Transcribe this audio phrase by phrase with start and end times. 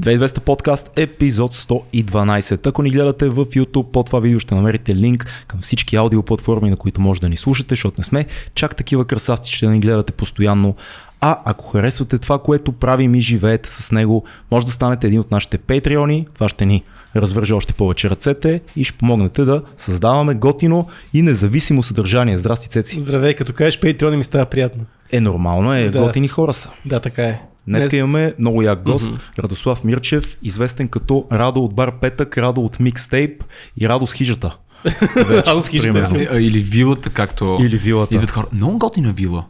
[0.00, 2.66] 2200 подкаст, епизод 112.
[2.66, 6.76] Ако ни гледате в YouTube, под това видео ще намерите линк към всички аудиоплатформи, на
[6.76, 10.74] които може да ни слушате, защото не сме чак такива красавци, ще ни гледате постоянно.
[11.20, 15.30] А ако харесвате това, което правим и живеете с него, може да станете един от
[15.30, 16.26] нашите патреони.
[16.34, 16.82] Това ще ни
[17.16, 22.36] развърже още повече ръцете и ще помогнете да създаваме готино и независимо съдържание.
[22.36, 23.00] Здрасти, Цеци.
[23.00, 24.84] Здравей, като кажеш патреони ми става приятно.
[25.12, 26.00] Е, нормално е, Да.
[26.00, 26.70] готини хора са.
[26.84, 27.40] Да, така е.
[27.70, 29.10] Днес Не- имаме много як гост,
[29.42, 33.44] Радослав Мирчев, известен като Радо от Бар Петък, Радо от Микстейп
[33.80, 34.56] и Радо с хижата.
[35.16, 36.28] Вече, Радо с хижата.
[36.32, 38.14] Е, Или вилата, както Или вилата.
[38.14, 38.46] идват хора.
[38.52, 39.44] Много готина вила.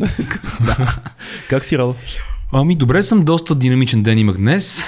[1.50, 1.94] Как си, Радо?
[2.52, 4.84] Ами добре съм, доста динамичен ден имах днес.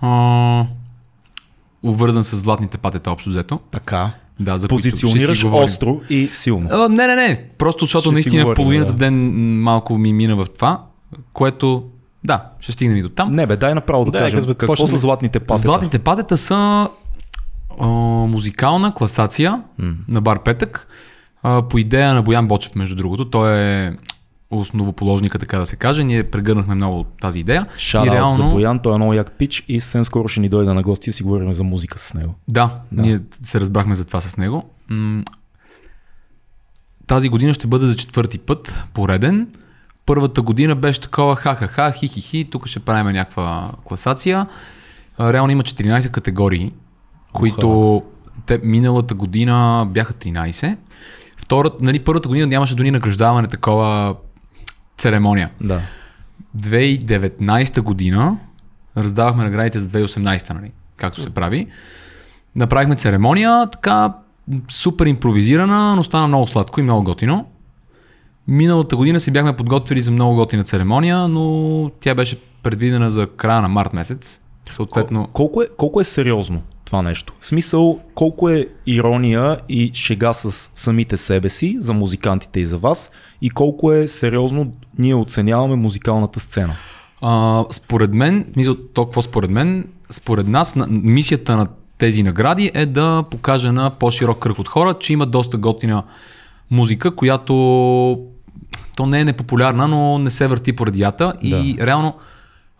[0.00, 0.64] А,
[1.82, 3.60] обвързан с златните патета общо взето.
[3.70, 4.10] Така.
[4.40, 6.68] Да, за Позиционираш остро и силно.
[6.72, 7.44] А, не, не, не.
[7.58, 8.98] Просто защото Ще наистина говорим, половината да.
[8.98, 9.14] ден
[9.60, 10.82] малко ми мина в това,
[11.32, 11.84] което
[12.24, 13.34] да, ще стигнем и до там.
[13.34, 14.88] Не бе, дай направо да, Да, кажем какво почнем.
[14.88, 15.62] са златните патета.
[15.62, 16.88] Златните патета са
[17.80, 17.86] а,
[18.26, 19.94] музикална класация М.
[20.08, 20.86] на Бар Петък.
[21.42, 23.24] А, по идея на Боян Бочев, между другото.
[23.24, 23.96] Той е
[24.50, 26.04] основоположника, така да се каже.
[26.04, 27.66] Ние прегърнахме много тази идея.
[27.78, 30.82] Шараут за Боян, той е много як пич и съвсем скоро ще ни дойде на
[30.82, 32.34] гости и си говорим за музика с него.
[32.48, 34.70] Да, да, ние се разбрахме за това с него.
[34.90, 35.24] М,
[37.06, 39.48] Тази година ще бъде за четвърти път, пореден.
[40.10, 44.46] Първата година беше такова ха-ха-ха, хи-хи-хи, тук ще правим някаква класация.
[45.20, 46.72] Реално има 14 категории,
[47.32, 48.02] които
[48.46, 50.76] те миналата година бяха 13.
[51.36, 54.14] Втората, нали, първата година нямаше дори награждаване, такова
[54.98, 55.50] церемония.
[55.60, 55.80] Да.
[56.58, 58.36] 2019 година
[58.96, 61.66] раздавахме наградите за 2018, нали, както се прави.
[62.56, 64.14] Направихме церемония, така
[64.70, 67.46] супер импровизирана, но стана много сладко и много готино.
[68.50, 73.62] Миналата година си бяхме подготвили за много готина церемония, но тя беше предвидена за края
[73.62, 74.40] на март месец.
[74.70, 77.34] Съответно, Колко е, колко е сериозно това нещо?
[77.40, 82.78] В смисъл, колко е ирония и шега с самите себе си, за музикантите и за
[82.78, 83.10] вас,
[83.42, 86.74] и колко е сериозно ние оценяваме музикалната сцена?
[87.20, 91.68] А, според мен, мисля, то какво според мен, според нас на, мисията на
[91.98, 96.04] тези награди е да покаже на по-широк кръг от хора, че има доста готина
[96.70, 98.26] музика, която
[99.00, 102.14] то не е непопулярна, но не се върти по радията и реално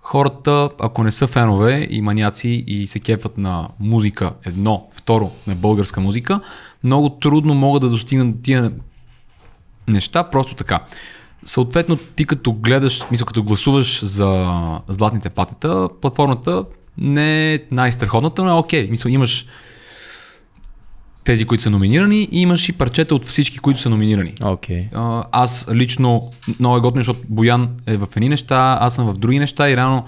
[0.03, 5.55] хората, ако не са фенове и маняци и се кефат на музика, едно, второ, на
[5.55, 6.41] българска музика,
[6.85, 8.73] много трудно могат да достигнат до тия
[9.89, 10.81] неща просто така.
[11.45, 16.65] Съответно, ти като гледаш, мисля, като гласуваш за златните патета, платформата
[16.99, 18.89] не е най-страхотната, но е окей.
[18.91, 19.47] Мисля, имаш
[21.31, 24.35] тези, които са номинирани и имаш и парчета от всички, които са номинирани.
[24.93, 26.31] А, аз лично
[26.61, 29.77] много е готино, защото Боян е в едни неща, аз съм в други неща и
[29.77, 30.05] реално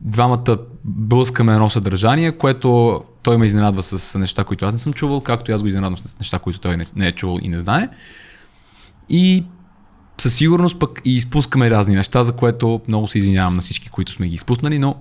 [0.00, 5.20] двамата блъскаме едно съдържание, което той ме изненадва с неща, които аз не съм чувал,
[5.20, 7.58] както и аз го изненадвам с неща, които той не, не е чувал и не
[7.58, 7.88] знае.
[9.08, 9.44] И
[10.20, 14.12] със сигурност пък и изпускаме разни неща, за което много се извинявам на всички, които
[14.12, 14.94] сме ги изпуснали, но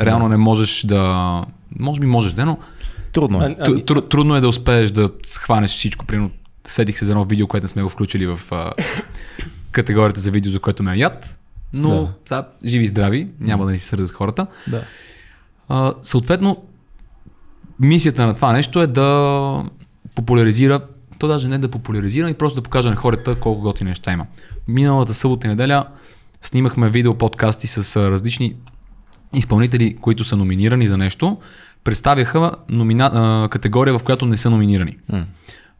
[0.00, 1.44] реално не можеш да...
[1.80, 2.58] Може би можеш да, но
[3.14, 3.56] Трудно е.
[3.60, 6.06] А- Тру- тру- трудно е да успееш да схванеш всичко.
[6.06, 6.30] Примерно,
[6.66, 8.72] седих се за едно видео, което не сме го включили в а,
[9.70, 11.34] категорията за видео, за което ме е яд.
[11.72, 12.12] Но Да.
[12.24, 14.46] сега, живи и здрави, няма да ни се сърдят хората.
[14.68, 14.82] Да.
[15.68, 16.62] А, съответно,
[17.80, 19.64] мисията на това нещо е да
[20.14, 20.80] популяризира,
[21.18, 24.26] то даже не да популяризира, и просто да покаже на хората колко готини неща има.
[24.68, 25.86] Миналата събота и неделя
[26.42, 28.56] снимахме видео подкасти с различни
[29.34, 31.38] изпълнители, които са номинирани за нещо,
[31.84, 33.10] представяха номина...
[33.14, 34.96] а, категория, в която не са номинирани.
[35.12, 35.24] М.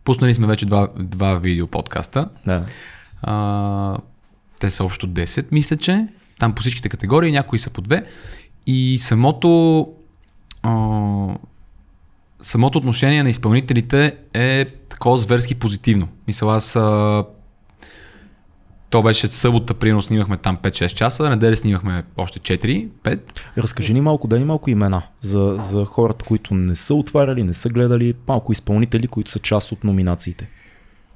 [0.04, 2.28] Пуснали сме вече два, два видео подкаста.
[2.46, 2.64] Да.
[3.22, 3.96] А,
[4.58, 6.06] те са общо 10, мисля, че.
[6.38, 8.04] Там по всичките категории, някои са по две.
[8.66, 9.88] И самото
[10.62, 11.36] а,
[12.40, 16.08] самото отношение на изпълнителите е такова зверски позитивно.
[16.26, 17.24] Мисля, аз а,
[18.94, 23.20] то беше събота, примерно снимахме там 5-6 часа, неделя снимахме още 4-5.
[23.58, 27.54] Разкажи ни малко, дай ни малко имена за, за хората, които не са отваряли, не
[27.54, 30.48] са гледали, малко изпълнители, които са част от номинациите.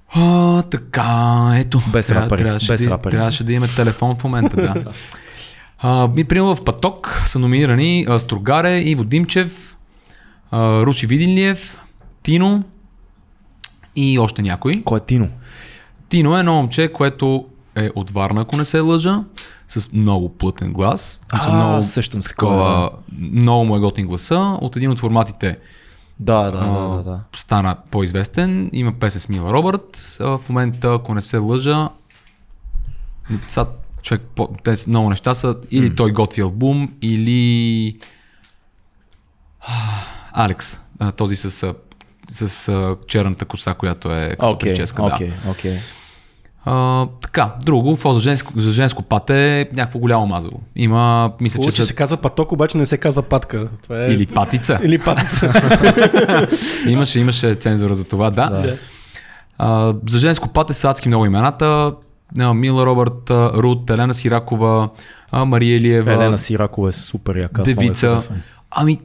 [0.08, 1.80] А, така, ето.
[1.92, 3.10] Без Трябва- рапъри, Трябваше, без да, рапъри.
[3.10, 4.84] трябваше да имаме телефон в момента, да.
[5.78, 9.76] а, ми, примерно в Паток са номинирани а, Строгаре, Иво Димчев,
[10.50, 11.78] а, Ручи Видинлиев,
[12.22, 12.64] Тино
[13.96, 14.82] и още някой.
[14.84, 15.28] Кой е Тино?
[16.08, 17.47] Тино е едно момче, което
[17.78, 19.24] е от Варна, ако не се лъжа,
[19.68, 21.00] с много плътен глас.
[21.32, 22.90] Са А, много, сещам се кой е, такова,
[23.20, 24.36] много му е готин гласа.
[24.60, 25.58] От един от форматите
[26.20, 27.20] Да, да, да, а, да, да.
[27.32, 28.70] стана по-известен.
[28.72, 30.16] Има песен с Мила Робърт.
[30.20, 31.88] А, В момента, ако не се лъжа,
[33.48, 33.66] сега
[34.02, 37.98] човек, по- те с- много неща са, или той готви албум, или
[40.32, 41.74] Алекс, а, този с,
[42.30, 45.02] с а, черната коса, която е като Окей, прическа.
[45.02, 45.08] Да.
[45.08, 45.76] окей, окей.
[46.64, 50.60] А, така, друго, фо за женско, за женско пате е някакво голямо мазало.
[50.76, 53.68] Има, мисля, Хубаво, че се казва паток, обаче не се казва патка.
[53.82, 54.08] Това е...
[54.08, 54.78] Или патица.
[54.84, 55.52] Или патица.
[56.88, 58.50] имаше, имаше цензура за това, да.
[58.50, 58.76] Да.
[59.58, 61.92] А, за женско пате са адски много имената.
[62.54, 64.88] Мила Робърт, Рут, Елена Сиракова,
[65.32, 66.12] Мария Илиева.
[66.12, 67.62] Елена Сиракова е супер яка.
[67.62, 68.18] Девица.
[68.70, 68.98] Ами,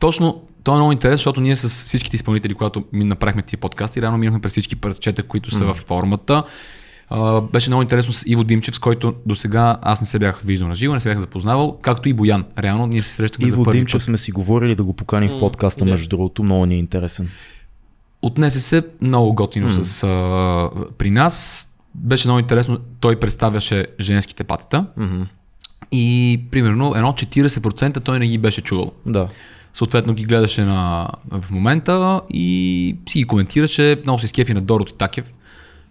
[0.00, 4.02] точно, то е много интересно, защото ние с всичките изпълнители, когато ми направихме тези подкасти,
[4.02, 6.42] реално минахме през всички парчета, които са в формата.
[7.16, 10.40] А, беше много интересно с Иво Димчев, с който до сега аз не се бях
[10.44, 12.44] виждал на живо, не се бях запознавал, както и Боян.
[12.58, 14.02] Реално ние се срещахме за Иво първи Димчев път.
[14.02, 15.90] сме си говорили да го поканим в подкаста, да.
[15.90, 17.28] между другото, много ни е интересен.
[18.22, 19.82] Отнесе се много готино mm.
[19.82, 21.68] с, а, при нас.
[21.94, 25.22] Беше много интересно, той представяше женските патета Мгм.
[25.92, 28.92] и примерно едно 40% той не ги беше чувал.
[29.06, 29.28] Да.
[29.74, 33.96] Съответно ги гледаше на, в момента и си ги коментираше.
[34.02, 35.24] Много се скефи на Дороти Такев.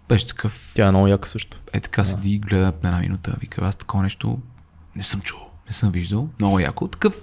[0.10, 1.58] Беше такъв, Тя е много яка също.
[1.74, 3.36] е така седи и гледа една минута.
[3.40, 4.38] Вика, аз такова нещо
[4.96, 6.30] не съм чувал, не съм виждал.
[6.40, 6.88] Много яко.
[6.88, 7.14] Такъв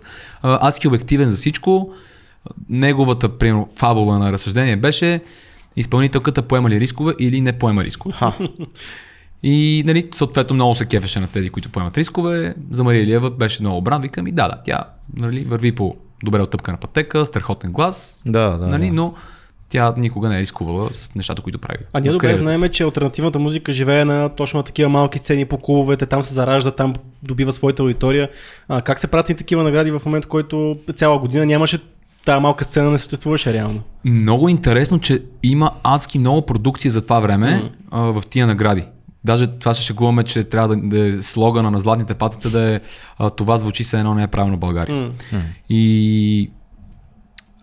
[0.42, 1.94] адски обективен за всичко.
[2.68, 5.22] Неговата, примерно, фабула на разсъждение беше
[5.76, 8.14] изпълнителката поема ли рискове или не поема рискове.
[8.14, 8.32] Ха.
[9.42, 12.54] И, нали, съответно много се кефеше на тези, които поемат рискове.
[12.70, 14.02] За Мария Илиева беше много бран.
[14.02, 14.84] Викам и да, да, тя
[15.16, 18.66] нали, върви по добре оттъпкана пътека, страхотен глас, Да, да.
[18.66, 18.92] нали, да.
[18.92, 19.14] но
[19.70, 21.78] тя никога не е рискувала с нещата, които прави.
[21.92, 25.58] А ние добре знаем, че альтернативната музика живее на точно на такива малки сцени по
[25.58, 28.28] клубовете, там се заражда, там добива своята аудитория.
[28.68, 31.78] А, как се прати такива награди в момент, в който цяла година нямаше
[32.24, 33.80] тази малка сцена не съществуваше реално?
[34.04, 37.66] Много интересно, че има адски много продукция за това време Мгм.
[37.90, 38.84] а, в тия награди.
[39.24, 42.80] Даже това се шегуваме, че трябва да, да е слогана на златните патета да е
[43.18, 44.96] а, това звучи се едно не е правилно България.
[45.32, 45.38] М.
[45.68, 46.50] И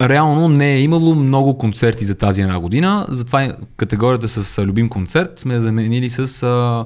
[0.01, 5.39] реално не е имало много концерти за тази една година, затова категорията с любим концерт
[5.39, 6.85] сме заменили с а,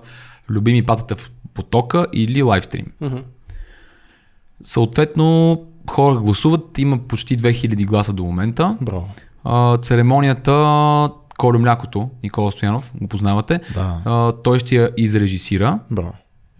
[0.49, 2.85] любими патета в потока или лайвстрим.
[3.01, 3.17] Мгм.
[4.63, 8.77] Съответно, хора гласуват, има почти 2000 гласа до момента.
[8.81, 9.09] Браво.
[9.43, 10.51] А, церемонията
[11.37, 14.01] Колю Млякото, Никола Стоянов, го познавате, Да.
[14.05, 15.79] а, той ще я изрежисира.
[15.91, 16.13] Браво.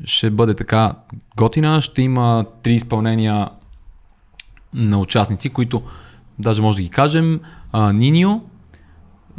[0.04, 0.94] Ще бъде така
[1.38, 3.50] готина, ще има три изпълнения
[4.74, 5.82] на участници, които
[6.42, 7.40] даже може да ги кажем.
[7.72, 8.42] А, Нинио,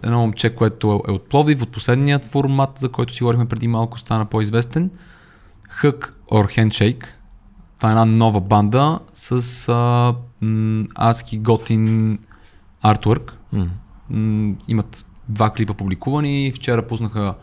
[0.03, 3.99] едно момче, което е от Пловдив, от последният формат, за който си говорихме преди малко,
[3.99, 4.91] стана по-известен.
[5.69, 7.05] Хък or Handshake.
[7.77, 12.19] Това е една нова банда с а, м, адски готин
[12.83, 13.39] артворк.
[14.11, 16.53] М, имат два клипа публикувани.
[16.55, 17.35] Вчера пуснаха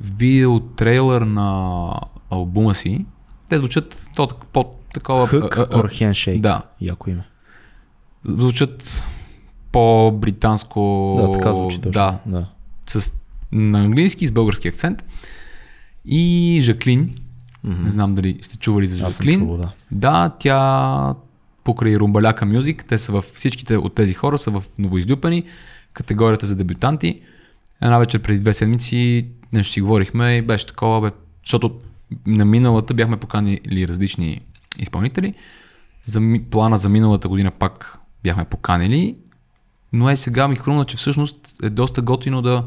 [0.00, 1.92] видео трейлър на
[2.30, 3.06] албума си.
[3.48, 4.64] Те звучат то, по
[4.94, 5.26] такова...
[5.26, 6.40] Хък or handshake.
[6.40, 6.62] Да.
[6.80, 7.24] Яко име.
[8.24, 9.04] Звучат
[9.72, 11.14] по-британско...
[11.20, 11.90] Да, така звучи точно.
[11.90, 12.46] Да, да.
[12.86, 13.12] с,
[13.52, 15.04] на английски с български акцент.
[16.04, 17.14] И Жаклин.
[17.64, 17.84] Мгм.
[17.84, 19.40] Не знам дали сте чували за Аз Жаклин.
[19.40, 19.72] чувал, да.
[19.90, 21.14] Да, тя
[21.64, 25.44] покрай Румбаляка Мюзик, те са в всичките от тези хора са в новоизлюпени,
[25.92, 27.20] категорията за дебютанти.
[27.82, 31.80] Една вечер преди две седмици нещо си говорихме и беше такова, бе, защото
[32.26, 34.40] на миналата бяхме поканили различни
[34.78, 35.34] изпълнители.
[36.06, 36.20] За
[36.50, 39.16] плана за миналата година пак бяхме поканили,
[39.92, 42.64] но е сега ми хрумна, че всъщност е доста готино да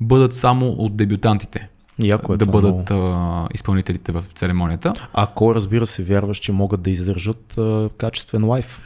[0.00, 1.68] бъдат само от дебютантите.
[2.02, 3.06] Яко е да това бъдат много.
[3.06, 4.92] а, изпълнителите в церемонията.
[5.14, 8.80] Ако разбира се вярваш, че могат да издържат а, качествен лайф.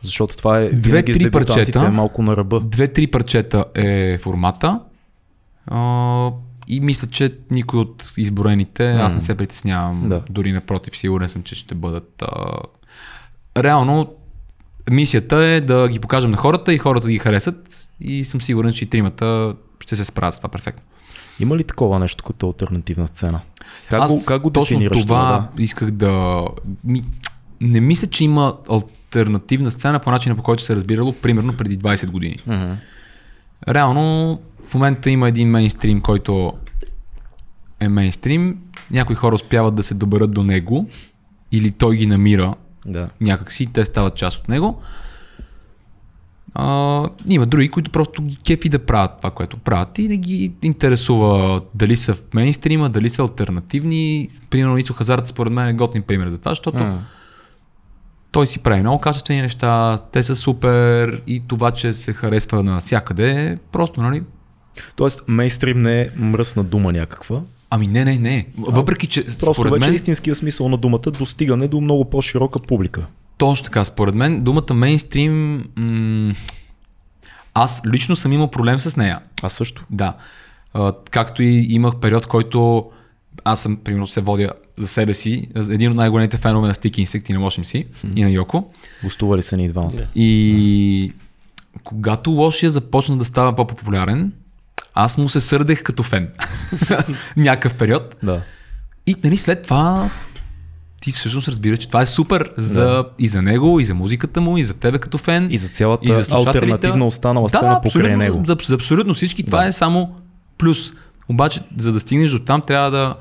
[0.00, 1.86] Защото това е Две, винаги с три дебютантите парчета.
[1.86, 2.60] е малко на ръба.
[2.60, 4.80] Две-три парчета е формата.
[5.66, 6.30] А,
[6.68, 10.08] и мисля, че никой от изброените, аз не се притеснявам.
[10.08, 10.22] Да.
[10.30, 12.22] Дори напротив, сигурен съм, че ще бъдат.
[12.22, 12.56] А...
[13.56, 14.12] Реално,
[14.90, 17.88] мисията е да ги покажем на хората и хората да ги харесат.
[18.00, 20.82] И съм сигурен, че и тримата ще се справят с това перфектно.
[21.40, 23.40] Има ли такова нещо като альтернативна сцена?
[23.90, 25.48] Как, Аз го, как го точно това това?
[25.58, 26.44] исках да...
[26.84, 27.02] Ми...
[27.60, 31.78] Не мисля, че има альтернативна сцена по начина по който се е разбирало, примерно преди
[31.78, 32.38] 20 години.
[32.46, 32.76] Да?
[33.68, 36.52] Реално в момента има един мейнстрим, който
[37.80, 38.58] е мейнстрим.
[38.90, 40.88] Някои хора успяват да се доберат до него
[41.52, 42.54] или той ги намира
[42.86, 43.08] Да.
[43.20, 44.82] някакси, те стават част от него.
[46.54, 50.52] А, има други, които просто ги кепи да правят това, което правят и не ги
[50.62, 54.28] интересува дали са в мейнстрима, дали са альтернативни.
[54.50, 57.02] Примерно Ицо Хазарт според мен е готин пример за това, защото М.
[58.30, 63.58] той си прави много качествени неща, те са супер и това, че се харесва навсякъде,
[63.72, 64.22] просто, нали?
[64.96, 67.40] Тоест, мейнстрим не е мръсна дума някаква.
[67.74, 68.46] Ами не, не, не.
[68.58, 69.94] Въпреки, че Просто според вече мен...
[69.94, 73.06] истинския смисъл на думата достигане до много по-широка публика.
[73.38, 76.34] Точно така, според мен думата мейнстрим, м-
[77.54, 79.20] аз лично съм имал проблем с нея.
[79.42, 79.84] Аз също.
[79.90, 80.16] Да.
[80.74, 82.90] А, както и имах период, който
[83.44, 87.30] аз съм, примерно, се водя за себе си, един от най-големите фенове на Sticky Insect
[87.30, 88.72] и на Лошим си, и на Йоко.
[89.04, 89.96] Гостували са ни и двамата.
[89.96, 90.08] Да.
[90.14, 91.12] И
[91.84, 94.32] когато Лошия започна да става по-популярен,
[94.94, 96.28] аз му се сърдех като фен.
[97.36, 98.16] Някакъв период.
[98.22, 98.42] Да.
[99.06, 100.10] И нали, след това
[101.00, 104.58] ти всъщност разбираш, че това е супер за, и за него, и за музиката му,
[104.58, 105.48] и за тебе като фен.
[105.50, 108.42] И за цялата и за альтернативна останала да, сцена покрай абсолютно, него.
[108.46, 109.66] За, за абсолютно всички това Да.
[109.66, 110.14] е само
[110.58, 110.92] плюс.
[111.28, 113.14] Обаче, за да стигнеш до там, трябва да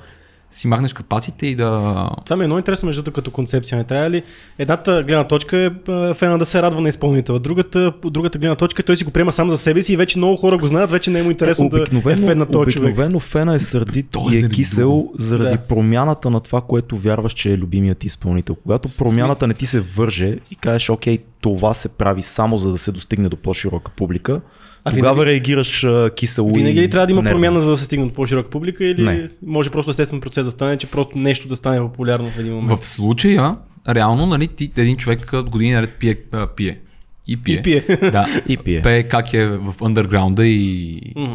[0.54, 2.10] си махнеш капаците и да...
[2.26, 3.78] Това ми е много интересно между като концепция.
[3.78, 4.24] Не трябва ли
[4.60, 8.82] едната гледна точка е а, фена да се радва на изпълнителя, другата, другата гледна точка
[8.82, 10.92] е той си го приема сам за себе си и вече много хора го знаят,
[10.92, 12.96] вече не е му интересно да е фен на този човек.
[13.20, 15.62] фена е сърдит Той е и е заради кисел заради Да.
[15.62, 18.56] промяната на това, което вярваш, че е любимият ти изпълнител.
[18.56, 22.78] Когато промяната не ти се върже и кажеш, окей, това се прави само за да
[22.78, 24.42] се достигне до по-широка публика,
[24.86, 27.36] А тогава винаги- реагираш а, кисело Винаги ли трябва да има нервно.
[27.36, 29.28] промяна, за да се стигне до по-широка публика или Не.
[29.46, 32.80] може просто естествен процес да стане, че просто нещо да стане популярно в един момент?
[32.80, 33.56] В случая,
[33.90, 36.80] реално, нали, ти, един човек от години наред пие, а, пие.
[37.28, 37.56] И пие.
[37.56, 37.82] И пие.
[38.02, 38.28] Да.
[38.48, 38.82] И пие.
[38.82, 41.34] Пее как е в underground и Мгм.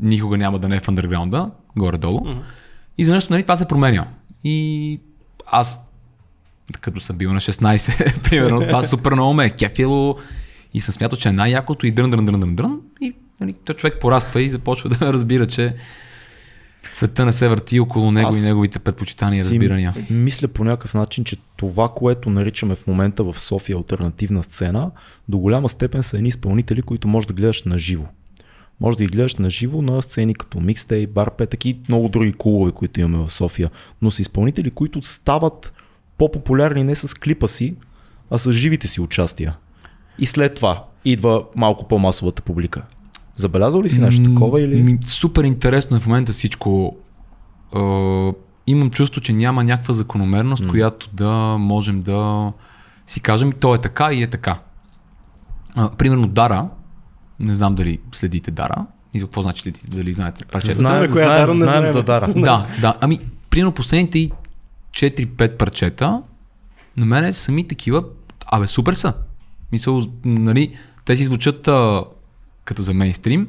[0.00, 2.20] никога няма да не е в underground, горе-долу.
[2.20, 2.38] Мгм.
[2.98, 4.06] И за нещо, нали, това се променя.
[4.44, 4.98] И
[5.46, 5.80] аз,
[6.80, 10.16] като съм бил на 16, примерно, това супер много ме е кефило
[10.76, 12.80] и съм смятал, че е най-якото и дрън, дрън, дрън, дрън, дрън.
[13.00, 15.74] И нали, човек пораства и започва да разбира, че
[16.92, 19.94] света не се върти около него Аз и неговите предпочитания и разбирания.
[20.10, 24.90] Мисля по някакъв начин, че това, което наричаме в момента в София альтернативна сцена,
[25.28, 28.04] до голяма степен са едни изпълнители, които можеш да гледаш на живо.
[28.80, 32.72] Може да ги гледаш на живо на сцени като Mixtape, Барпе, таки много други клубове,
[32.72, 33.70] които имаме в София.
[34.02, 35.72] Но са изпълнители, които стават
[36.18, 37.74] по-популярни не с клипа си,
[38.30, 39.56] а с живите си участия.
[40.18, 42.82] И след това идва малко по-масовата публика.
[43.34, 44.98] Забелязал ли си нещо такова или?
[45.06, 46.96] Супер интересно е в момента всичко.
[47.76, 47.78] Е,
[48.66, 50.70] имам чувство, че няма някаква закономерност, М.
[50.70, 52.52] която да можем да
[53.06, 54.58] си кажем, то е така и е така.
[55.74, 56.68] А, примерно Дара,
[57.40, 60.74] не знам дали следите Дара, и за какво значи следите, дали знаете парчета.
[60.74, 61.92] Знаем, Знаем коя знаем, Дара, не знаем знаем.
[61.92, 62.32] за Дара.
[62.36, 62.94] Да, да.
[63.00, 63.20] Ами,
[63.50, 64.32] примерно последните и
[64.90, 66.22] 4-5 парчета,
[66.96, 68.04] на мен сами такива,
[68.46, 69.12] абе, супер са.
[69.72, 72.04] Мисъл, нали, те си звучат а,
[72.64, 73.48] като за мейнстрим,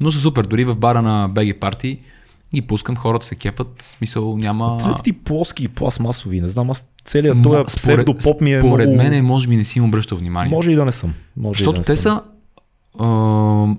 [0.00, 0.44] но са супер.
[0.44, 1.98] Дори в бара на BG Party
[2.54, 4.78] ги пускам, хората се кепат, смисъл няма...
[4.78, 9.02] Цветите плоски и пластмасови, не знам, аз целият този псевдопоп ми е Според много...
[9.02, 10.54] мен, е, може би не си им обръщал внимание.
[10.54, 11.14] Може и да не съм.
[11.36, 12.20] Може и Защото да не те съм.
[12.98, 13.04] са...
[13.04, 13.74] А,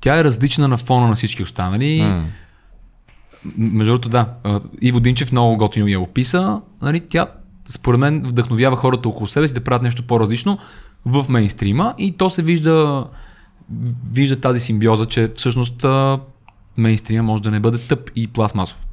[0.00, 2.02] тя е различна на фона на всички останали.
[2.02, 2.24] М,
[3.56, 4.28] Между другото, да.
[4.80, 6.60] Иво Динчев много готино я описа.
[6.82, 7.26] Нали, тя,
[7.64, 10.58] според мен, вдъхновява хората около себе си да правят нещо по-различно
[11.04, 13.06] в мейнстрима и то се вижда,
[14.12, 15.84] вижда тази симбиоза, че всъщност
[16.76, 18.86] мейнстрима може да не бъде тъп и пластмасов.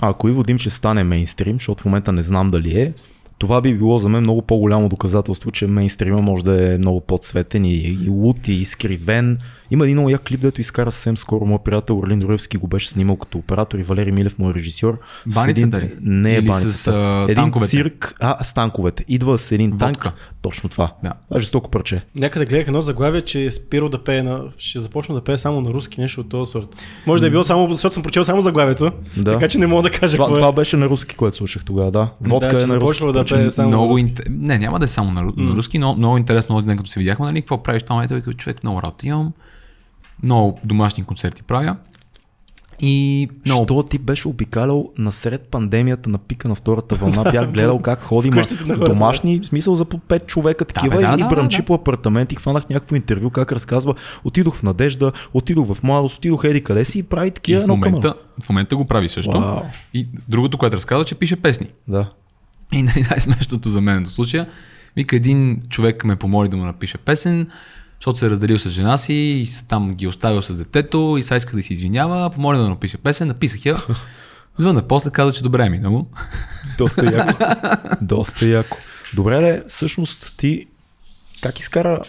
[0.00, 2.92] А ако Иво Димчев стане мейнстрим, защото в момента не знам дали е,
[3.38, 7.64] това би било за мен много по-голямо доказателство, че мейнстрима може да е много по-цветен
[7.64, 9.38] и, и лут и изкривен.
[9.72, 11.44] Има един много як клип, дето изкара съвсем скоро.
[11.44, 14.98] Моят приятел Орлин Доревски го беше снимал като оператор и Валери Милев му е режисьор.
[15.34, 15.90] Баницата ли?
[16.00, 16.72] Не е Или баницата.
[16.72, 17.70] с, а, един танковете?
[17.70, 19.04] цирк, а, с танковете.
[19.08, 19.96] Идва с един танк.
[19.96, 20.12] Водка.
[20.42, 20.92] Точно това.
[21.02, 21.12] Да.
[21.24, 22.04] Това е жестоко парче.
[22.14, 24.44] Някъде гледах едно заглавие, че Спиро да пее на...
[24.58, 26.68] ще започна да пее само на руски, нещо от този сорт.
[27.06, 29.32] Може да е било само, защото съм прочел само заглавието, Да.
[29.32, 30.52] така че не мога да кажа Това, какво това е.
[30.52, 32.10] беше на руски, което слушах тогава, да.
[32.20, 33.04] Водка Да, е на руски.
[33.06, 34.00] да пее само на много руски.
[34.00, 34.22] инте...
[34.30, 37.26] Не, няма да е само на, ру- на руски, но много интересно, като се видяхме,
[37.26, 39.32] нали, какво правиш там, ето, човек, много работа имам,
[40.22, 41.76] много домашни концерти правя
[42.82, 47.30] и много Що ти беше обикалял насред пандемията на пика на втората вълна?
[47.30, 50.64] Бях гледал как ходи ма, къщите на хората, домашни, в смисъл за по 5 човека
[50.64, 51.64] такива бе, да, и да, бръмчи да.
[51.64, 53.94] по апартамент и хванах някакво интервю, как разказва.
[54.24, 57.62] Отидох в Надежда, отидох в Младост, отидох еди къде си и прави и такива в
[57.62, 59.30] едно към момента, в момента го прави също.
[59.30, 59.60] Вау.
[59.94, 61.66] И другото, което разказва, че пише песни.
[61.88, 62.10] Да.
[62.72, 64.48] И най- най-смешното за мен до случая,
[64.96, 67.46] вика един човек ме помоли да му напише песен,
[68.02, 71.36] защото се е разделил с жена си и там ги оставил с детето и сега
[71.36, 73.76] иска да си извинява, помоли да му напише песен, написах я.
[74.56, 76.06] Звънна после, каза, че добре е минало.
[76.78, 77.44] Доста яко.
[78.00, 78.76] Доста яко.
[79.14, 80.66] Добре, де, всъщност ти
[81.42, 82.00] как изкара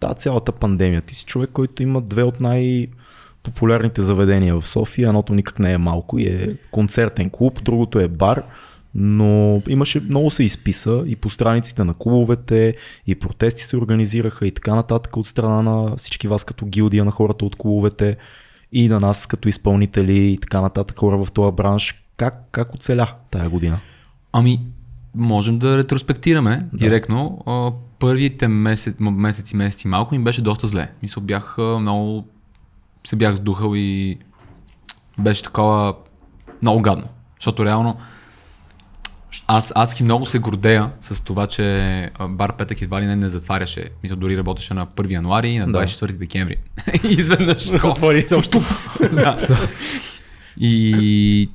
[0.00, 1.00] тази цялата пандемия?
[1.00, 2.88] Ти си човек, който има две от най-
[3.42, 5.08] популярните заведения в София.
[5.08, 8.42] Едното никак не е малко и е концертен клуб, другото е бар.
[8.94, 14.50] Но имаше много се изписа и по страниците на клубовете, и протести се организираха и
[14.50, 18.16] така нататък от страна на всички вас като гилдия на хората от клубовете
[18.72, 22.04] и на нас като изпълнители и така нататък хора в този бранш.
[22.16, 23.78] Как, как оцеля тая година?
[24.32, 24.60] Ами,
[25.14, 26.78] можем да ретроспектираме да.
[26.78, 27.44] директно.
[27.98, 30.90] Първите месец, месеци, месеци малко ми беше доста зле.
[31.02, 32.24] Мисля, бях много...
[33.04, 34.18] се бях сдухал и
[35.18, 35.94] беше такова
[36.62, 37.08] много гадно.
[37.40, 37.96] Защото реално
[39.46, 43.84] аз адски много се гордея с това, че бар Петък едва ли не не затваряше.
[44.02, 46.12] Мисля, дори работеше на 1 януари и на 24 да.
[46.12, 46.56] декември.
[47.04, 47.62] и изведнъж.
[47.62, 48.60] Затвори също.
[49.12, 49.36] да.
[50.60, 51.50] И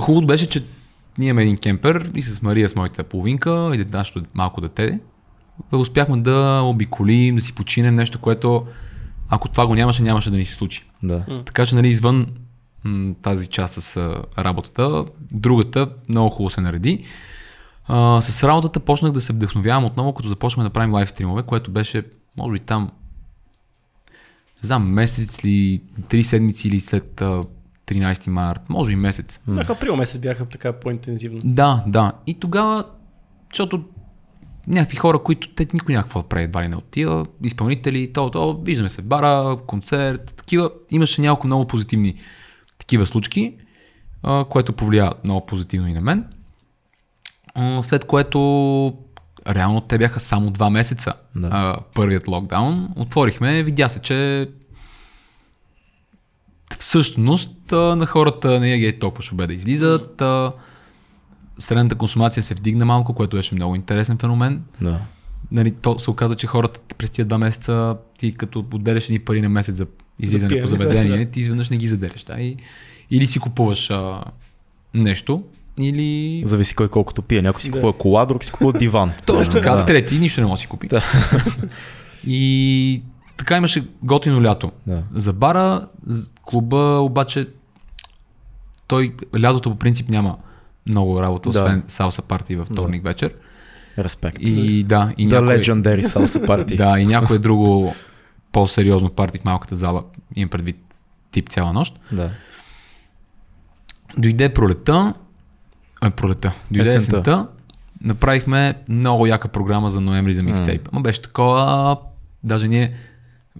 [0.00, 0.64] хубавото беше, че
[1.18, 5.00] ние имаме един кемпер и с Мария, с моята половинка и нашето малко дете,
[5.72, 8.66] успяхме да обиколим, да си починем нещо, което
[9.28, 10.84] ако това го нямаше, нямаше да ни се случи.
[11.02, 11.42] Да.
[11.46, 12.26] Така че, нали, извън
[13.22, 13.96] тази част с
[14.38, 17.04] работата, другата много хубаво се нареди.
[17.88, 21.70] А, с работата почнах да се вдъхновявам отново, като започнахме да правим лайв стримове, което
[21.70, 22.02] беше,
[22.36, 22.90] може би там,
[24.62, 27.42] не знам, месец или три седмици или след а,
[27.86, 29.40] 13 март, може би месец.
[29.48, 31.40] Бяха април месец бяха така по-интензивно.
[31.44, 32.12] Да, да.
[32.26, 32.84] И тогава,
[33.52, 33.84] защото
[34.66, 38.60] някакви хора, които те никой някакво да прави, едва ли не отива, изпълнители, то, то,
[38.64, 40.70] виждаме се в бара, концерт, такива.
[40.90, 42.14] Имаше няколко много позитивни
[42.86, 43.54] такива случки,
[44.22, 46.24] а, което повлия много позитивно и на мен.
[47.54, 48.38] А, след което
[49.48, 51.12] реално те бяха само два месеца.
[51.34, 51.48] Да.
[51.52, 52.88] А, първият локдаун.
[52.96, 54.48] Отворихме, видя се, че
[56.78, 60.22] всъщност а, на хората не е толкова шубе да излизат.
[60.22, 60.52] А,
[61.58, 64.64] средната консумация се вдигна малко, което беше много интересен феномен.
[64.80, 65.00] Да.
[65.52, 69.40] Нали, то се оказа, че хората през тия два месеца, ти като отделяш едни пари
[69.40, 69.86] на месец за
[70.20, 72.24] излизане по заведение, ти изведнъж не ги заделяш.
[72.24, 72.34] Да?
[72.34, 72.56] И,
[73.10, 74.20] или си купуваш а,
[74.94, 75.42] нещо,
[75.78, 76.42] или...
[76.46, 77.42] Зависи кой колкото пие.
[77.42, 77.72] Някой си Да.
[77.72, 79.12] купува кола, друг си купува диван.
[79.26, 79.86] Точно така, Да.
[79.86, 80.88] трети нищо не може да си купи.
[82.26, 83.02] и
[83.36, 84.72] така имаше готино лято.
[84.86, 85.02] Да.
[85.14, 85.88] За бара,
[86.42, 87.48] клуба обаче,
[88.86, 90.36] той лятото по принцип няма
[90.86, 91.58] много работа, Да.
[91.60, 93.34] освен салса парти във вторник вечер.
[93.98, 94.36] Респект.
[94.40, 96.76] И да, и The някой, Legendary Salsa Party.
[96.76, 97.94] да, и някое друго
[98.56, 100.04] по-сериозно парти в малката зала,
[100.36, 100.76] имам предвид
[101.30, 102.00] тип цяла нощ.
[102.12, 102.30] да.
[104.18, 105.14] Дойде пролета,
[106.00, 106.98] а, пролета, дойде Есента.
[106.98, 107.30] есента.
[107.30, 107.48] есента,
[108.00, 110.88] направихме много яка програма за ноември за микстейп.
[110.92, 111.96] Ама беше такова,
[112.44, 112.94] даже ние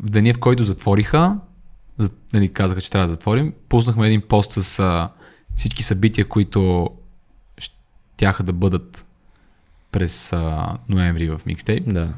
[0.03, 1.37] в деня, в който затвориха,
[1.99, 5.11] за, нали, казаха, че трябва да затворим, пуснахме един пост с а,
[5.55, 6.91] всички събития, които
[7.59, 9.05] щяха да бъдат
[9.93, 11.93] през а, ноември в микстейп.
[11.93, 12.13] да.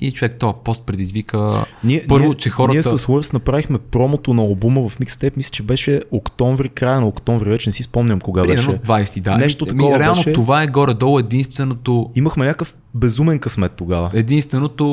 [0.00, 2.74] И човек, този пост предизвика Ние, първо, ние, че хората...
[2.74, 7.06] Ние с Лърс направихме промото на албума в микстейп, мисля, че беше октомври, края на
[7.06, 8.82] октомври, вече не си спомням кога Примерно беше.
[8.82, 9.36] 20, да.
[9.36, 10.32] Нещо Ми, такова Реално беше.
[10.32, 14.10] това е горе-долу единственото Имахме някакъв безумен късмет тогава.
[14.14, 14.86] единственото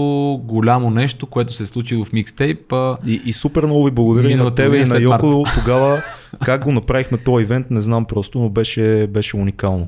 [0.44, 2.74] голямо нещо, което се е случило в микстейп.
[2.74, 6.02] А, И, и супер много ви благодаря и на тебе и на Йоко тогава.
[6.46, 9.88] Как го направихме този ивент, не знам просто, но беше, беше уникално.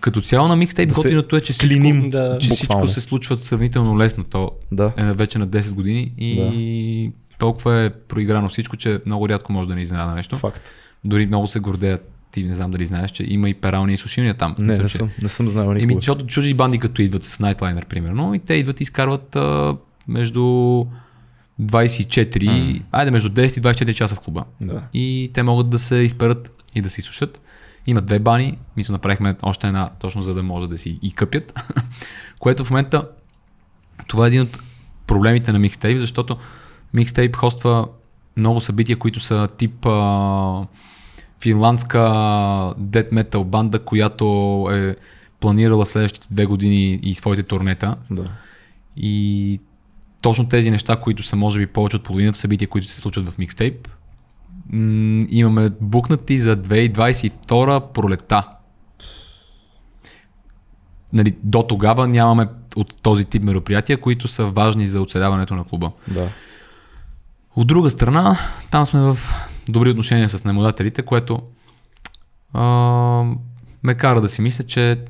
[0.00, 3.36] Като цяло на микстейп Да готиното е, че всичко, клиним, да, че всичко се случва
[3.36, 4.24] сравнително лесно.
[4.24, 4.92] То Да.
[4.96, 9.74] е вече на 10 години и толкова е проиграно всичко, че много рядко може да
[9.74, 10.36] ни изненада нещо.
[10.36, 10.62] Факт.
[11.04, 12.08] Дори много се гордеят.
[12.32, 14.54] Ти не знам дали знаеш, че има и перални и сушилния там.
[14.58, 15.94] Не, Мисля, не че- съм, не съм знал Еми, никога.
[15.94, 19.76] защото чужди банди като идват с Nightliner, примерно, и те идват и изкарват а,
[20.08, 20.40] между
[21.62, 24.44] 24, айде между 10 и 24 часа в клуба.
[24.60, 24.82] Да.
[24.94, 27.40] И те могат да се изперат и да се изсушат.
[27.86, 31.60] Има две бани, мисля направихме още една, точно за да може да си и къпят.
[32.40, 33.08] Което в момента,
[34.06, 34.58] това е един от
[35.06, 36.36] проблемите на микстейп, защото
[36.94, 37.88] микстейп хоства
[38.36, 40.66] много събития, които са тип а,
[41.40, 44.24] финландска дед метал банда, която
[44.72, 44.96] е
[45.40, 47.96] планирала следващите две години и своите турнета.
[48.10, 48.30] Да.
[48.96, 49.60] И
[50.22, 53.38] точно тези неща, които са може би повече от половината събития, които се случват в
[53.38, 53.88] микстейп,
[54.70, 58.48] м- имаме букнати за 2022 пролета.
[61.12, 65.90] Нали, до тогава нямаме от този тип мероприятия, които са важни за оцеляването на клуба.
[66.08, 66.28] Да.
[67.56, 68.38] От друга страна,
[68.70, 69.18] там сме в
[69.68, 71.42] добри отношения с наемодателите, което
[72.52, 72.62] а,
[73.82, 75.04] ме кара да си мисля, че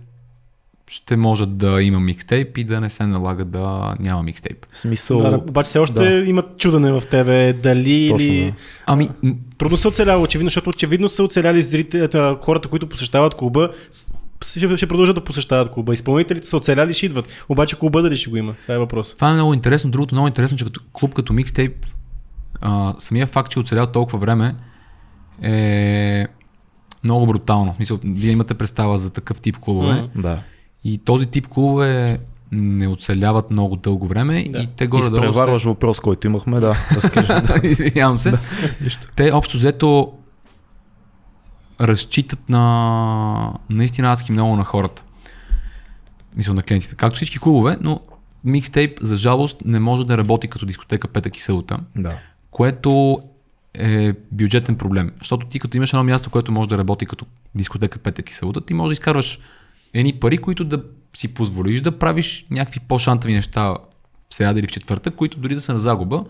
[0.93, 4.67] ще може да има микстейп и да не се налага да няма микстейп.
[4.73, 5.19] В смисъл...
[5.19, 6.25] Да, обаче все още да.
[6.29, 8.45] имат чудене в тебе, дали Точно, или...
[8.45, 8.53] да.
[8.87, 9.09] Ами,
[9.59, 13.71] Трудно се оцелява, очевидно, защото очевидно са оцеляли зрителите, хората, които посещават клуба,
[14.45, 15.95] ще, ще продължат да посещават клуба.
[15.95, 17.45] Изпълнителите са оцеляли, ще идват.
[17.49, 18.55] Обаче клуба дали ще го има?
[18.63, 19.15] Това е въпрос.
[19.15, 19.91] това е много интересно.
[19.91, 21.87] Другото много интересно, че като клуб като микстейп,
[22.61, 24.55] а, самия факт, че е оцелял толкова време
[25.43, 26.27] е
[27.05, 27.75] много брутално.
[27.79, 29.95] Мисля, вие имате представа за такъв тип клубове.
[29.95, 30.21] Мгм.
[30.23, 30.43] Да.
[30.85, 32.19] И този тип клубове
[32.53, 34.59] не оцеляват много дълго време Да.
[34.59, 36.77] и те горе Изпреварваш въпрос, който имахме, да.
[36.93, 37.33] Разкажи.
[37.67, 38.33] Извинявам се.
[39.17, 40.13] Те общо взето
[41.81, 45.03] разчитат на наистина адски много на хората.
[46.37, 46.95] Мисля на клиентите.
[46.95, 48.01] Както всички клубове, но
[48.45, 52.17] микстейп, за жалост, не може да работи като дискотека петък и събота, Да.
[52.51, 53.21] което
[53.75, 55.11] е бюджетен проблем.
[55.19, 58.61] Защото ти като имаш едно място, което може да работи като дискотека петък и събота,
[58.61, 59.39] ти можеш да изкарваш
[59.95, 60.83] едни пари, които да
[61.17, 63.77] си позволиш да правиш някакви по-шантави неща в
[64.31, 66.25] сряда или в четвъртък, които дори да са на загуба.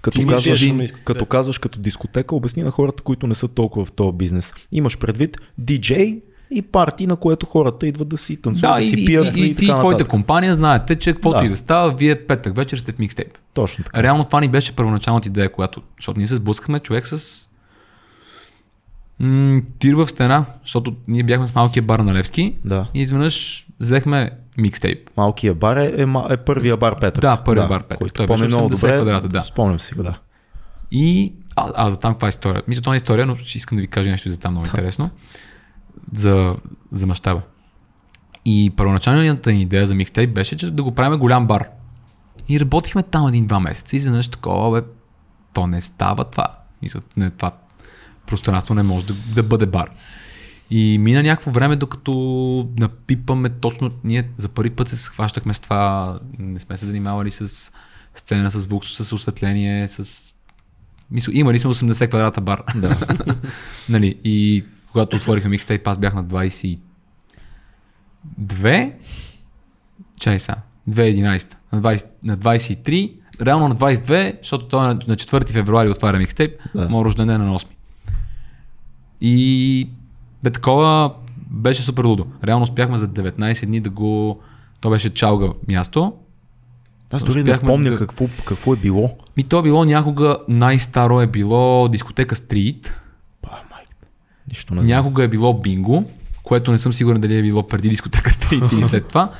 [0.00, 3.92] Като, казваш, един- като казваш като дискотека, обясни на хората, които не са толкова в
[3.92, 4.54] този бизнес.
[4.72, 9.02] Имаш предвид диджей и парти, на което хората идват да си танцуват, да, и, си
[9.02, 11.46] и, пият и, и, ти и твоята компания знаете, че каквото Да.
[11.46, 13.38] и да става, вие петък вечер сте в микстейп.
[13.54, 14.02] Точно така.
[14.02, 17.48] Реално това ни беше първоначалната идея, която, защото ние се сблъскахме човек с
[19.20, 22.86] м- тир в стена, защото ние бяхме с малкия бар на Левски Да.
[22.94, 25.10] и изведнъж взехме микстейп.
[25.16, 27.20] Малкия бар е, е, е първия бар петък.
[27.20, 27.98] Да, първия бар петък.
[27.98, 28.94] Който Той беше много 80 добре.
[28.96, 29.40] квадрата, да.
[29.40, 30.18] Спомням си го, да.
[30.92, 32.62] И а, а за там каква е история?
[32.68, 34.66] Мисля, това не е история, но ще искам да ви кажа нещо за там много
[34.66, 35.10] интересно.
[36.14, 36.56] За,
[36.90, 37.40] за мащаба.
[38.44, 41.68] И първоначалната ни идея за микстейп беше, че да го правим голям бар.
[42.48, 44.86] И работихме там един-два месеца и изведнъж такова, бе,
[45.52, 46.46] то не става това.
[46.82, 47.52] Мисля, не, това
[48.26, 49.90] пространство не може да, да бъде бар.
[50.70, 52.12] И мина някакво време, докато
[52.78, 57.72] напипаме точно, ние за първи път се схващахме с това, не сме се занимавали с
[58.14, 60.32] сцена, с звук, с осветление, с...
[61.10, 62.62] Мисля, имали сме 80 квадрата бар.
[62.76, 62.98] Да.
[63.88, 66.78] нали, и когато отворихме микстейп, аз бях на 22.
[70.20, 70.54] Чай са.
[70.90, 71.54] 2011.
[71.72, 73.12] На, 20, на 23.
[73.42, 76.56] Реално на 22, защото той на, на 4 февруари отваря микстейп.
[76.74, 76.88] Да.
[76.88, 77.66] Моят рожден ден е на 8.
[79.24, 79.88] И
[80.42, 81.12] бе такова
[81.50, 82.26] беше супер лудо.
[82.44, 84.40] Реално успяхме за 19 дни да го...
[84.80, 86.12] То беше чалга място.
[87.12, 89.16] Аз дори не помня да- какво, какво е било.
[89.36, 93.00] И то е било някога, най-старо е било дискотека Стрит.
[93.42, 93.96] Па, майка.
[94.48, 94.82] Нищо не.
[94.82, 96.04] Някога е било бинго,
[96.42, 99.30] което не съм сигурен дали е било преди дискотека Стрит или след това.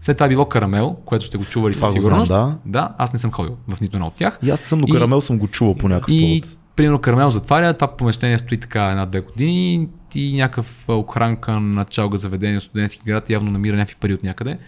[0.00, 2.26] След това е било карамел, което сте го чували Това със сигурност.
[2.26, 4.38] знам, да, аз не съм ходил в нито едно от тях.
[4.42, 6.56] И аз съм, но И- карамел съм го чувал по някакъв И повод.
[6.80, 12.18] Примерно Карамел затваря, това помещение стои така една-две години и някакъв а, охранка на чалга
[12.18, 14.58] заведение от студентски град явно намира някакви пари от някъде.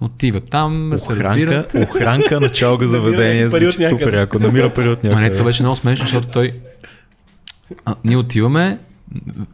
[0.00, 1.74] Отива там, се Охранка, разбират.
[1.74, 4.38] охранка на чалга заведение, звучи супер яко.
[4.38, 5.30] Намира пари от Ма някъде.
[5.30, 6.52] не, то беше много смешно, защото той...
[7.84, 8.78] А, ние отиваме,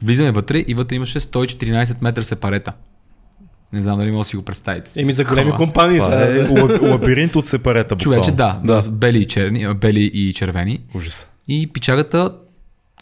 [0.03, 2.73] влизаме вътре и вътре имаше 114 метра сепарета.
[3.73, 4.91] Не знам дали може да си го представите.
[4.97, 6.17] Еми за големи компании Това са.
[6.17, 7.97] е лаб- лабиринт от сепарета.
[7.97, 8.63] Човече, буквално.
[8.63, 8.91] да, да.
[8.91, 10.81] Бели и, черни, а, бели и червени.
[10.95, 11.29] Ужас.
[11.49, 12.35] И пичагата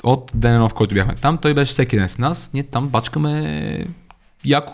[0.03, 2.51] от ден в който бяхме там, той беше всеки ден с нас.
[2.55, 3.87] Ние там бачкаме
[4.45, 4.73] яко.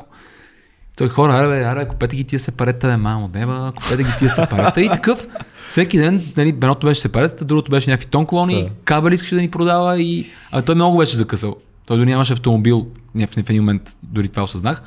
[0.97, 4.31] Той хора, аре, бе, аре, купете ги тия сепарета, бе, мамо, неба, купете ги тия
[4.31, 4.81] сепарета.
[4.81, 5.27] И такъв,
[5.67, 8.71] всеки ден, нали, едното беше сепаретата, другото беше някакви тонклони, Да.
[8.85, 10.31] кабели искаше да ни продава и...
[10.51, 11.57] А той много беше закъсал.
[11.87, 14.83] Той дори нямаше автомобил, в един момент дори това осъзнах.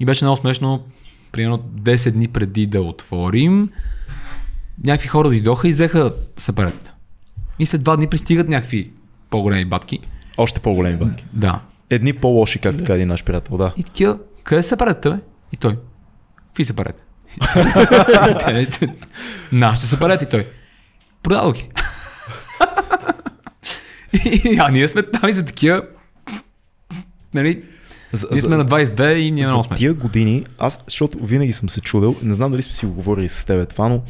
[0.00, 0.82] И беше много смешно,
[1.32, 3.70] примерно 10 дни преди да отворим,
[4.84, 6.94] някакви хора дойдоха и взеха сепаретата.
[7.60, 8.90] И след два дни пристигат някакви
[9.30, 9.98] по-големи батки.
[10.36, 11.26] Още по-големи банки.
[11.32, 11.60] Да.
[11.90, 13.72] Едни по-лоши, как така един наш приятел, да.
[13.76, 15.16] И такива, къде се парете, бе?
[15.52, 15.78] И той.
[16.46, 17.02] Какви се парете?
[19.52, 20.46] Нашите се парете и той.
[21.22, 21.68] Продадох ги.
[24.24, 25.82] И, а ние сме там и сме такива.
[27.34, 27.62] Нали?
[28.12, 29.76] За, Ние сме на 22 и ние за много сме.
[29.76, 33.28] тия години, аз, защото винаги съм се чудил, не знам дали сме си го говорили
[33.28, 34.02] с тебе това, но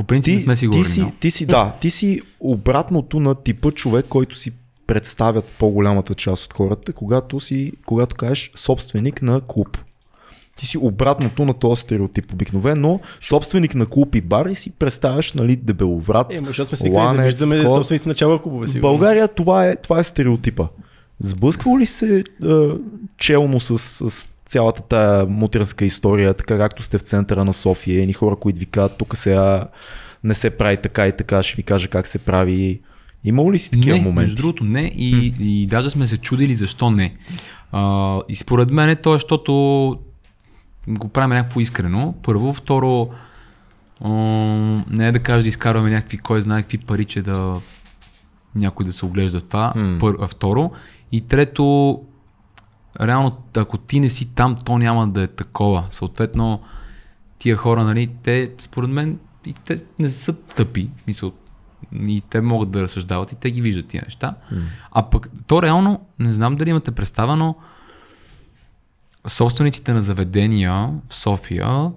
[0.00, 0.84] По принцип не ти, сме си ти, говорили.
[0.84, 1.16] си, много.
[1.20, 4.52] ти си, да, ти си обратното на типа човек, който си
[4.86, 9.78] представят по-голямата част от хората, когато си, когато кажеш собственик на клуб.
[10.56, 12.32] Ти си обратното на този стереотип.
[12.32, 17.16] Обикновено собственик на клуб и бар и си представяш, нали, дебеловрат, Е, защото сме свикнали
[17.16, 17.76] да виждаме такова.
[17.78, 18.66] собственици на чала клубове.
[18.66, 18.80] В.
[18.80, 20.66] България това е, това е стереотипа.
[21.18, 22.22] Сблъсквал ли се е,
[23.18, 23.78] челно с,
[24.10, 28.58] с цялата тая мутренска история, така както сте в центъра на София, едни хора, които
[28.58, 29.68] ви казват, тук сега
[30.24, 32.80] не се прави така и така, ще ви кажа как се прави.
[33.24, 34.20] Имало ли си такива не, моменти?
[34.20, 37.14] между другото не и, и даже сме се чудили защо не.
[37.72, 39.52] А, и според мен то е, защото
[40.88, 42.14] го правим някакво искрено.
[42.22, 43.10] Първо, второ,
[44.00, 44.10] а,
[44.90, 47.60] не е да кажа да изкарваме някакви, кой знае какви париче да
[48.54, 49.72] някой да се оглежда това.
[50.00, 50.70] Пър, а, второ.
[51.12, 52.00] И трето,
[53.00, 55.86] реално, ако ти не си там, то няма да е такова.
[55.90, 56.60] Съответно,
[57.38, 60.90] тия хора, нали, те, според мен, и те не са тъпи.
[61.06, 61.32] Мисъл,
[61.92, 64.34] и те могат да разсъждават и те ги виждат тия неща.
[64.92, 67.54] А пък, то реално, не знам дали имате представа, но
[69.26, 71.90] собствениците на заведения в София,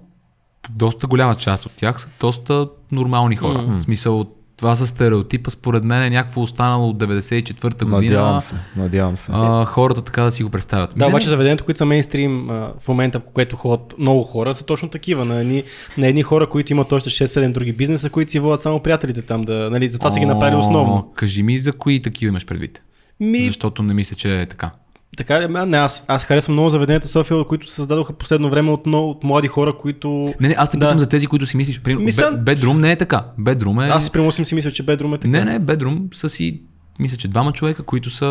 [0.69, 3.61] доста голяма част от тях са доста нормални хора.
[3.61, 3.77] Мгм.
[3.77, 4.25] В смисъл,
[4.57, 8.01] това са стереотипа, според мен е някакво останало от 94-та година.
[8.01, 9.31] Надявам се, надявам се.
[9.35, 10.93] А, хората така да си го представят.
[10.95, 14.23] Да, Не, обаче не, заведенията, които са мейнстрим а, в момента, по което ходят много
[14.23, 15.25] хора, са точно такива.
[15.25, 15.63] На едни,
[15.97, 19.43] на едни хора, които имат още 6-7 други бизнеса, които си водят само приятелите там.
[19.43, 21.11] Да, нали, затова са ги направили основно.
[21.15, 22.81] Кажи ми за кои такива имаш предвид.
[23.19, 24.71] Ми, Защото не мисля, че е така.
[25.17, 25.47] Така, ли?
[25.47, 29.23] не, аз, аз харесвам много заведенията София, които се създадоха последно време от, много, от
[29.23, 30.33] млади хора, които...
[30.39, 30.85] Не, не, аз те Да.
[30.85, 31.81] питам за тези, които си мислиш.
[31.81, 33.25] Примерно, Мисля- Бе- Бедрум не е така.
[33.37, 33.87] Бедрум е...
[33.87, 35.27] Аз прямо си мисля, че Бедрум е така.
[35.29, 36.61] Не, не, Бедрум са си,
[36.99, 38.25] мисля, че двама човека, които са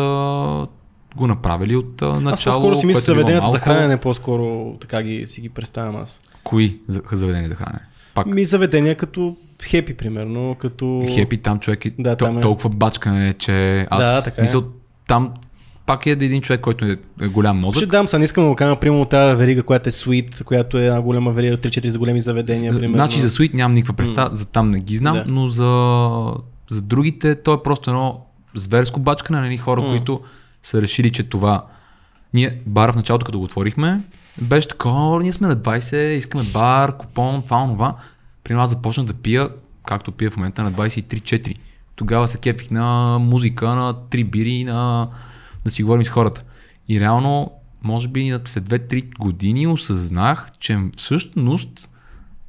[1.15, 2.27] го направили от а, начало.
[2.27, 3.63] Аз по-скоро си мисля заведенията за малко.
[3.65, 6.21] хранене, по-скоро така ги, си ги представям аз.
[6.43, 7.79] Кои за- заведения за хранене?
[8.15, 8.25] Пак.
[8.25, 11.05] Ми заведения като Хепи, примерно, като...
[11.09, 12.41] Хепи там човек е, Да, там е.
[12.41, 14.41] толкова бачкане, че аз Да, така е.
[14.41, 14.63] мисъл,
[15.07, 15.33] там
[15.85, 17.77] пак е един човек, който е, голям мозък.
[17.77, 20.77] Ще дам, са, не искам да го кажа, примерно тази верига, която е Sweet, която
[20.77, 22.93] е една голяма верига, 3-4 за големи заведения, примерно.
[22.93, 25.23] Значи за Sweet нямам никаква представа, за там не ги знам, Да.
[25.27, 26.33] но за,
[26.69, 29.87] за другите то е просто едно зверско бачкане на едни хора, М.
[29.87, 30.21] които
[30.63, 31.65] са решили, че това...
[32.33, 34.01] Ние бара в началото, като го отворихме,
[34.41, 37.95] беше такова, ние сме на 20, искаме бар, купон, това, онова.
[38.43, 39.49] При нас започнах да пия,
[39.87, 41.55] както пия в момента на 23-4.
[41.95, 45.07] Тогава се кепих на музика, на три бири, на
[45.65, 46.43] да си говорим с хората.
[46.87, 51.89] И реално, може би след 2-3 години осъзнах, че всъщност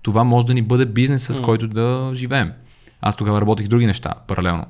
[0.03, 2.53] това може да ни бъде бизнес, с който да живеем.
[3.01, 4.65] Аз тогава работих други неща паралелно.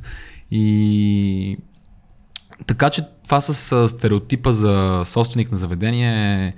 [0.50, 1.58] и
[2.66, 6.54] така че това с стереотипа за собственик на заведение е,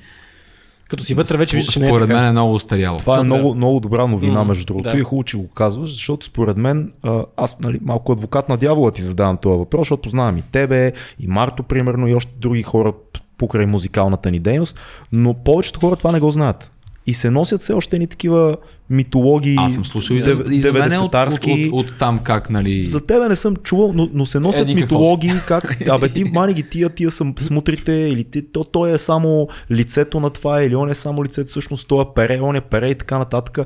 [0.95, 2.99] Като си вътре вече виждаш, че не е според мен е много устаряло.
[2.99, 4.91] Това е много, много добра новина, М, между другото.
[4.91, 4.97] да.
[4.97, 6.93] И е хубаво, че го казваш, защото според мен,
[7.37, 11.27] аз нали, малко адвокат на дявола ти задавам този въпрос, защото познавам и тебе, и
[11.27, 12.93] Марто, примерно, и още други хора
[13.39, 14.81] покрай музикалната ни дейност,
[15.13, 16.73] но повечето хора това не го знаят.
[17.07, 18.57] И се носят все още ни такива
[18.91, 21.73] митологии, Аз съм слушал и за, и за мен е от, от, 90-тарски.
[21.73, 22.87] от, от, там как, нали...
[22.87, 26.55] За тебе не съм чувал, но, но се носят Еди митологии, как, абе ти мани
[26.55, 30.77] ги тия, тия са смутрите, или ти, то, той е само лицето на това, или
[30.77, 33.59] он е само лицето, всъщност той е пере, он е пере и така нататък.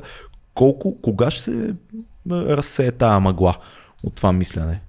[0.53, 1.73] Колко, кога ще се
[2.31, 3.55] разсее тая мъгла
[4.03, 4.81] от това мислене?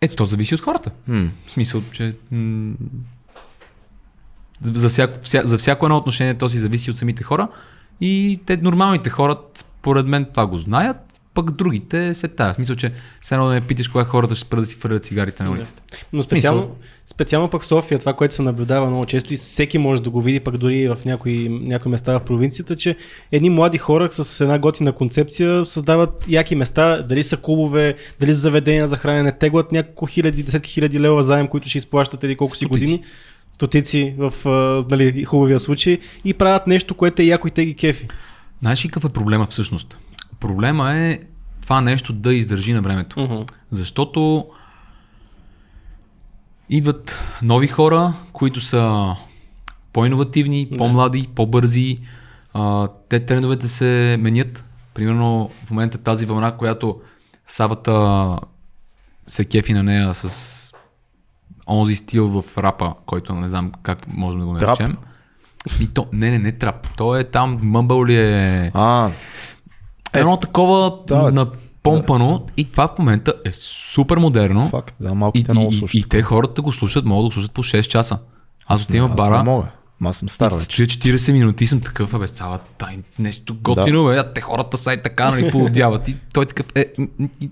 [0.00, 0.90] Ето, то зависи от хората.
[1.06, 1.30] М.
[1.46, 2.74] В смисъл, че м-
[4.62, 7.48] за, всяко, вся, за всяко едно отношение то си зависи от самите хора
[8.02, 10.96] и те нормалните хора, според мен това го знаят,
[11.34, 12.52] пък другите се тая.
[12.52, 15.04] В смисъл, че все едно да ме питаш кога хората ще спрат да си фърлят
[15.04, 15.82] цигарите на улицата.
[16.12, 16.76] Но специално, Мисъл.
[17.06, 20.22] специално пък в София, това, което се наблюдава много често и всеки може да го
[20.22, 22.96] види, пък дори в някои, някои места в провинцията, че
[23.32, 28.40] едни млади хора с една готина концепция създават яки места, дали са клубове, дали са
[28.40, 32.56] заведения за хранене, теглят няколко хиляди, десетки хиляди лева заем, които ще изплащат еди колко
[32.56, 33.02] си години.
[33.52, 34.32] Стотици в
[34.90, 38.08] нали, хубавия случай и правят нещо, което е яко и те ги кефи.
[38.60, 39.98] Знаеш ли какъв е проблема всъщност?
[40.40, 41.18] Проблема е
[41.62, 43.20] това нещо да издържи на времето.
[43.20, 43.42] Мгм.
[43.70, 44.46] Защото
[46.70, 49.14] идват нови хора, които са
[49.92, 51.98] по-инновативни, по-млади, по-бързи.
[52.54, 54.64] А, те трендовете се менят.
[54.94, 57.00] Примерно в момента тази вълна, която
[57.46, 58.38] Савата
[59.26, 60.71] се кефи на нея с
[61.68, 64.78] онзи стил в рапа, който не знам как можем да го Трап?
[64.80, 64.96] наречем.
[65.80, 66.96] И то, не, не, не трап.
[66.96, 68.70] То е там, мъмбъл ли е...
[68.74, 69.10] А,
[70.12, 74.68] Едно такова да, напомпано и това в момента е супер модерно.
[74.68, 75.94] факт, да, И, малките много и, и, слушат.
[75.94, 78.18] и те хората го слушат, могат да го слушат по 6 часа.
[78.66, 79.66] Аз отивам в аз не бара мога.
[80.00, 83.56] Ма Аз съм стар и стоя 40 минути и съм такъв, абе, цяла тай, нещо
[83.62, 86.08] готино, бе, а те хората са и така, нали, поудяват.
[86.08, 87.08] И той такъв, е, м,
[87.40, 87.50] и,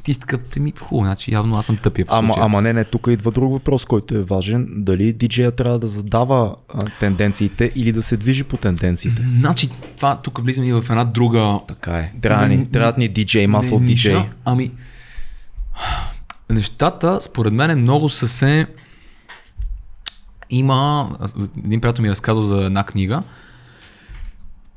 [0.00, 2.44] и ти си такъв, еми, хубаво, значи явно аз съм тъпия в Ама, случая.
[2.44, 4.68] ама не, не, тук идва друг въпрос, който е важен.
[4.70, 9.22] Дали диджея трябва да задава а, тенденциите или да се движи по тенденциите?
[9.38, 12.12] Значи, това тук влизаме и в една друга Така е.
[12.22, 14.18] Трябва ни, трябват ни диджей, масъл диджей.
[14.44, 14.70] Ами,
[16.50, 18.66] нещата, според мен, много са се...
[20.50, 21.10] Има...
[21.64, 23.22] Един приятел ми е разказал за една книга,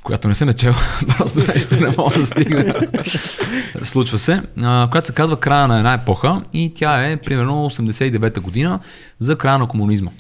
[0.04, 0.74] която не съм е чел,
[1.18, 2.82] просто нещо не мога да стигна.
[3.84, 8.42] Случва се, а, която се казва Края на една епоха и тя е примерно 89-та
[8.42, 8.80] година
[9.20, 10.12] за края на комунизма.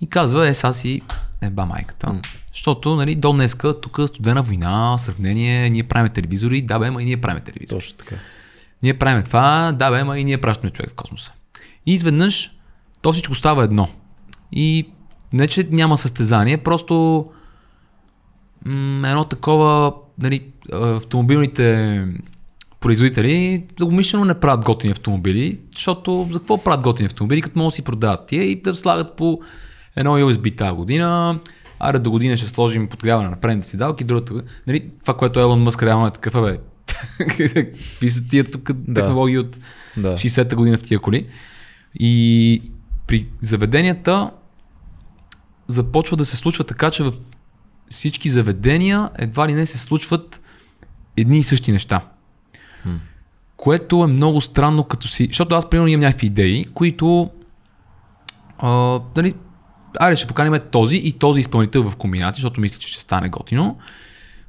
[0.00, 1.02] И казва, е, сега си
[1.42, 2.20] еба майката.
[2.52, 7.04] Защото, нали, до днеска, тук студена война, сравнение, ние правим телевизори, да бе, ма и
[7.04, 7.80] ние правим телевизори.
[7.80, 8.14] Точно така.
[8.82, 11.32] Ние правим това, да бе, ма и ние пращаме човек в космоса.
[11.86, 12.50] И изведнъж
[13.02, 13.88] то всичко става едно.
[14.52, 14.88] И
[15.32, 17.26] не, че няма състезание, просто
[18.66, 22.04] едно такова, нали, автомобилните
[22.80, 27.74] производители умишлено не правят готини автомобили, защото за какво правят готини автомобили, като могат да
[27.74, 29.40] си продават тия и да слагат по
[29.96, 31.40] едно USB тази година,
[31.78, 35.62] аре до година ще сложим подгряване на предните си далки, другата, нали, това, което Елон
[35.62, 36.58] Мъск реално е такъв, бе,
[37.18, 39.00] Какви са тия тук Да.
[39.00, 39.58] технологии от
[39.96, 40.12] Да.
[40.12, 41.26] 60-та година в тия коли.
[42.00, 42.62] И
[43.06, 44.30] при заведенията
[45.66, 47.12] започва да се случва така, че в
[47.90, 50.40] всички заведения едва ли не се случват
[51.16, 52.00] едни и същи неща.
[53.56, 55.26] Което е много странно, като си.
[55.26, 57.30] Защото аз, примерно, имам някакви идеи, които.
[58.58, 59.34] А, нали,
[59.98, 63.78] айде, ще поканим този и този изпълнител в комбинати, защото мисля, че ще стане готино.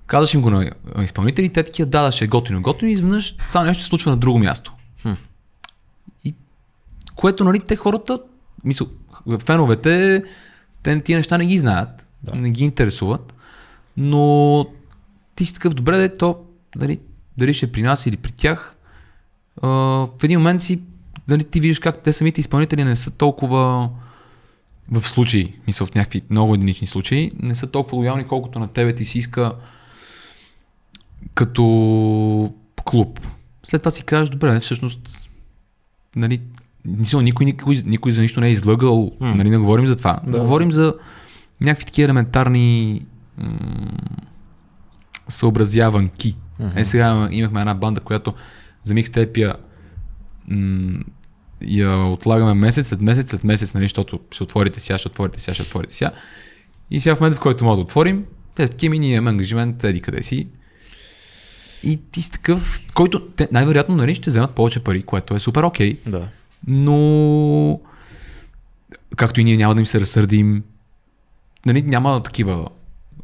[0.06, 2.93] Казваш им го на а, изпълнители, те такива, да, да, ще е готино, готино и
[2.93, 4.73] изведнъж това нещо се случва на друго място.
[6.23, 6.36] И
[7.15, 8.19] което, нали, те хората,
[8.63, 8.88] мисъл,
[9.45, 10.23] феновете,
[10.84, 12.36] те тия неща не ги знаят, да.
[12.36, 13.34] не ги интересуват,
[13.97, 14.65] но
[15.36, 16.39] ти си такъв, добре, де, то,
[16.75, 16.99] нали,
[17.38, 18.75] дали ще е при нас или при тях,
[19.62, 20.81] а, в един момент си,
[21.27, 23.89] нали, ти виждаш как те самите изпълнители не са толкова
[24.91, 28.95] в случаи, мисля, в някакви много единични случаи, не са толкова лоялни, колкото на тебе
[28.95, 29.53] ти си иска
[31.34, 32.53] като
[32.86, 33.19] клуб.
[33.63, 35.29] След това си кажеш, добре, всъщност,
[36.15, 36.39] нали,
[36.86, 39.36] никой, никой, никой за нищо не е излъгал, М.
[39.36, 40.19] нали, не говорим за това.
[40.27, 40.39] Да.
[40.39, 40.93] Говорим за
[41.62, 43.02] някакви такива елементарни
[43.38, 43.50] м-
[45.30, 46.36] съобразяванки.
[46.60, 46.78] Мгм.
[46.78, 48.34] Е, сега имахме една банда, която
[48.84, 49.56] за микстейп я,
[50.47, 51.00] м-
[51.62, 55.54] я отлагаме месец след месец след месец, нали, защото ще отворите сега, ще отворите сега,
[55.54, 56.12] ще отворите сега.
[56.91, 59.84] И сега в момента, в който може да отворим, те са такива, ние имаме ангажимент,
[59.84, 60.47] еди къде си.
[61.84, 65.63] И ти си такъв, който те, най-вероятно нали, ще вземат повече пари, което е супер
[65.63, 66.28] окей, Да.
[66.67, 67.80] но
[69.15, 70.63] както и ние няма да им се разсърдим,
[71.65, 72.67] нали, няма такива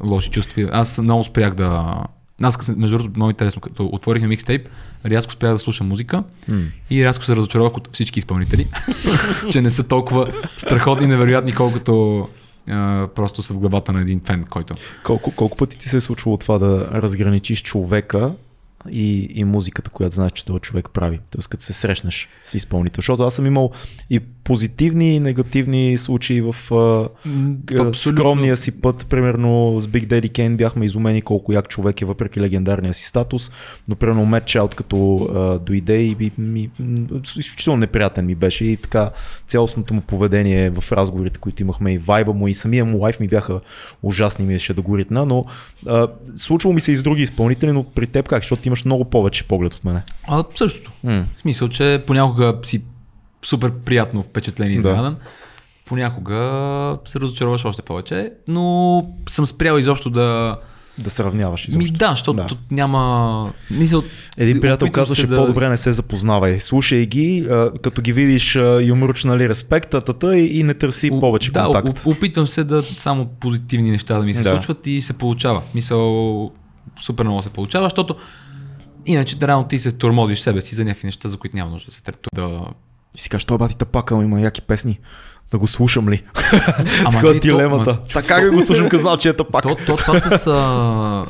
[0.04, 0.69] лоши чувства.
[0.71, 2.04] Аз много спрях да...
[2.41, 4.69] Аз, между другото, много интересно, като отворихме микстейп,
[5.06, 6.63] рязко спрях да слушам музика М.
[6.89, 8.67] и рязко се разочаровах от всички изпълнители,
[9.52, 12.28] че не са толкова страхотни и невероятни, колкото
[12.69, 14.76] а, просто са в главата на един фен, който...
[15.04, 18.34] Колко, колко пъти ти се е случвало това да разграничиш човека
[18.89, 21.19] и, и музиката, която знаеш, че този човек прави.
[21.32, 23.02] Тоест, като се срещнеш с изпълнител.
[23.02, 23.71] Защото аз съм имал
[24.10, 27.10] и позитивни и негативни случаи в а,
[27.93, 29.07] скромния си път.
[29.10, 33.51] Примерно с Big Daddy Kane бяхме изумени колко як човек е въпреки легендарния си статус.
[33.88, 36.69] Но примерно Matt Child като а, дойде и ми, ми,
[37.38, 39.12] изключително неприятен ми беше и така
[39.47, 43.27] цялостното му поведение в разговорите, които имахме и вайба му и самия му лайф ми
[43.27, 43.60] бяха
[44.03, 45.45] ужасни, ми беше да го ритна, но
[45.88, 48.43] а, случвало ми се и с други изпълнители, но при теб как?
[48.43, 50.03] Защото имаш много повече поглед от мене.
[50.27, 50.91] А, същото.
[51.03, 51.25] М.
[51.36, 52.81] В смисъл, че понякога си
[53.41, 54.78] супер приятно впечатлен и Да.
[54.80, 55.15] изненадан.
[55.86, 56.38] Понякога
[57.06, 60.58] се разочароваш още повече, но съм спрял изобщо да...
[61.00, 61.93] Да сравняваш Ми изобщо.
[61.93, 62.43] да, защото Да.
[62.43, 62.58] да.
[62.71, 63.54] няма...
[63.71, 64.04] Мисъл,
[64.38, 66.60] Един приятел казваше да- по-добре не се запознавай.
[66.60, 71.10] Слушай ги, а, като ги видиш а, юмруч, нали, респект, тата и, и не търси
[71.13, 72.06] О- повече да, контакт.
[72.06, 74.50] о- опитвам се да само позитивни неща да ми се Да.
[74.50, 74.56] да.
[74.56, 75.62] случват и се получава.
[75.76, 76.52] Мисъл,
[77.00, 78.15] супер много се получава, защото
[79.06, 81.86] иначе да реално ти се тормозиш себе си за някакви неща, за които няма нужда
[81.86, 82.30] да се търпи.
[82.36, 82.60] Да...
[83.17, 84.99] И си кажеш, той бати пака, има яки песни.
[85.51, 86.23] Да го слушам ли?
[86.99, 87.89] Ама Такова не, е дилемата.
[87.91, 89.63] ма- Са как да го слушам, като знал, че е пак.
[89.63, 90.47] То, то, това с...
[90.47, 91.25] А,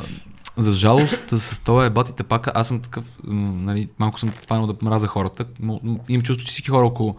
[0.57, 4.75] за жалост, с това е батите пака, аз съм такъв, нали, малко съм фанал да
[4.81, 5.45] мразя хората.
[6.09, 7.15] Имам чувство, че всички хора около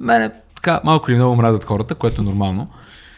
[0.00, 2.68] мене така малко или много мразят хората, което е нормално.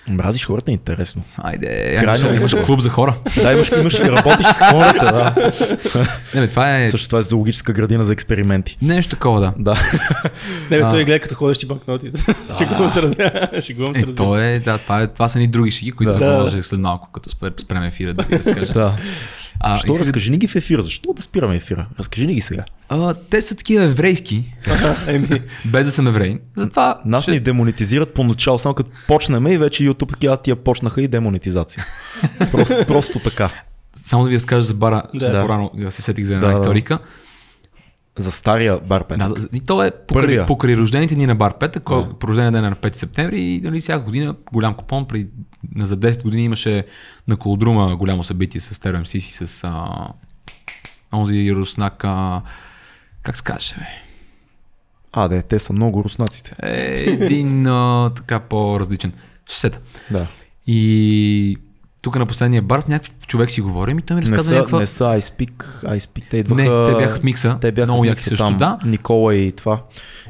[0.08, 1.22] Мразиш хората, е интересно.
[1.36, 3.16] Айде, Крайно имаш, имаш клуб за хора.
[3.42, 5.50] Да, имаш, имаш работиш с хората, да.
[6.34, 8.78] Не, бе, това е Също това е зоологическа градина за експерименти.
[8.82, 9.52] нещо такова, да.
[9.58, 9.74] Да.
[10.70, 10.90] Не, бе, А.
[10.90, 12.10] той гледа като ходещи банкноти.
[12.58, 13.48] Шегувам се, разбира.
[13.62, 16.32] Шегувам се, Е, разбира е, да, това, е, това са ни други шиги, които Да.
[16.32, 18.72] може след малко, като спре- спрем ефира да ви разкажа.
[18.72, 18.94] да.
[19.64, 20.82] А, Що исках да- разкажи ни ги в ефира?
[20.82, 21.86] Защо да спираме ефира?
[21.98, 22.64] Разкажи ни ги сега.
[22.88, 24.54] А, те са такива еврейски,
[25.06, 25.28] Еми,
[25.64, 26.38] без да съм еврей.
[26.56, 31.08] Затова Нас ни демонетизират поначало, само като почнем и вече YouTube такива тия почнаха и
[31.08, 31.86] демонетизация.
[32.52, 33.50] Просто, просто така.
[33.96, 35.40] само да ви разкажа за бара, Да.
[35.40, 36.98] по-рано да се сетих за една Да, да.
[38.18, 39.28] За стария бар Петък.
[39.40, 40.46] Да, и то е покрай, Първия.
[40.46, 42.08] покрай рождените ни на бар Петък, Да.
[42.24, 45.08] рождения ден е на 5 септември и нали, всяка година голям купон.
[45.08, 45.26] При,
[45.74, 46.86] на за 10 години имаше
[47.28, 49.88] на Колодрума голямо събитие с Теро МСС и с а,
[51.12, 52.42] онзи руснак, а,
[53.22, 53.86] как се каже, бе?
[55.12, 56.54] А, да, те са много руснаците.
[56.62, 59.12] Е, един а, така по-различен.
[59.46, 59.80] Ще сета.
[60.10, 60.26] Да.
[60.66, 61.56] И
[62.02, 64.54] тук на последния бар с някакъв човек си говорим и той ми Не разказа са,
[64.54, 64.78] някаква...
[64.78, 66.62] не са iSpeak, iSpeak, те идваха...
[66.62, 67.58] Не, те бяха в микса.
[67.60, 68.58] Те бяха много яки също, там.
[68.58, 68.78] да.
[68.84, 69.82] Никола и това.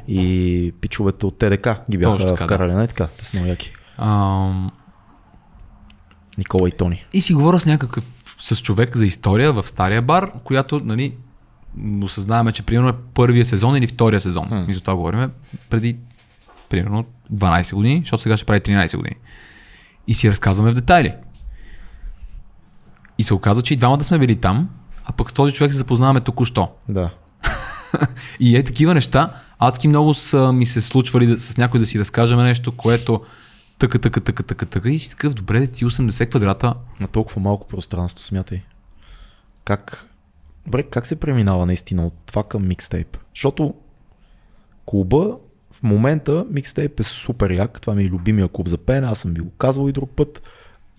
[0.07, 3.07] И пичовете от ТДК ги бяха Точно така, вкарали, не така?
[3.07, 3.73] Те са много яки.
[3.97, 4.71] Ам,
[6.37, 7.05] Никола и Тони.
[7.13, 8.03] И си говоря с някакъв
[8.37, 11.13] с човек за история в стария бар, която, нали,
[12.03, 14.47] осъзнаваме, че примерно е първия сезон или втория сезон.
[14.47, 14.71] Хм.
[14.71, 15.31] И за това говорим
[15.69, 15.97] преди
[16.69, 19.15] примерно 12 години, защото сега ще прави 13 години.
[20.07, 21.13] И си разказваме в детайли.
[23.23, 24.69] И се оказа, че и двамата сме били там
[25.05, 26.71] а пък с този човек се запознаваме току-що.
[26.89, 27.09] Да.
[28.39, 29.33] И е такива неща.
[29.59, 33.21] Адски много са ми се случвали да, с някой да си разкажем нещо, което
[33.79, 36.73] тъка, тъка, тъка, тъка, тъка и си такъв, добре, ти 80 квадрата.
[36.99, 38.61] На толкова малко пространство, смятай.
[39.65, 40.09] Как,
[40.65, 43.17] добре, как се преминава наистина от това към микстейп?
[43.35, 43.73] Защото
[44.85, 45.37] клуба
[45.71, 47.81] в момента микстейп е супер як.
[47.81, 49.07] Това ми е любимия клуб за пеене.
[49.07, 50.41] Аз съм ви го казвал и друг път.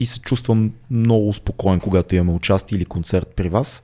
[0.01, 3.82] И се чувствам много спокоен, когато имаме участие или концерт при вас.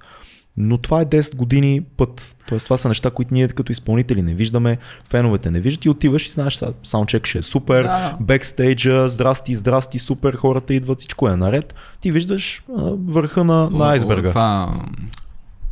[0.56, 2.36] Но това е 10 години път.
[2.48, 4.78] Тоест това са неща, които ние като изпълнители не виждаме,
[5.10, 8.16] феновете не виждат и отиваш и знаеш, саундчек ще е супер, Да.
[8.20, 11.74] бекстейджа, здрасти, здрасти, супер, хората идват, всичко е наред.
[12.00, 14.28] Ти виждаш а, върха на, на айсберга.
[14.28, 14.74] Това,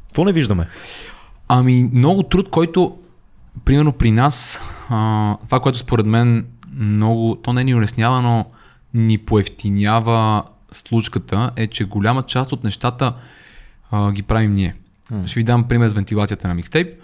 [0.07, 0.69] Какво не виждаме?
[1.49, 2.97] Ами, много труд, който,
[3.65, 8.47] примерно при нас, а, това, което според мен много, то не ни улеснява, но
[8.95, 13.15] ни поевтинява случката, е, че голяма част от нещата
[13.91, 14.75] а, ги правим ние.
[15.11, 15.27] М.
[15.27, 17.01] Ще ви дам пример с вентилацията на микстейп,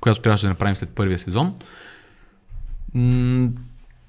[0.00, 1.54] която трябваше да направим след първия сезон.
[2.94, 3.48] М-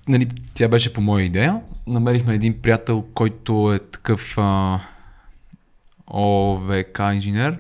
[0.07, 1.59] нали, тя беше по моя идея.
[1.87, 4.79] Намерихме един приятел, който е такъв а,
[6.07, 7.57] ОВК инженер.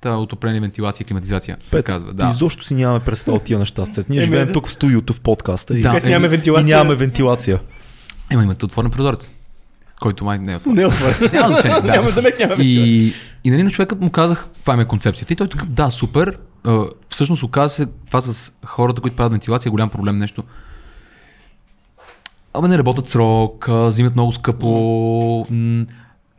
[0.00, 2.12] Та отопление, вентилация и климатизация се Пет, казва.
[2.12, 2.28] Да.
[2.34, 3.84] Изобщо си нямаме представа от тия неща.
[4.08, 5.92] Ние Еми, живеем тук в студиото в подкаста и, Да.
[5.92, 6.76] Как нямаме и вентилация?
[6.76, 7.60] нямаме вентилация.
[8.30, 9.30] Ема имате отворен прозорец,
[10.00, 10.76] който май не е отворен.
[10.76, 11.14] Не отваря.
[11.32, 11.80] Няма значение.
[11.80, 11.92] Да.
[11.92, 12.54] Няма да ме няма.
[12.62, 13.12] И,
[13.44, 15.32] и нали, на човекът му казах, това ми е концепцията.
[15.32, 16.38] И той такъв, да, супер.
[16.64, 20.42] А, всъщност оказа се, това с хората, които правят вентилация, е голям проблем нещо.
[22.54, 25.46] Ама не работят срок, взимат много скъпо,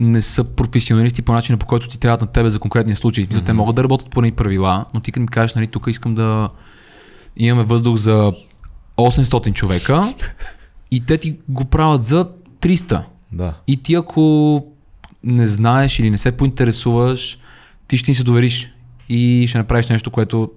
[0.00, 3.26] не са професионалисти по начина, по който ти трябват на тебе за конкретния случай.
[3.26, 3.46] Mm-hmm.
[3.46, 6.48] Те могат да работят по правила, но ти като ми кажеш, нали, тук искам да
[7.36, 8.32] имаме въздух за
[8.96, 10.14] 800 човека
[10.90, 13.04] и те ти го правят за 300.
[13.32, 13.54] Да.
[13.66, 14.66] И ти ако
[15.24, 17.38] не знаеш или не се поинтересуваш,
[17.88, 18.72] ти ще ни се довериш
[19.08, 20.50] и ще направиш нещо, което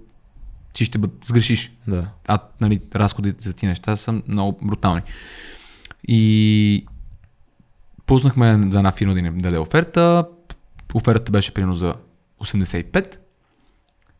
[0.74, 1.72] ти ще бъд, сгрешиш.
[1.88, 2.10] Да.
[2.28, 5.02] А нали, разходите за ти неща са много брутални.
[6.08, 6.86] И
[8.06, 10.28] пуснахме за една фирма да ни даде оферта.
[10.94, 11.94] Офертата беше примерно за
[12.42, 13.18] 85.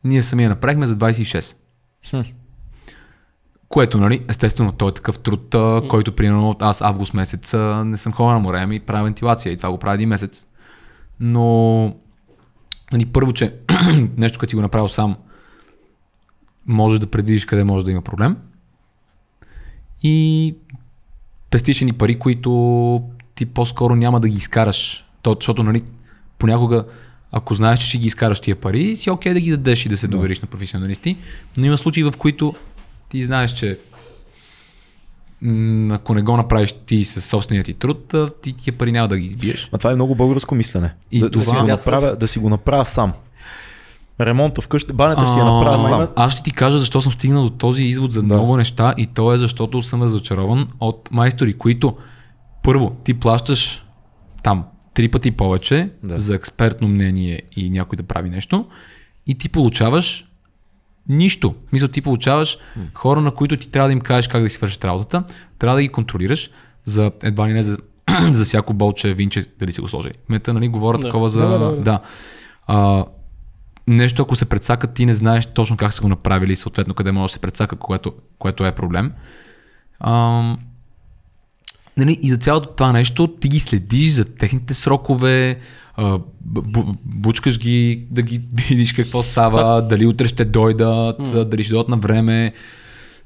[0.04, 1.56] Ние самия направихме за 26.
[2.10, 2.22] Хм.
[3.74, 7.98] Което, нали, естествено, той е такъв труд, а, който, примерно, аз август месец а, не
[7.98, 10.48] съм ходил на море, ами правя вентилация и това го правя един месец.
[11.20, 11.96] Но,
[12.92, 13.56] нали, първо, че
[14.18, 15.16] нещо, като си го направил сам,
[16.68, 18.38] можеш да предвидиш къде може да има проблем.
[20.04, 20.56] И
[21.50, 23.04] пестиш ни пари, които
[23.36, 25.06] ти по-скоро няма да ги изкараш.
[25.22, 25.82] То, защото, нали,
[26.38, 26.86] понякога,
[27.32, 29.98] ако знаеш, че ще ги изкараш тия пари, си окей да ги дадеш и да
[29.98, 31.18] се довериш на професионалисти.
[31.58, 32.56] Но има случаи, в които
[33.14, 33.80] ти знаеш, че
[35.42, 39.18] м, ако не го направиш ти със собствения ти труд, ти тия пари няма да
[39.18, 39.70] ги избиеш.
[39.74, 40.94] А това е много българско мислене.
[41.12, 43.14] И да, да, си това- го направя, да си го направя сам.
[44.22, 46.08] Ремонта вкъщи, банята си я направя А, сам.
[46.16, 48.26] Аз ще ти кажа защо съм стигнал до този извод за Да.
[48.26, 51.98] много неща и то е защото съм разочарован от майстори, които
[52.64, 53.86] първо ти плащаш
[54.44, 56.20] там три пъти повече Да.
[56.20, 58.66] за експертно мнение и някой да прави нещо
[59.28, 60.28] и ти получаваш
[61.10, 61.56] нищо.
[61.74, 62.58] Мисля, ти получаваш
[62.94, 65.24] хора, на които ти трябва да им кажеш как да си свършат работата,
[65.60, 66.50] трябва да ги контролираш
[66.86, 67.78] за едва ли не за,
[68.32, 70.14] за всяко болче, винче, дали си го сложили.
[70.30, 71.04] Мета, нали, говоря Да.
[71.04, 71.40] такова за...
[71.40, 72.00] Да, да, да, да.
[72.68, 73.06] А,
[73.88, 77.12] нещо, ако се предсака, ти не знаеш точно как са го направили и съответно къде
[77.12, 79.12] може да се предсака, което, което е проблем.
[80.00, 80.58] Ам,
[81.98, 85.60] нали, и за цялото това нещо ти ги следиш за техните срокове,
[85.96, 86.20] а,
[87.06, 91.44] бучкаш ги да ги видиш какво става, дали утре ще дойдат, mm.
[91.44, 92.54] дали ще дойдат на време.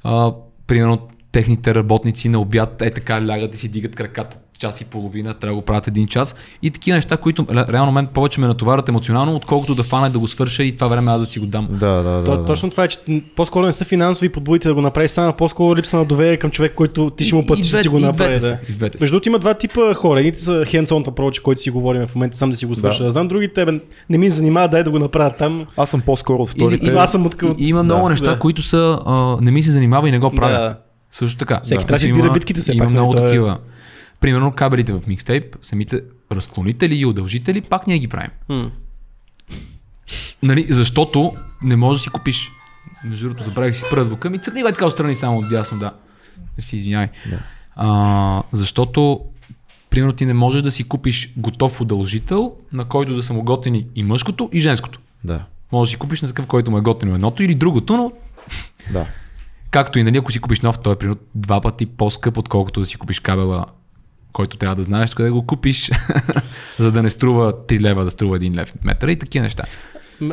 [0.04, 0.32] А,
[0.66, 5.34] примерно техните работници на обяд е така лягат и си дигат краката час и половина,
[5.34, 6.34] трябва да го правят един час.
[6.62, 10.18] И такива неща, които ре- реално мен повече ме натоварят емоционално, отколкото да фана да
[10.18, 11.68] го свърша и това време аз да си го дам.
[11.70, 12.24] Да, да, да.
[12.24, 12.44] То, да.
[12.44, 12.98] Точно това е, че
[13.36, 16.50] по-скоро не са финансови подбудите да го направиш сам, а по-скоро липса на доверие към
[16.50, 18.38] човек, който ти ще му И- платиш и да ти го и направи.
[18.40, 18.58] Да.
[18.68, 18.90] и.
[19.00, 20.20] Между другото има два типа хора.
[20.20, 22.98] Едните са hands-on approach, който си говорим в момента, сам да си го свърша.
[22.98, 23.04] Да.
[23.04, 23.10] Да.
[23.10, 23.80] знам другите, бе,
[24.10, 25.66] не ми занимава, дай да го направя там.
[25.76, 26.86] Аз съм по-скоро от вторите.
[26.86, 28.38] Или, аз съм от И, и има много да, неща, да.
[28.38, 30.52] които са а, не ми се занимава и не го правя.
[30.52, 30.76] Да.
[31.10, 31.60] Също така.
[31.64, 31.86] Всеки да.
[31.86, 33.58] трябва да избира битките все Има пак, нали, много е- такива.
[34.20, 36.02] Примерно кабелите в микстейп, самите
[36.32, 38.30] разклонители и удължители, пак ние ги правим.
[40.42, 42.52] Нали, защото не можеш да си купиш.
[43.04, 44.38] Между другото, забравих да си спра звука ми.
[44.38, 45.94] Цъкни е така отстрани само от дясно, да.
[46.58, 47.08] Не си извинявай.
[47.30, 47.38] Да.
[47.76, 49.20] А, защото,
[49.90, 53.86] примерно, ти не можеш да си купиш готов удължител, на който да са му готини
[53.94, 55.00] и мъжкото, и женското.
[55.24, 58.12] Да, Може да си купиш на такъв, който му е готино едното или другото, но
[58.92, 59.06] да.
[59.70, 62.86] Както и нали, ако си купиш нов, той е примерно два пъти по-скъп, отколкото да
[62.86, 63.66] си купиш кабела,
[64.38, 65.90] който трябва да знаеш къде го купиш,
[66.78, 69.64] за да не струва 3 лева, да струва 1 лев метър и такива неща.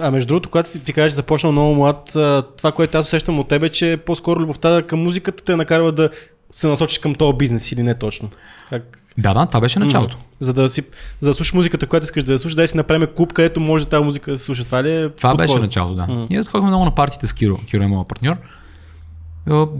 [0.02, 2.10] А между другото, когато си ти кажеш, започнал много млад,
[2.58, 6.10] това, което аз усещам от тебе, че по-скоро любовта към музиката те накарва да
[6.52, 8.30] се насочиш към този бизнес или не точно.
[8.70, 9.00] Как?
[9.18, 10.18] Да, да, това беше началото.
[10.40, 10.82] За да, си,
[11.20, 13.86] за да слушаш музиката, която искаш да я слушаш, да си направим клуб, където може
[13.86, 14.64] тази музика да слуша.
[14.64, 15.38] Това ли е Това подходът?
[15.38, 16.14] беше началото, да.
[16.14, 16.26] М.
[16.30, 17.58] Ние отходихме много на партиите с Киро.
[17.58, 18.36] Киро е моят партньор.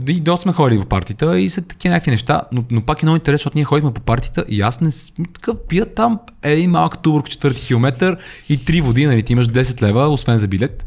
[0.08, 3.06] И доста сме ходили по партита и са такива някакви неща, но, но пак е
[3.06, 4.90] много интересно, защото ние ходихме по партита и аз не
[5.34, 8.16] такъв пия там един малък в четвърти километър
[8.48, 10.84] и три води, нали, ти имаш 10 лева, освен за билет.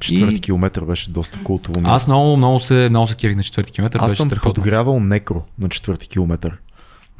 [0.00, 1.94] Четвърти И- километър беше доста култово място.
[1.94, 4.54] Аз много, много се, много се кефих на четвърти километър, Аз беше съм страхотно.
[4.54, 6.58] подгрявал некро на четвърти километър.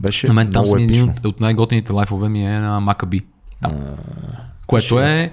[0.00, 3.20] Беше На мен там много един от, от най-готините лайфове ми е на Макаби.
[3.62, 3.72] Там.
[4.66, 5.32] Което ще- е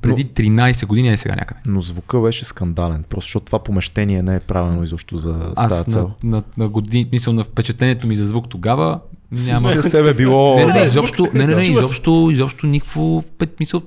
[0.00, 1.60] преди 13 години е сега някъде.
[1.66, 5.74] Но звука беше скандален, просто защото това помещение не е правилно изобщо за с тази
[5.74, 6.10] Аз цел.
[6.22, 9.00] на, на, на години, мисъл на впечатлението ми за звук тогава
[9.32, 9.68] няма.
[9.68, 10.56] За себе било...
[10.56, 13.82] Не, не, не, изобщо, не, не, не, изобщо, изобщо никакво пет мисъл.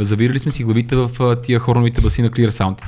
[0.00, 2.78] Завирали сме си главите в тия хорновите баси на Clear Sound.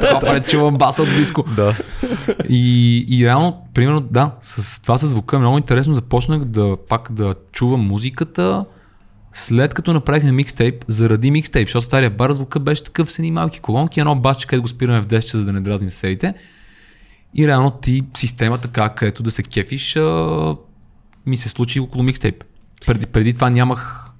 [0.00, 1.44] Това пред чувам баса от близко.
[1.56, 1.76] Да.
[2.48, 5.94] И, и реално, примерно, да, с това с звука е много интересно.
[5.94, 8.64] Започнах да пак да чувам музиката,
[9.32, 13.60] след като направихме микстейп, заради микстейп, защото стария бар звука беше такъв с едни малки
[13.60, 16.34] колонки, едно басче, където го спираме в 10 часа, за да не дразним съседите.
[17.34, 20.56] И реално ти системата, как, където да се кефиш, а,
[21.26, 22.44] ми се случи около микстейп.
[22.86, 24.10] Преди, преди това нямах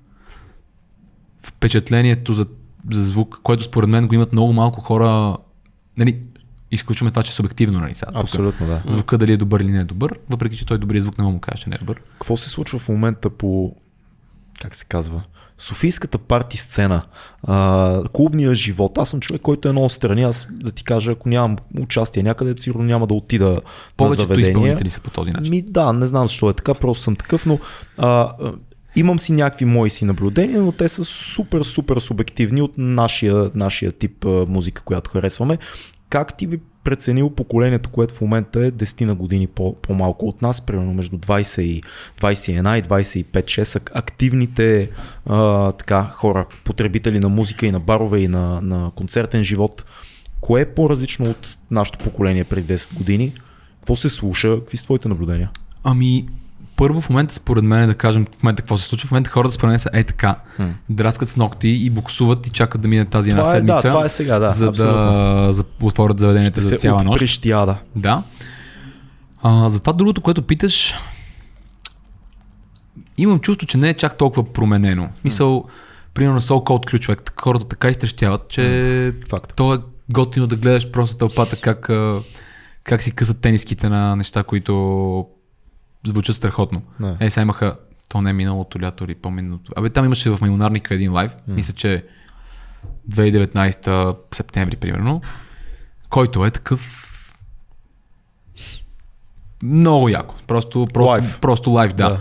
[1.42, 2.46] впечатлението за,
[2.90, 5.36] за звук, което според мен го имат много малко хора.
[5.96, 6.20] Нали,
[6.70, 8.12] изключваме това, че е субективно, нали сега.
[8.12, 8.20] тук.
[8.20, 8.82] Абсолютно, да.
[8.88, 11.34] Звука дали е добър или не е добър, въпреки че той добрият звук не мога
[11.34, 12.00] му каже, че не е добър.
[12.12, 13.76] Какво се случва в момента по,
[14.61, 15.22] как се казва,
[15.58, 17.02] Софийската парти сцена,
[17.42, 18.98] а, клубния живот.
[18.98, 20.22] Аз съм човек, който е много страни.
[20.22, 23.61] Аз да ти кажа, ако нямам участие някъде, сигурно няма да отида на
[23.96, 24.50] Повечето заведение.
[24.50, 25.50] изпълнители са по този начин.
[25.50, 27.58] Ми, да, не знам защо е така, просто съм такъв, но
[27.98, 28.32] а,
[28.96, 33.92] имам си някакви мои си наблюдения, но те са супер, супер субективни от нашия, нашия
[33.92, 35.58] тип музика, която харесваме.
[36.11, 40.42] Как ти би преценил поколението, което в момента е 10 на години по- по-малко от
[40.42, 41.82] нас, примерно между 20 и
[42.20, 44.90] 21 и 25-6 са активните
[45.26, 49.84] а, така, хора, потребители на музика и на барове и на, на концертен живот.
[50.40, 53.32] Кое е по-различно от нашето поколение преди 10 години?
[53.80, 54.58] Какво се слуша?
[54.60, 55.50] Какви са твоите наблюдения?
[55.84, 56.28] Ами,
[56.80, 59.54] първо в момента, според мен, да кажем в момента какво се случва, в момента хората
[59.54, 60.62] според мен са е така, Хм.
[60.88, 63.88] драскат с ногти и буксуват и чакат да мине тази една Това е, да, седмица,
[63.88, 65.02] това е сега, да, за абсолютно.
[65.02, 67.16] да за, отворят заведенията Ще за цяла нощ.
[67.16, 67.76] отприщяда.
[67.96, 68.22] Да.
[69.42, 70.94] А, за това другото, което питаш,
[73.18, 75.08] имам чувство, че не е чак толкова променено.
[75.24, 75.64] Мисъл,
[76.14, 77.10] примерно Soul Cold ключ,
[77.40, 79.52] хората така изтрещяват, че Факт.
[79.56, 79.78] то е
[80.10, 81.90] готино да гледаш просто тълпата как,
[82.84, 85.26] как си късат тениските на неща, които
[86.07, 86.82] звучат страхотно.
[87.01, 87.16] Не.
[87.20, 87.76] Е, сега имаха,
[88.09, 89.72] то не е миналото лято или по-миналото.
[89.76, 92.07] Абе, там имаше в Маймонарника един лайв, мисля, че
[93.11, 95.20] 2019 септември, примерно,
[96.11, 97.07] който е такъв
[99.62, 100.34] много яко.
[100.46, 101.38] Просто, просто, Лайв.
[101.40, 102.09] просто лайв, да.
[102.09, 102.20] Да.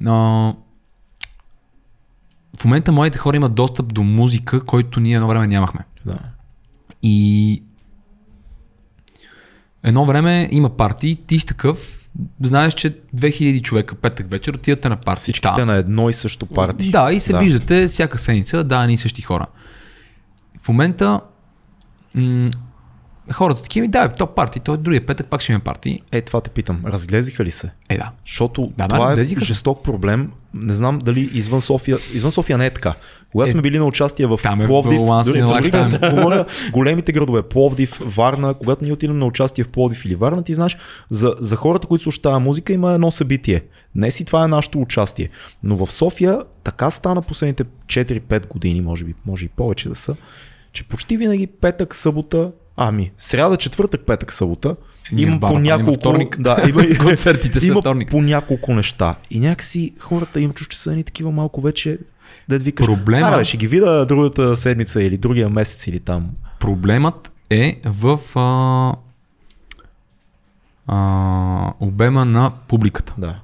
[0.00, 0.56] Но
[2.58, 5.80] в момента моите хора имат достъп до музика, който ние едно време нямахме.
[6.06, 6.18] Да.
[7.02, 7.62] И
[9.84, 11.97] едно време има партии, ти си такъв,
[12.40, 15.20] знаеш, че 2000 човека петък вечер отивате на парти.
[15.20, 15.66] Всички сте Да.
[15.66, 16.90] на едно и също парти.
[16.90, 17.38] Да, и се Да.
[17.38, 19.46] виждате всяка седмица, да, ни същи хора.
[20.62, 21.20] В момента
[22.14, 22.50] м-
[23.32, 26.00] хората такива, ми, да, то парти, той другия петък пак ще има парти.
[26.12, 26.82] Е, това те питам.
[26.86, 27.70] Разглезиха ли се?
[27.88, 28.10] Е, да.
[28.26, 29.46] Защото Да, да, това е разлезиха се.
[29.46, 30.30] жесток проблем.
[30.54, 31.98] Не знам дали извън София.
[32.14, 32.94] Извън София не е така.
[33.32, 36.44] Когато Е, сме били на участие в там е Пловдив, once дори, дори да говоря
[36.72, 40.76] големите градове, Пловдив, Варна, когато ние отидем на участие в Пловдив или Варна, ти знаеш,
[41.10, 43.62] за, за хората, които слушат тази музика, има едно събитие.
[43.94, 45.28] Днес и това е нашето участие.
[45.62, 50.16] Но в София така стана последните 4-5 години, може би, може и повече да са,
[50.72, 54.76] че почти винаги петък, събота, ами, сряда, четвъртък, петък, събота,
[55.16, 56.26] има по няколко...
[56.38, 58.10] Да, има, Концертите са има вторник.
[58.10, 59.14] по няколко неща.
[59.30, 61.98] И някакси хората им чуш, че са ни такива малко вече,
[62.48, 62.86] да викаш.
[62.86, 66.26] Проблема- Аре, ще ги видя другата седмица или другия месец или там.
[66.60, 68.94] Проблемът е в а,
[70.86, 73.14] а, обема на публиката.
[73.18, 73.40] Да.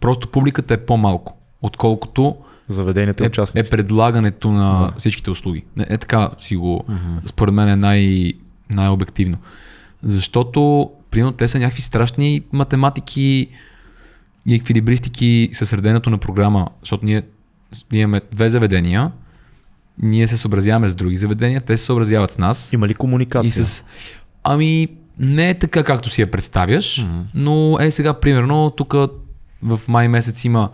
[0.00, 2.36] Просто публиката е по-малко, отколкото
[2.68, 3.26] Заведенията и
[3.56, 4.92] е, е предлагането на да.
[4.98, 5.64] всичките услуги.
[5.78, 7.28] Е, е така си го, mm-hmm.
[7.28, 8.32] според мен е най-
[8.70, 9.36] най-обективно.
[10.02, 13.48] Защото, примерно, те са някакви страшни математики
[14.46, 17.22] и еквилибристики със средението на програма, защото ние,
[17.92, 19.12] ние имаме две заведения,
[20.02, 22.72] ние се съобразяваме с други заведения, те се съобразяват с нас.
[22.72, 23.62] Има ли комуникация?
[23.62, 23.84] И с...
[24.44, 24.88] Ами,
[25.18, 27.24] не е така, както си я представяш, mm-hmm.
[27.34, 28.94] но е сега, примерно, тук
[29.62, 30.70] в май месец има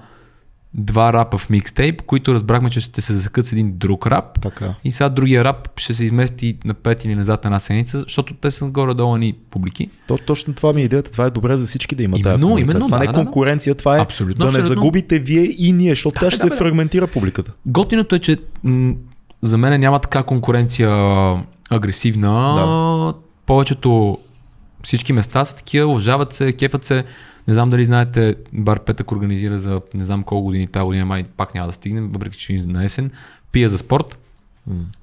[0.74, 4.40] два рапа в микстейп, които разбрахме, че ще се засекат с един друг рап.
[4.40, 4.74] Така.
[4.84, 8.66] И сега другия рап ще се измести напред или назад една седмица, защото те са
[8.66, 9.90] горе-долу ни публики.
[10.06, 11.10] То, точно това ми е идеята.
[11.12, 12.72] Това е добре за всички да има тази Именно, комуникация.
[12.72, 13.24] именно, това не да, е да, да.
[13.24, 14.80] конкуренция, това е Абсолютно, да не абсолютно.
[14.82, 16.56] загубите вие и ние, защото тя ще да, се бе.
[16.56, 17.52] фрагментира публиката.
[17.66, 18.94] Готиното е, че м-
[19.42, 20.88] за мен няма така конкуренция
[21.70, 22.54] агресивна.
[22.54, 23.14] Да.
[23.46, 24.18] Повечето
[24.82, 27.04] всички места са такива, уважават се, кефат се.
[27.49, 31.24] Не знам дали знаете, Бар Петък организира за не знам колко години, тази година май
[31.24, 33.11] пак няма да стигнем, въпреки че на есен.
[33.53, 34.18] Пия за спорт.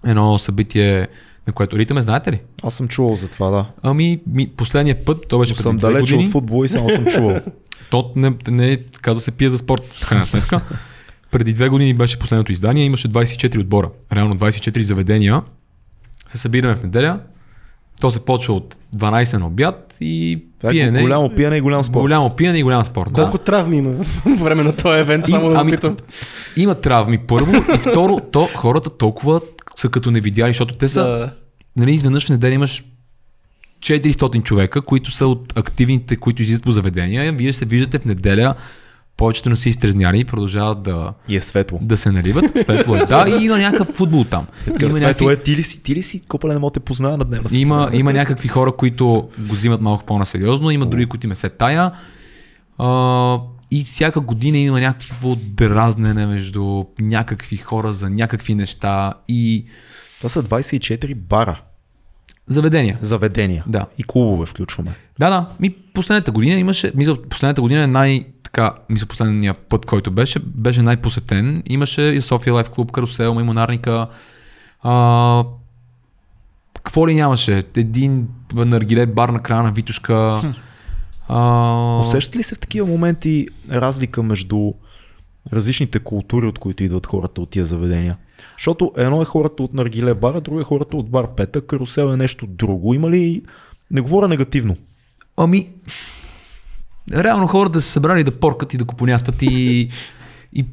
[0.05, 1.07] Едно събитие,
[1.47, 2.41] на което ритъме, знаете ли?
[2.63, 3.65] Аз съм чувал за това, да.
[3.81, 6.23] Ами, ми, последния път, то беше съм преди две далече години.
[6.23, 7.41] от футбола и само съм чувал.
[7.89, 10.61] То не, не казва се пие за спорт, в крайна сметка.
[11.31, 13.89] Преди две години беше последното издание, имаше 24 отбора.
[14.13, 15.41] Реално 24 заведения.
[16.27, 17.19] Се събираме в неделя.
[18.01, 21.01] То се почва от 12 на обяд и Това е пиене.
[21.01, 22.01] голямо пиене и голям спорт.
[22.01, 23.11] Голямо пиене и голям спорт.
[23.11, 23.43] Колко Да.
[23.43, 23.93] травми има
[24.23, 25.97] по време на този евент, само да ами, питам.
[26.57, 29.41] има травми първо и второ, то хората толкова
[29.75, 31.31] са като не видяли, защото те са, Да.
[31.75, 32.83] нали, изведнъж в неделя имаш
[33.79, 37.33] 400 човека, които са от активните, които излизат по заведения.
[37.33, 38.55] Вие се виждате в неделя,
[39.21, 41.79] повечето не са изтрезняли и продължават да, И е светло.
[41.81, 42.57] да се наливат.
[42.57, 43.05] Светло е.
[43.05, 44.45] Да, и има някакъв футбол там.
[44.65, 46.79] Така, Има, светло някакви, е, ти ли си, ти ли си, копале не мога те
[46.79, 47.59] позная на дневна си.
[47.59, 49.07] има, има някакви хора, които
[49.39, 51.91] го взимат малко по-насериозно, има други, които им се тая.
[52.77, 53.37] А,
[53.71, 59.65] и всяка година има някакво дразнене между някакви хора за някакви неща и
[60.17, 61.61] Това са 24 бара,
[62.47, 62.97] заведения.
[63.01, 63.85] заведения Да.
[63.97, 64.91] и клубове включваме.
[65.19, 65.47] Да, да.
[65.59, 70.39] Ми последната година имаше, мисля, последната година е най, така, мисля, последния път, който беше,
[70.39, 71.63] беше най-посетен.
[71.65, 74.07] Имаше и София Лайф Клуб, Карусел, Маймонарника.
[74.83, 75.43] А,
[76.83, 77.63] какво ли нямаше?
[77.75, 80.41] Един наргиле бар на края на Витушка.
[81.27, 84.73] А, Усещат ли се в такива моменти разлика между
[85.53, 88.17] различните култури, от които идват хората от тия заведения?
[88.57, 92.17] Защото едно е хората от Наргиле бара, друго е хората от бар Пета, карусел е
[92.17, 92.93] нещо друго.
[92.93, 93.41] Има ли...
[93.91, 94.77] Не говоря негативно.
[95.37, 95.67] Ами,
[97.13, 99.89] реално хората са се събрали да поркат и да купонястват и,
[100.53, 100.65] и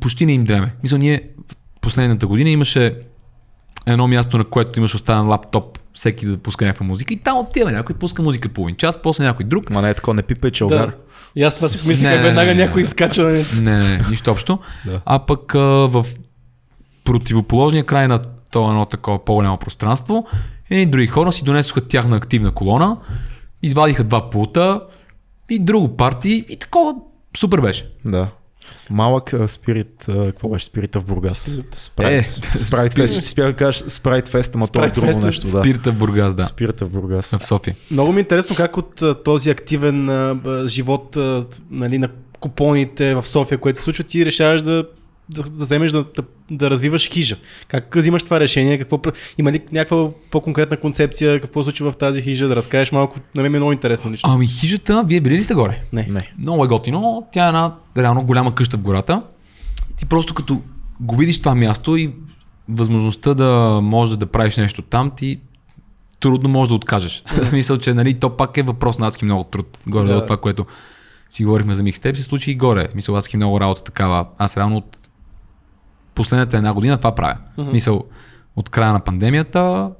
[0.00, 0.74] почти не им дреме.
[0.82, 1.22] Мисля, ние
[1.52, 2.94] в последната година имаше
[3.86, 7.72] едно място, на което имаш оставен лаптоп, всеки да пуска някаква музика и там отива
[7.72, 9.70] някой, пуска музика половин час, после някой друг.
[9.70, 10.54] Ма не е такова, не пипай Да.
[10.54, 10.94] чалгар.
[11.36, 13.22] И аз това си помислих, веднага някой изкача.
[13.22, 13.44] нали?
[13.60, 14.58] Не, не, не, нищо общо.
[14.86, 15.00] Да.
[15.04, 16.06] А пък а, в
[17.04, 18.18] противоположния край на
[18.50, 20.26] това едно такова по-голямо пространство,
[20.70, 22.96] едни други хора си донесоха тяхна активна колона,
[23.62, 24.80] извадиха два пулта
[25.50, 26.94] и друго парти и такова
[27.36, 27.90] супер беше.
[28.04, 28.28] Да.
[28.90, 31.48] Малък а, спирит, а, какво беше спирита в Бургас?
[31.48, 32.26] Е, Спрайт,
[32.56, 35.46] спрайт фест, да кажеш Спрайт фест, ама това е Спрайт друго фест е нещо.
[35.46, 35.60] Да.
[35.60, 36.42] Спирта в Бургас, да.
[36.42, 37.36] Спирита в Бургас.
[37.40, 37.76] В София.
[37.90, 40.36] Много ми е интересно как от този активен а,
[40.66, 42.08] живот а, нали, на
[42.40, 44.84] купоните в София, което се случва, ти решаваш да,
[45.30, 47.36] да, да вземеш да, да, да развиваш хижа.
[47.68, 48.78] Как взимаш това решение?
[48.78, 49.00] Какво,
[49.38, 51.40] има ли някаква по-конкретна концепция?
[51.40, 52.48] Какво се случва в тази хижа?
[52.48, 53.18] Да разкажеш малко.
[53.34, 54.30] На мен е много интересно лично.
[54.32, 55.82] Ами хижата, вие били ли сте горе?
[55.92, 56.06] Не.
[56.10, 56.20] Не.
[56.38, 57.26] Много е готино.
[57.32, 59.22] Тя е една реално голяма къща в гората.
[59.96, 60.60] Ти просто като
[61.00, 62.12] го видиш това място и
[62.68, 65.40] възможността да можеш да правиш нещо там, ти
[66.20, 67.22] трудно можеш да откажеш.
[67.42, 69.78] В смисъл, че нали, то пак е въпрос на адски много труд.
[69.86, 70.14] Горе Да.
[70.14, 70.24] да.
[70.24, 70.66] това, което
[71.28, 72.88] си говорихме за микстейп, се случи и горе.
[72.94, 74.26] Мисъл, адски много работа такава.
[74.38, 74.96] Аз реално от
[76.20, 77.36] последната една година това правя.
[77.58, 77.72] Мгм.
[77.72, 78.04] Мисъл,
[78.56, 79.90] от края на пандемията,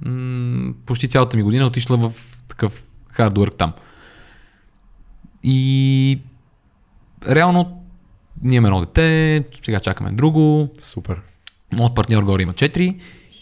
[0.00, 2.12] м- почти цялата ми година е отишла в
[2.48, 3.72] такъв хардворк там.
[5.42, 6.18] И
[7.28, 7.82] реално
[8.42, 11.20] ние имаме едно дете, сега чакаме друго, Супер.
[11.72, 12.98] моят партньор горе има 4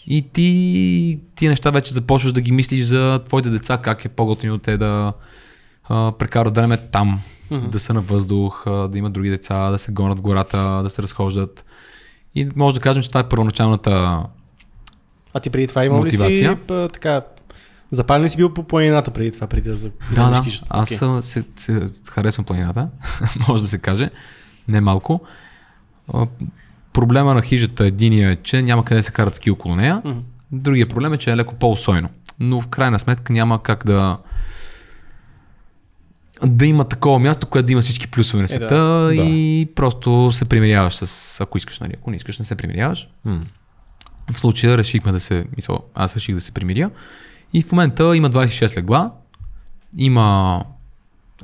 [0.07, 4.57] и ти тия неща вече започваш да ги мислиш за твоите деца, как е по-готино
[4.57, 5.13] те да
[5.83, 7.21] а, прекарат време там,
[7.51, 7.69] Мгм.
[7.69, 10.89] да са на въздух, а, да имат други деца, да се гонят в гората, да
[10.89, 11.65] се разхождат.
[12.35, 14.23] И може да кажем, че това е първоначалната
[15.33, 17.21] А ти преди това имал ли си а, така,
[17.91, 20.43] запален ли си бил по планината преди това, преди да за- Да, да.
[20.69, 21.19] Аз okay.
[21.19, 22.87] се, се, харесвам планината,
[23.47, 24.09] може да се каже.
[24.67, 25.21] Не малко.
[26.13, 26.27] А,
[26.93, 30.01] Проблема на хижата единия е, че няма къде се карат ски около нея.
[30.05, 30.19] Мгм.
[30.51, 32.09] Другия проблем е, че е леко по-усойно.
[32.39, 34.17] Но в крайна сметка няма как да
[36.45, 39.13] да има такова място, което да има всички плюсове на Е, света да.
[39.15, 43.09] и просто се примиряваш с, ако искаш, нали, ако не искаш, не се примиряваш.
[43.25, 43.41] М.
[44.31, 46.89] В случая решихме да се, мисъл, аз реших да се примиря.
[47.53, 49.11] И в момента има 26 легла,
[49.97, 50.63] има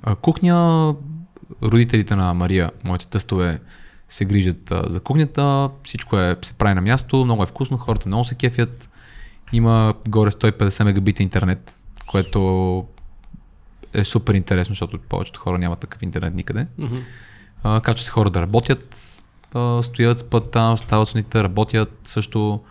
[0.03, 0.95] а, кухня,
[1.63, 3.59] родителите на Мария, моите тъстове,
[4.09, 8.09] се грижат а, за кухнята, всичко е, се прави на място, много е вкусно, хората
[8.09, 8.89] много се кефят.
[9.53, 11.75] Има горе 150 мегабита интернет,
[12.07, 12.85] което
[13.97, 16.67] е супер интересно, защото повечето хора нямат такъв интернет никъде.
[16.77, 16.95] Мгм.
[17.63, 18.97] А, качват се хора да работят,
[19.53, 22.61] а, стоят, спът там, стават сутринта, работят също.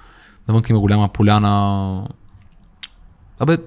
[0.48, 2.08] Навън има голяма поляна.
[3.38, 3.58] Абе,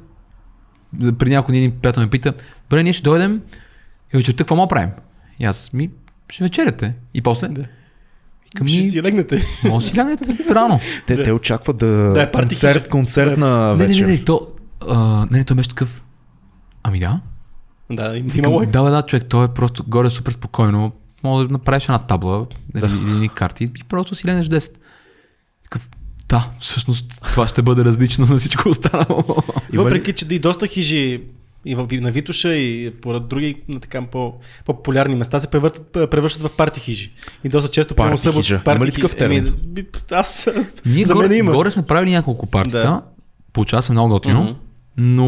[1.20, 2.34] преди няколко дни един приятел ме пита,
[2.70, 3.41] добре, ние ще дойдем
[4.14, 4.89] и вечерта какво му правим?
[5.39, 5.89] И аз ми,
[6.30, 6.95] ще вечеряте.
[7.14, 7.47] И после?
[7.47, 7.62] Да.
[8.45, 9.43] Викам, Ще ми, си легнете.
[9.64, 10.80] може да си лягнете рано.
[11.07, 11.24] Те, Да.
[11.24, 12.89] те очакват да, Да, парти концерт, хижа.
[12.89, 14.05] концертна Не, не, вечер.
[14.05, 14.47] не, не, то,
[14.88, 16.01] а, не, не, той беше такъв.
[16.84, 17.22] Ами да.
[17.92, 18.72] Да, има Викам, логика.
[18.72, 20.92] да, бе, да, човек, той е просто горе супер спокойно.
[21.24, 22.88] Мога да направиш една табла да.
[22.88, 24.72] или, или едни карти и просто си ленеш 10.
[25.64, 25.90] Такъв,
[26.30, 29.24] да, всъщност това ще бъде различно на всичко останало.
[29.74, 31.22] И въпреки, че и доста хижи
[31.66, 34.34] и в, и на Витуша и поред други на така по,
[34.66, 37.12] по-популярни места се превъртат, превръщат в парти хижи.
[37.44, 38.62] И доста често Парти събот, хижа.
[38.64, 39.54] парти Има ли такъв еми, термин?
[39.64, 40.50] би- аз
[40.86, 41.52] Ние за горе, мен има.
[41.52, 42.78] горе сме правили няколко партита.
[42.80, 43.02] Да.
[43.54, 44.54] Получава се много готино, Мгм.
[44.98, 45.26] но,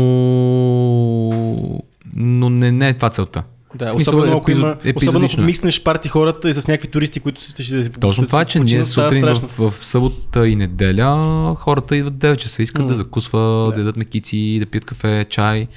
[2.14, 3.43] но не, не е това целта.
[3.76, 5.43] Да, В смисъл, особено ако епизод- има, особено ако е.
[5.43, 8.39] микснеш парти хората и с някакви туристи, които ще, ще да си Точно да това
[8.39, 9.47] си че ние сутрин страшно.
[9.49, 11.16] в, в събота и неделя
[11.55, 12.88] хората идват 9 часа, искат М.
[12.88, 13.74] да закусват, Да.
[13.74, 15.68] да ядат мекици, да пият кафе, чай.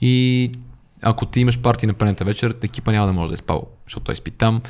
[0.00, 0.50] И
[1.02, 4.04] ако ти имаш парти на предната вечер, екипа няма да може да е спал, защото
[4.04, 4.62] той спи там,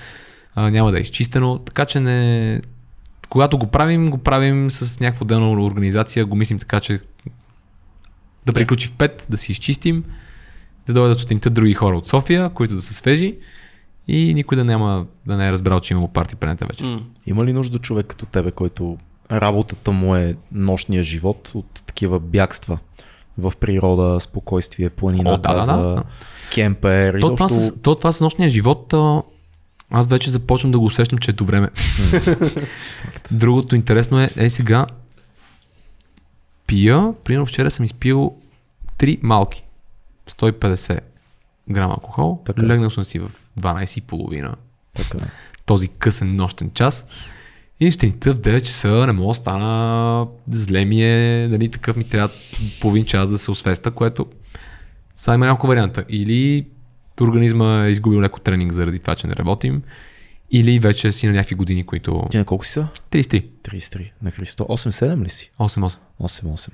[0.54, 1.58] а, няма да е изчистено.
[1.58, 2.60] Така че не...
[3.28, 7.00] Когато го правим, го правим с някаква отделна организация, го мислим така, че
[8.46, 10.04] да приключи в 5, да си изчистим,
[10.86, 13.36] да дойдат сутринта други хора от София, които да са свежи
[14.08, 16.84] и никой да няма да не е разбрал, че имало парти предната вечер.
[16.84, 17.00] М.
[17.26, 18.98] Има ли нужда човек като тебе, който
[19.32, 22.78] работата му е нощния живот от такива бягства
[23.38, 26.02] в природа, спокойствие, планина, О, да, да, да.
[26.54, 27.76] кемпер, То, това изобщо...
[27.76, 28.94] с, то това с нощния живот,
[29.90, 31.70] аз вече започвам да го усещам, че е до време.
[33.30, 34.86] Другото интересно е, е сега,
[36.66, 38.34] пия, примерно вчера съм изпил
[38.98, 39.64] три малки,
[40.30, 41.00] 150
[41.70, 42.60] грама алкохол, Така.
[42.60, 42.72] така.
[42.72, 44.54] легнал съм си в 12.30,
[44.94, 45.18] Така.
[45.66, 47.06] този късен нощен час.
[47.80, 52.04] И сутринта в 9 часа не мога да стана, зле ми е, нали, такъв ми
[52.04, 52.34] трябва
[52.80, 54.26] половин час да се освеста, което
[55.14, 56.04] сега има няколко варианта.
[56.08, 56.66] Или
[57.20, 59.82] организма е изгубил леко тренинг заради това, че не работим,
[60.50, 62.26] или вече си на някакви години, които...
[62.30, 62.88] Ти на колко си са?
[63.10, 64.10] 33, 33.
[64.22, 64.64] На Христо.
[64.64, 65.50] 8-7 ли си?
[65.58, 65.98] 8-8.
[66.22, 66.70] 8-8.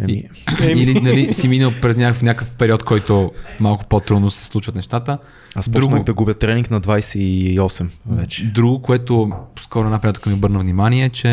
[0.00, 0.24] Еми,
[0.60, 5.18] Или нали, си минал през някакъв, някакъв период, който малко по-трудно се случват нещата.
[5.54, 8.44] аз Друго- почнах да губя тренинг на 28 вече.
[8.46, 11.28] Друго, което скоро една приятелка ми обърна внимание, е, че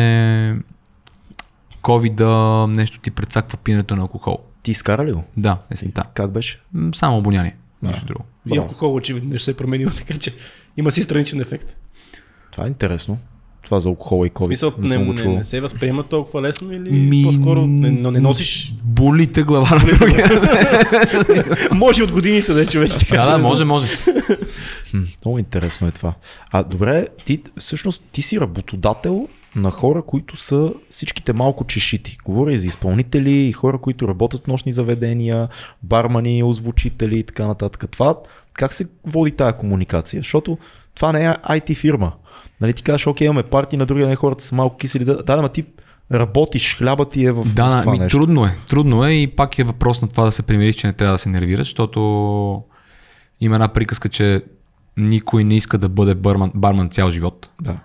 [1.82, 4.38] covid нещо ти предсаква пиенето на алкохол.
[4.62, 5.24] Ти изкара ли го?
[5.36, 6.04] Да, есента.
[6.14, 6.60] Как беше?
[6.94, 8.24] Само обоняние, нищо друго.
[8.54, 10.34] И алкохол очевидно не ще се е променил, така че
[10.76, 11.76] има си страничен ефект.
[12.52, 13.18] Това е интересно.
[13.66, 14.46] Това за алкохола и В COVID.
[14.46, 18.20] смисъл, не, не, не, не, се възприема толкова лесно или Ми- по-скоро не, но не
[18.20, 18.74] носиш...
[18.84, 20.30] Болите глава на другия.
[21.72, 23.20] може от годините вече вече така.
[23.22, 23.86] Да, да, може, може.
[25.24, 26.14] Много интересно е това.
[26.52, 32.18] А добре, ти всъщност ти си работодател на хора, които са всичките малко чешити.
[32.24, 35.48] Говоря и за изпълнители, и хора, които работят в нощни заведения,
[35.82, 37.84] бармани, озвучители и така нататък.
[37.90, 38.14] Това
[38.52, 40.20] как се води тая комуникация?
[40.20, 40.58] Защото
[40.94, 42.12] това не е IT фирма.
[42.60, 45.04] Нали ти кажеш, окей, имаме парти, на другия ден хората са малко кисели.
[45.04, 45.64] Да, да, ама ти
[46.12, 48.18] работиш, хляба ти е в, Да, в това ми, нещо.
[48.18, 48.56] трудно е.
[48.68, 51.18] Трудно е и пак е въпрос на това да се примириш, че не трябва да
[51.18, 52.62] се нервираш, защото
[53.40, 54.42] има една приказка, че
[54.96, 57.50] никой не иска да бъде барман, барман цял живот.
[57.62, 57.76] Да.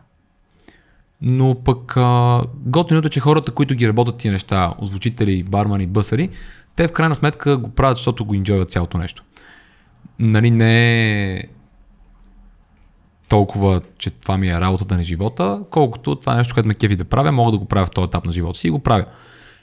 [1.22, 6.30] Но пък а, готиното е, че хората, които ги работят тия неща, озвучители, бармани, бъсари,
[6.76, 9.24] те в крайна сметка го правят, защото го инжойват цялото нещо.
[10.20, 11.44] Нали не е
[13.32, 16.96] толкова, че това ми е работата на живота, колкото това е нещо, което ме кефи
[16.96, 19.06] да правя, мога да го правя в този етап на живота си и го правя.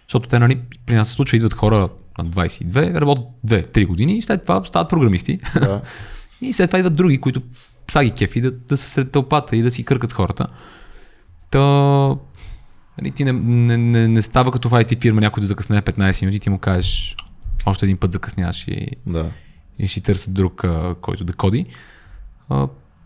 [0.09, 1.89] Защото те, нали, при нас се случва, идват хора
[2.19, 5.39] на 22, работят 2-3 години и след това стават програмисти.
[5.55, 5.81] да.
[6.41, 7.43] И след това идват други, които
[7.91, 10.47] са ги кефи да, да са сред тълпата и да си къркат хората.
[11.51, 11.61] Та,
[12.99, 16.23] нали, ти не, не, не, не става като в IT фирма някой да закъсне 15
[16.23, 17.17] минути, ти му кажеш
[17.67, 19.31] още един път закъсняваш и, да.
[19.79, 20.65] и ще търсят друг,
[21.01, 21.67] който да коди.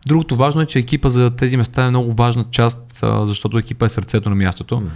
[0.06, 3.88] Другото важно е, че екипа за тези места е много важна част, защото екипа е
[3.88, 4.80] сърцето на мястото.
[4.80, 4.90] М.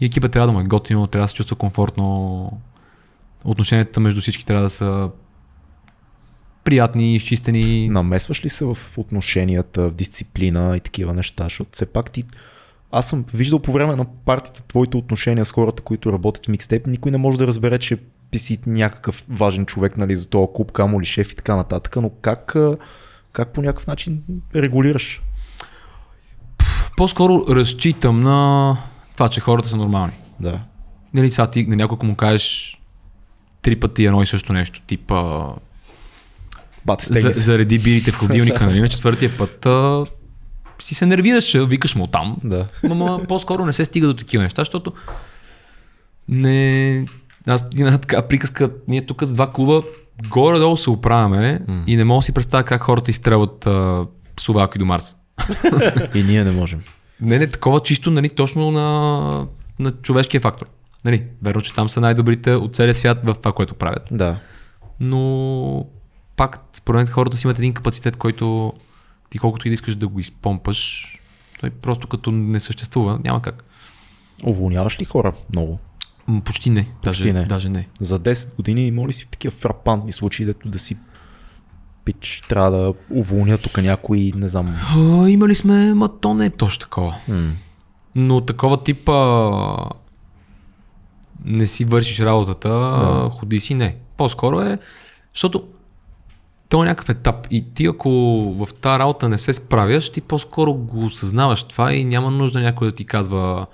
[0.00, 2.60] И екипа трябва да му е готино, трябва да се чувства комфортно.
[3.44, 5.10] Отношенията между всички трябва да са
[6.64, 7.88] приятни, изчистени.
[7.88, 12.24] Намесваш ли се в отношенията, в дисциплина и такива неща, защото все пак ти...
[12.92, 16.86] Аз съм виждал по време на партията твоите отношения с хората, които работят в микстейп,
[16.86, 17.98] никой не може да разбере, че
[18.30, 21.96] ти си някакъв важен човек нали, за този клуб, камо ли шеф и така нататък,
[21.96, 22.56] но как,
[23.32, 24.22] как по някакъв начин
[24.54, 25.22] регулираш?
[26.96, 28.76] По-скоро разчитам на
[29.12, 30.12] това, че хората са нормални.
[30.40, 30.60] Да.
[31.14, 32.78] Нали, сега ти на някой, му кажеш
[33.62, 35.44] три пъти едно и също нещо, типа
[36.84, 38.80] Бат, за, зареди бирите в хладилника, нали?
[38.80, 40.04] На четвъртия път а,
[40.80, 42.36] си се нервираш, викаш му там.
[42.44, 42.66] Да.
[42.90, 44.92] Ама по-скоро не се стига до такива неща, защото
[46.28, 47.06] не...
[47.46, 49.82] Аз една така приказка, ние тук с два клуба
[50.28, 51.84] горе-долу се оправяме mm.
[51.86, 54.06] и не мога да си представя как хората изстрелват а,
[54.40, 55.16] совалки до Марс.
[56.14, 56.82] И ние не можем.
[57.20, 59.46] Не, не, такова чисто, нали, точно на,
[59.78, 60.66] на човешкия фактор.
[61.04, 64.02] Нали, верно, че там са най-добрите от целия свят в това, което правят.
[64.10, 64.36] Да.
[65.00, 65.86] Но
[66.36, 68.72] пак, според мен, хората си имат един капацитет, който
[69.30, 71.06] ти колкото и да искаш да го изпомпаш,
[71.60, 73.64] той просто като не съществува, няма как.
[74.44, 75.78] Уволняваш ли хора много?
[76.44, 76.88] Почти не.
[77.02, 77.44] Почти даже, не.
[77.44, 77.88] Даже не.
[78.00, 80.96] За 10 години има ли си такива фрапантни случаи, дето да си
[82.04, 84.76] пич, трябва да уволня тук някой, не знам.
[84.96, 87.14] А, имали сме, ма то не е точно такова.
[87.28, 87.52] М.
[88.14, 89.30] Но такова типа
[91.44, 93.30] не си вършиш работата, Да.
[93.38, 93.96] ходи си не.
[94.16, 94.78] По-скоро е,
[95.34, 95.64] защото
[96.68, 98.10] то е някакъв етап и ти ако
[98.58, 102.88] в тази работа не се справяш, ти по-скоро го осъзнаваш това и няма нужда някой
[102.88, 103.66] да ти казва,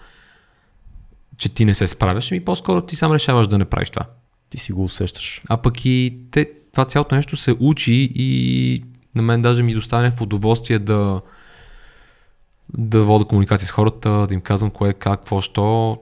[1.38, 4.06] че ти не се справяш, и по-скоро ти сам решаваш да не правиш това.
[4.50, 5.42] Ти си го усещаш.
[5.48, 8.84] А пък и те, това цялото нещо се учи и
[9.14, 11.20] на мен даже ми достане в удоволствие да
[12.78, 15.98] да вода комуникация с хората, да им казвам кое, как, какво, що.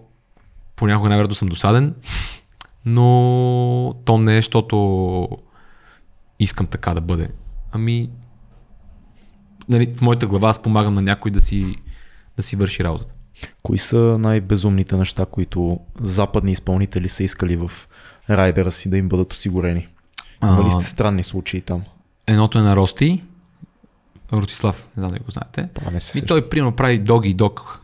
[0.76, 1.95] Понякога най-вероятно съм досаден,
[2.85, 5.28] но то не е, защото
[6.39, 7.28] искам така да бъде.
[7.72, 8.11] Ами,
[9.68, 11.76] нали, в моята глава аз помагам на някой да си,
[12.37, 13.14] да си върши работата.
[13.62, 17.70] Кои са най-безумните неща, които западни изпълнители са искали в
[18.30, 19.89] райдера си да им бъдат осигурени?
[20.43, 21.82] Има ли сте странни случаи там?
[22.26, 23.22] Едното е на Рости,
[24.32, 25.68] Ротислав, не знам дали го знаете.
[25.93, 27.80] Не се И той примерно прави доги и.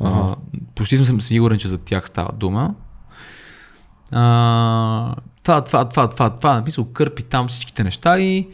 [0.00, 0.34] А, Ага.
[0.74, 2.74] почти съм сигурен, че за тях става дума.
[4.10, 8.48] А, това, това, това, това, това, мисля, кърпи там всичките неща и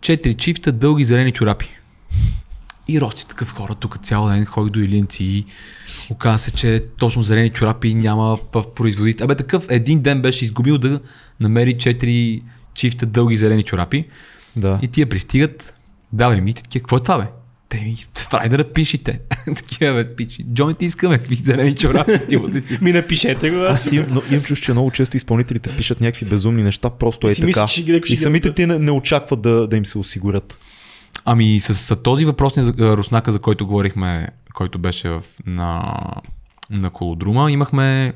[0.00, 1.70] четири чифта дълги зелени чорапи.
[2.88, 5.44] И Рости такъв хора тук цял ден ходи до Илинци и
[6.10, 9.24] оказа се, че точно зелени чорапи няма в производител.
[9.24, 11.00] Абе такъв един ден беше изгубил да
[11.40, 12.42] намери четири
[12.74, 14.04] чифта дълги зелени чорапи.
[14.56, 14.78] Да.
[14.82, 15.74] И тия пристигат,
[16.12, 17.26] давай ми, такива, какво е това бе?
[17.68, 17.96] Те ми,
[18.32, 19.20] райдера пишите.
[19.56, 20.44] такива бе, пичи.
[20.54, 22.60] Джони ти искаме, какви зелени чорапи да.
[22.82, 23.56] Ми напишете го.
[23.56, 27.34] Аз им, но, имам чувство, че много често изпълнителите пишат някакви безумни неща, просто е
[27.34, 27.66] така.
[28.08, 30.58] и самите ти не, не очакват да, да им се осигурят.
[31.24, 35.94] Ами с, с този въпросния за- а, руснака, за който говорихме, който беше в, на,
[36.70, 38.12] на колодрума, имахме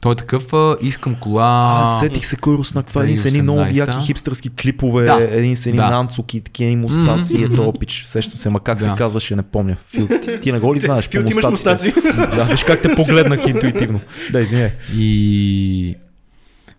[0.00, 1.80] той е такъв, а, искам кола...
[1.82, 2.86] А, сетих се кой руснак.
[2.86, 3.76] Това е един с едни много 2018.
[3.76, 5.28] яки хипстърски клипове, Да.
[5.30, 5.90] един с едни Да.
[5.90, 7.52] нанцуки, такива и мустаци, mm-hmm.
[7.52, 8.02] ето опич.
[8.06, 8.84] Сещам се, ма как Да.
[8.84, 9.76] се казваше, не помня.
[9.86, 11.08] Фил, ти, ти не го ли знаеш?
[11.08, 11.94] Фил, по ти имаш мустаци.
[12.16, 14.00] Да, виж как те погледнах интуитивно.
[14.32, 14.70] Да, извиняй.
[14.94, 15.94] И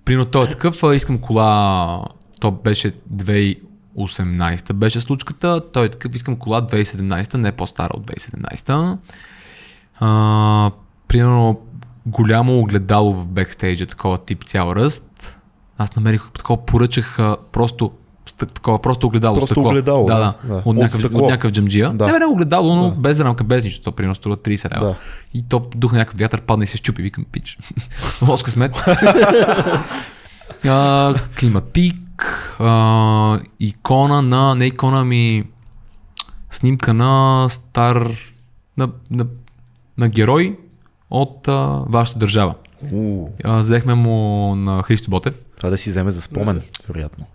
[0.05, 2.03] примерно той е такъв, а, искам кола,
[2.39, 2.91] то беше
[3.97, 8.97] 2018 беше случката, той е такъв, искам кола 2017, не е по-стара от 2017.
[9.99, 10.71] А,
[11.07, 11.59] примерно
[12.05, 15.37] голямо огледало в бекстейджа, такова тип цял ръст.
[15.77, 17.91] Аз намерих такова, поръчах а, просто
[18.27, 19.35] ст- такова, просто огледало.
[19.35, 19.63] Просто стъкло.
[19.63, 20.55] огледало, Да, да, да.
[20.55, 21.19] От, От някакъв, стъкло.
[21.19, 21.93] от някакъв джамджия.
[21.93, 22.07] Да.
[22.07, 22.95] Не, не огледало, но Да.
[22.95, 23.81] без рамка, без нищо.
[23.81, 24.85] То примерно струва 30 лева.
[24.85, 24.95] Да.
[25.33, 27.01] И то дух на някакъв вятър падна и се щупи.
[27.01, 27.57] Викам, пич.
[28.21, 28.83] Лош късмет.
[30.65, 31.95] а, климатик,
[32.59, 35.43] а, икона на, не икона ми,
[36.49, 38.07] снимка на стар,
[38.77, 39.25] на, на,
[39.97, 40.57] на герой
[41.09, 41.53] от а,
[41.87, 42.55] вашата държава.
[43.43, 44.15] А, взехме му
[44.55, 45.35] на Христо Ботев.
[45.57, 47.25] това да си вземе за спомен, вероятно.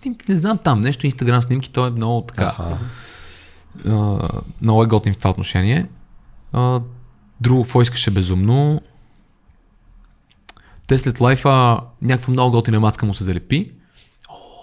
[0.00, 2.44] Ти- Не знам там, нещо инстаграм снимки, той е много така.
[2.44, 2.78] Аха.
[3.88, 4.28] А,
[4.62, 5.86] много е готин в това отношение.
[6.52, 6.80] А,
[7.40, 8.80] друго, какво искаше безумно?
[10.86, 13.72] Те след лайфа някаква много готина мацка му се залепи.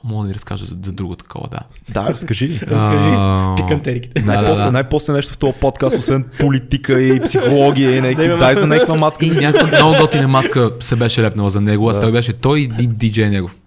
[0.06, 1.60] Мога да ви разкажа за, за друго такова, да.
[1.90, 2.60] Да, разкажи.
[2.68, 4.22] Разкажи А, пикантериките.
[4.22, 4.72] Да, най-после, да, да.
[4.72, 8.96] най-после нещо в този подкаст, освен политика и психология и някакви, Да, дай за някаква
[8.98, 9.26] мацка.
[9.26, 12.68] И някаква много готина маска се беше лепнала за него, а той беше той и
[12.68, 13.58] ди- диджей негов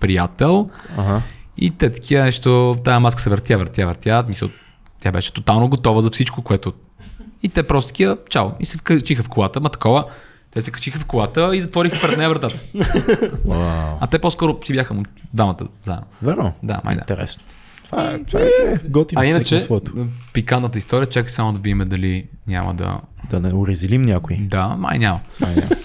[0.00, 0.68] приятел.
[0.96, 1.22] Ага.
[1.58, 4.24] И те такива нещо, тая маска се въртя, въртя, въртя.
[4.28, 4.48] Мисля,
[5.00, 6.72] тя беше тотално готова за всичко, което...
[7.42, 8.48] И те просто такива, чао.
[8.60, 10.04] И се вкачиха в колата, ма такова.
[10.56, 12.58] Те се качиха в колата и затвориха пред нея вратата.
[13.46, 13.98] Вау.
[14.00, 15.02] А те по-скоро си бяха му
[15.34, 16.06] двамата заедно.
[16.22, 16.52] Верно?
[16.62, 17.00] Да, май да.
[17.00, 17.42] Интересно.
[17.84, 19.20] Това е, това е готино.
[19.20, 19.68] А иначе,
[20.32, 23.00] пикантната история, чакай само да видим дали няма да...
[23.30, 24.36] Да не урезилим някой.
[24.36, 25.20] Да, май няма.
[25.46, 25.76] Ай, да.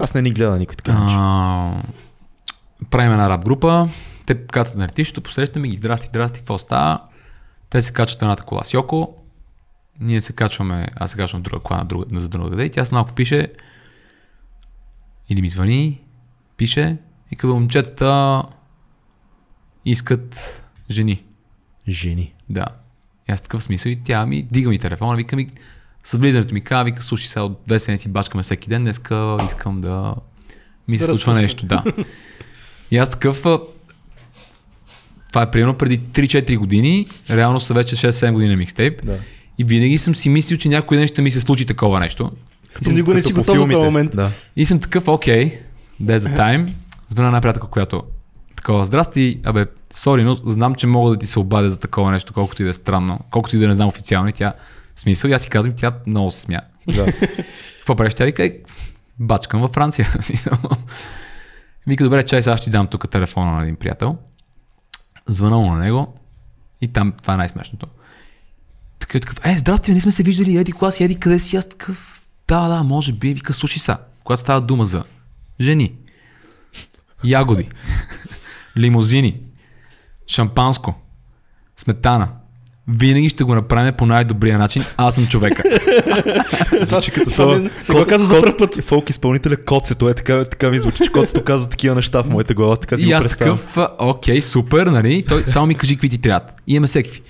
[0.00, 1.06] Аз не ни гледа никой така.
[1.10, 1.82] А,
[2.90, 3.88] правим една рап група,
[4.26, 7.00] те кацат на летището, посрещаме ги, здрасти, здрасти, какво става?
[7.70, 9.08] Те се качват на едната кола с Йоко,
[10.00, 12.92] ние се качваме, аз се качвам друга кола на друга, за друга и тя с
[12.92, 13.52] малко пише
[15.28, 16.00] или ми звъни,
[16.56, 16.96] пише
[17.30, 18.42] и казва момчетата,
[19.84, 21.24] искат жени.
[21.88, 22.34] Жени.
[22.48, 22.66] Да.
[23.28, 25.48] И аз такъв смисъл и тя ми дига ми телефона, вика ми,
[26.04, 29.80] с влизането ми казва, вика, слушай, сега от две седмици бачкаме всеки ден, днеска искам
[29.80, 30.14] да
[30.88, 31.42] ми се Да случва разпусна.
[31.42, 31.84] нещо, да.
[32.90, 33.42] И аз такъв,
[35.28, 39.04] това е примерно преди 3-4 години, реално са вече 6-7 години на микстейп.
[39.04, 39.18] Да.
[39.60, 42.30] И винаги съм си мислил, че някой ден ще ми се случи такова нещо.
[42.84, 44.10] Ти никога не Като си готов за този момент.
[44.16, 44.30] Да.
[44.56, 45.60] И съм такъв, окей,
[46.02, 46.68] there's the time.
[47.08, 48.02] Звъна една приятелка, която
[48.56, 52.32] такова, здрасти, абе, сори, но знам, че мога да ти се обадя за такова нещо,
[52.32, 54.52] колкото и да е странно, колкото и да не знам официално и тя
[54.96, 56.60] смисъл, и аз си казвам, тя много се смя.
[56.86, 57.04] Да.
[57.78, 58.14] Какво правиш?
[58.14, 58.56] Тя вика, «Е,
[59.18, 60.14] бачкам във Франция.
[61.86, 64.16] вика, добре, чай, сега ще ти дам тук телефона на един приятел.
[65.26, 66.14] Звъна му на него
[66.80, 67.86] и там, това е най-смешното.
[69.00, 72.22] Така такъв, е, здрасти, не сме се виждали, еди кога еди къде си, аз такъв,
[72.48, 75.04] да, да, може би, вика, слушай са, когато става дума за
[75.60, 75.94] жени,
[77.24, 77.68] ягоди,
[78.76, 79.40] лимузини,
[80.26, 80.94] шампанско,
[81.76, 82.28] сметана,
[82.98, 84.84] винаги ще го направим по най-добрия начин.
[84.96, 85.62] Аз съм човека.
[86.82, 88.80] Звучи като това го каза за пръв път.
[88.84, 92.54] Фолк изпълнителя Коцето е така, така ми звучи, че Коцето казва такива неща в моята
[92.54, 93.58] глава, така си И го аз представям.
[93.58, 95.24] такъв, окей, супер, нали?
[95.28, 96.52] Той само ми кажи какви ти трябват.
[96.66, 97.22] И имаме всеки.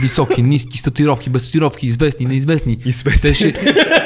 [0.00, 2.78] Високи, ниски, с татуировки, без татуировки, известни, неизвестни.
[2.84, 3.30] Известни.
[3.30, 3.52] Те ще,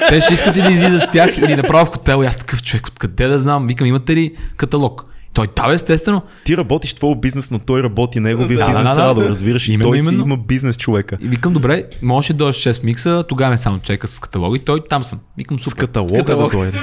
[0.08, 2.22] те ще искат ли да излизат с тях или направо в хотел.
[2.22, 3.66] И аз такъв човек, откъде да знам?
[3.66, 5.04] Викам, имате ли каталог?
[5.38, 6.22] Той, да, естествено.
[6.44, 9.08] Ти работиш твой бизнес, но той работи неговия Да, да, бизнес да, да.
[9.08, 9.68] радо, разбираш?
[9.68, 10.24] И Именно, той си именно.
[10.24, 11.18] има бизнес човека.
[11.20, 14.60] И викам, добре, можеше да дойдеш 6 микса, тогава ме само чека с каталог и
[14.60, 15.18] той там съм.
[15.38, 15.80] Викам, С супер.
[15.80, 16.50] каталога Каталог.
[16.52, 16.78] да дойде.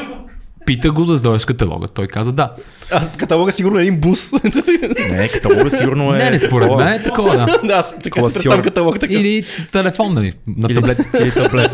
[0.65, 1.87] Пита го да дойдеш с каталога.
[1.87, 2.51] Той каза да.
[2.91, 4.31] Аз каталога сигурно е един бус.
[5.09, 6.17] Не, каталога сигурно е...
[6.17, 7.45] Не, не, според мен е такова, да.
[7.63, 9.13] да, аз така си каталог така.
[9.13, 10.99] Или телефон, нали, на таблет.
[11.21, 11.71] Или таблет.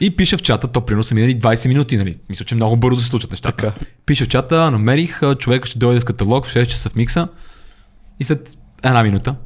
[0.00, 2.16] И пише в чата, то примерно са минали 20 минути, нали?
[2.28, 3.56] Мисля, че много бързо се случват нещата.
[3.56, 3.86] Така.
[4.06, 7.28] Пише в чата, намерих, човека ще дойде с каталог в 6 часа в микса
[8.20, 9.36] и след една минута,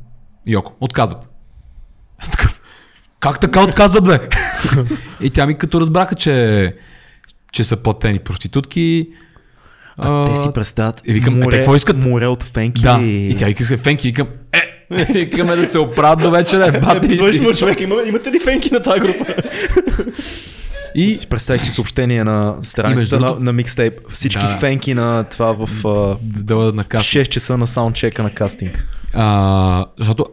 [0.46, 1.28] Йоко, отказват.
[2.18, 2.62] Аз такъв,
[3.20, 4.28] как така отказват, бе?
[5.20, 6.76] и тя ми като разбраха, че,
[7.52, 9.08] че са платени проститутки.
[9.98, 12.04] А, те си представят и викам, е, те какво искат?
[12.04, 12.82] море от фенки.
[12.82, 17.16] Да, и тя вика, фенки, викам, е, викаме да се оправят до вечера, е, бати.
[17.16, 19.24] Звъниш му човек, има, имате ли фенки на тази група?
[20.94, 23.94] И си представих си съобщение на страницата между на, на микстейп.
[24.10, 24.58] Всички Да.
[24.58, 27.04] фенки на това в а, да бъдат на в каса.
[27.18, 28.88] 6 часа на саундчека на кастинг.
[29.14, 30.26] А, защото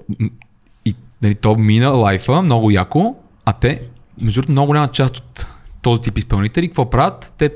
[0.86, 3.82] и, нали, то мина лайфа много яко, а те,
[4.22, 5.48] между другото, много голяма част от
[5.82, 7.34] този тип изпълнители, какво правят?
[7.38, 7.50] Те,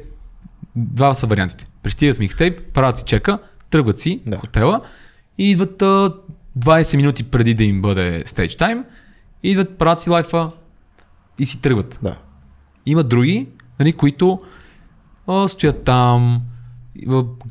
[0.75, 1.63] два са вариантите.
[1.83, 4.37] Пристигат микстейп, правят си чека, тръгват си Да.
[4.37, 4.81] хотела
[5.37, 6.13] и идват а,
[6.59, 8.85] 20 минути преди да им бъде стейдж тайм,
[9.43, 10.51] идват, правят си лайфа
[11.39, 11.99] и си тръгват.
[12.03, 12.17] Да.
[12.85, 13.47] Има други,
[13.79, 14.41] нали, които
[15.27, 16.41] а, стоят там,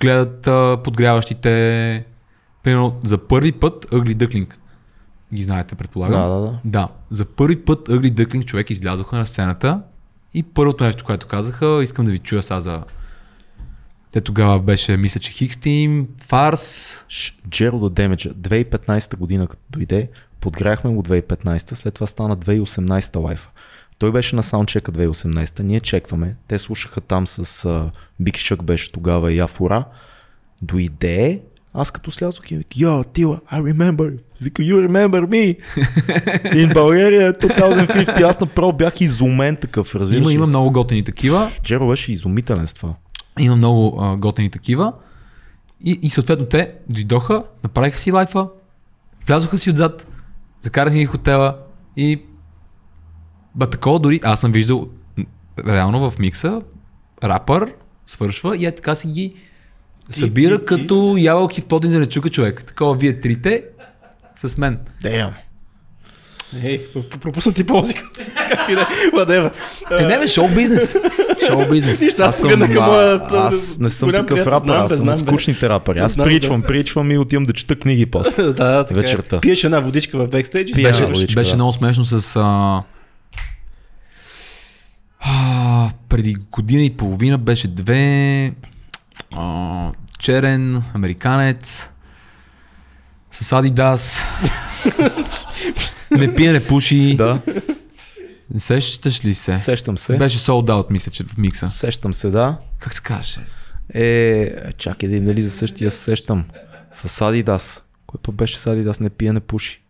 [0.00, 2.04] гледат а, подгряващите.
[2.62, 4.54] Примерно за първи път Ugly Duckling.
[5.34, 6.20] Ги знаете, предполагам.
[6.20, 6.58] Да, да, да.
[6.64, 9.80] Да, за първи път Ugly Duckling човек излязоха на сцената
[10.34, 12.82] и първото нещо, което казаха, искам да ви чуя сега за...
[14.12, 16.94] Те тогава беше, мисля, че Хикс Team, Фарс.
[17.08, 20.08] Ш- Gerald Damage, 2015 година като дойде,
[20.40, 23.48] подгряхме го 2015, след това стана 2018 лайфа.
[23.98, 27.90] Той беше на саундчека 2018, ние чекваме, те слушаха там с uh,
[28.22, 29.84] Big Shock беше тогава и Афура.
[30.62, 31.42] Дойде,
[31.74, 34.18] аз като слязох и вика, Yo, Тила, I remember.
[34.42, 35.58] Вика, you remember me.
[36.54, 38.22] In Bulgaria 2050.
[38.22, 41.50] Аз направо бях изумен такъв, разбираш Има, има много готини такива.
[41.64, 42.94] Джеро беше изумителен с това.
[43.38, 44.92] Има много а, готини такива.
[45.84, 48.48] И, и съответно те дойдоха, направиха си лайфа,
[49.26, 50.06] влязоха си отзад,
[50.62, 51.58] закараха ги хотела
[51.96, 52.22] и
[53.54, 54.88] ба такова дори аз съм виждал
[55.66, 56.60] реално в микса
[57.24, 57.74] рапър
[58.06, 59.34] свършва и е така си ги
[60.08, 60.66] събира ти, ти.
[60.66, 62.64] като ябълки в плотни зеленчука човек.
[62.64, 63.64] Такова вие трите
[64.36, 64.78] с мен.
[65.02, 65.32] Damn.
[66.62, 66.86] Ей,
[67.20, 67.94] пропусна ти ползи.
[68.48, 69.52] Как ти да.
[69.90, 70.96] Е, не бе, шоу бизнес.
[71.48, 72.00] шоу бизнес.
[72.00, 73.36] Нищо, аз Аз съм, погледнах към а, моята...
[73.36, 75.98] аз не съм такъв рапър, знам, аз съм знам, от скучните рапъри.
[75.98, 76.66] Аз Знам, причвам, да.
[76.66, 78.42] причвам и отивам да чета книги после.
[78.42, 79.02] да, да, така е.
[79.02, 79.40] Вечерта.
[79.40, 80.72] Пиеш една водичка в бекстейдж.
[80.72, 81.56] Пия беше, водичка, беше да.
[81.56, 82.36] много смешно с...
[82.36, 82.82] А...
[85.20, 88.52] А, преди година и половина беше две...
[89.36, 91.88] А, черен, американец,
[93.30, 94.22] с Адидас,
[96.10, 97.14] не пие, не пуши.
[97.16, 97.38] Да,
[98.56, 99.56] Сещаш ли се?
[99.56, 100.16] сещам се.
[100.16, 101.68] Беше sold out, мисля, че в микса.
[101.68, 102.58] Сещам се, да.
[102.78, 103.40] Как се каже?
[103.94, 106.44] Е, чакай да им дали за същия се сещам.
[106.90, 107.84] С Адидас.
[108.06, 109.00] Кой път беше с Адидас?
[109.00, 109.82] Не пие, не пуши.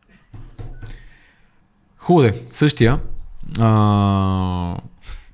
[1.96, 3.00] Хубаво същия.
[3.58, 4.76] А,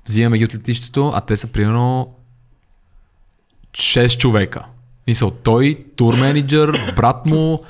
[0.07, 2.15] взимаме ги от летището, а те са примерно
[3.71, 4.65] 6 човека.
[5.07, 7.61] Мисъл, той, тур менеджер, брат му,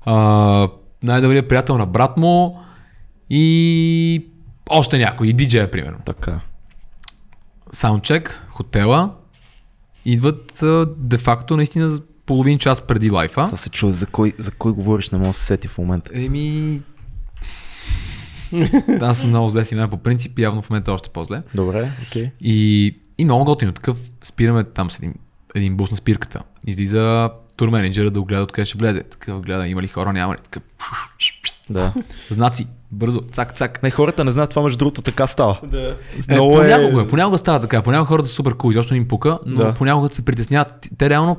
[0.00, 0.68] а,
[1.02, 2.60] най-добрият приятел на брат му
[3.30, 4.26] и
[4.70, 5.98] още някой, и диджея, примерно.
[6.04, 6.40] Така.
[7.72, 9.14] Саундчек, хотела,
[10.04, 10.64] идват
[10.96, 13.46] де-факто наистина за половин час преди лайфа.
[13.46, 16.10] Сега се чува за кой, за кой говориш, не мога да се сети в момента.
[16.14, 16.82] Еми...
[19.00, 21.42] Аз съм много зле с имена по принцип, явно в момента е още по-зле.
[21.54, 22.30] Добре, окей.
[22.40, 23.72] И, и много готино.
[23.72, 25.14] Такъв спираме там с един,
[25.54, 26.42] един бус на спирката.
[26.66, 29.02] Излиза тур менеджера да огледа откъде ще влезе.
[29.02, 30.38] Такъв гледа, има ли хора, няма ли.
[30.38, 30.62] Такъв.
[31.70, 31.92] Да.
[32.30, 33.82] Знаци, бързо, цак, цак.
[33.82, 35.60] Не, хората не знаят това, между другото така става.
[35.62, 35.96] Да.
[36.28, 37.82] Е, понякога, понякога става така.
[37.82, 39.74] Понякога хората са супер cool, защото им пука, но Да.
[39.74, 40.88] понякога се притесняват.
[40.98, 41.36] Те реално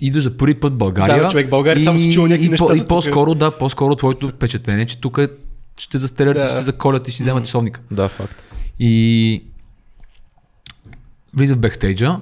[0.00, 1.22] идваш за първи път в България.
[1.22, 3.94] Да, човек, България само си чува някакви и, неща по, за и по-скоро, да, по-скоро
[3.94, 5.18] твоето впечатление, че тук
[5.78, 6.48] ще застрелят, да.
[6.48, 7.80] ще заколят и ще вземат часовника.
[7.90, 8.42] Да, факт.
[8.78, 9.44] И
[11.36, 12.20] влиза в бекстейджа.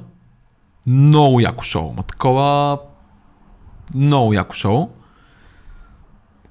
[0.87, 1.93] Много яко шоу.
[1.93, 2.79] Ма такова
[3.95, 4.89] много яко шоу.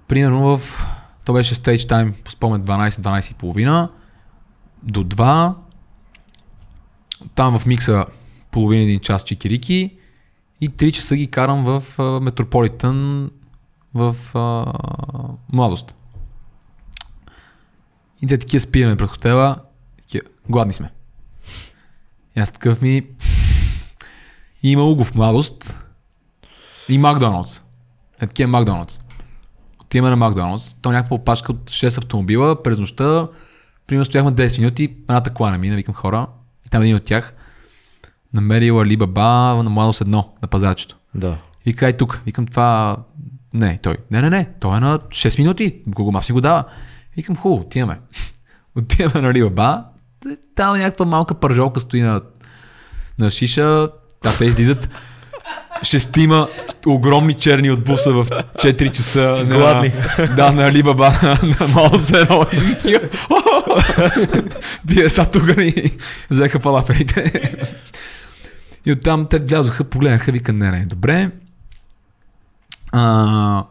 [0.08, 0.86] Примерно в...
[1.26, 3.90] То беше стейдж тайм, по спомен 12-12 и половина.
[4.84, 5.54] До 2.
[7.36, 8.06] Там в микса
[8.52, 9.98] половин един час чикирики.
[10.62, 11.84] И 3 часа ги карам в
[12.22, 13.32] Метрополитън
[13.94, 14.66] в а,
[15.54, 15.96] младост.
[18.22, 19.56] И те такива спираме пред хотела.
[19.98, 20.92] Такива, гладни сме.
[22.36, 23.04] И аз такъв ми...
[24.64, 25.76] Има Уго в младост.
[26.90, 27.62] И Макдоналдс.
[28.22, 29.00] Е такива Макдоналдс.
[29.86, 30.74] Отиваме на Макдоналдс.
[30.74, 33.28] То някаква опашка от 6 автомобила през нощта.
[33.88, 36.28] Примерно стояхме 10 минути, едната кола не мина, викам хора.
[36.66, 37.34] И там един от тях
[38.34, 40.98] намерил Али Баба на младост едно, на пазарчето.
[41.16, 41.38] Да.
[41.66, 42.22] И кай тук.
[42.26, 42.98] Викам това...
[43.54, 43.98] Не, той.
[44.12, 44.50] Не, не, не.
[44.60, 45.82] Той е на 6 минути.
[45.90, 46.64] Google Maps си го дава.
[47.16, 48.00] Викам хубаво, отиваме.
[48.78, 49.84] отиваме на Алибаба.
[50.56, 52.22] Там някаква малка пържолка стои на,
[53.20, 53.90] на шиша.
[54.24, 54.90] Да, те излизат
[55.84, 56.48] шестима
[56.88, 59.46] огромни черни от буса в 4 часа.
[59.50, 59.92] Гладни.
[60.20, 61.90] На, да, на Алибаба, на, на
[62.76, 63.00] такива,
[64.88, 65.92] Тия са тук ни
[66.30, 67.32] взеха фалафелите.
[68.86, 71.32] И оттам те влязоха, погледнаха, вика, не, не, добре.
[72.92, 73.64] А,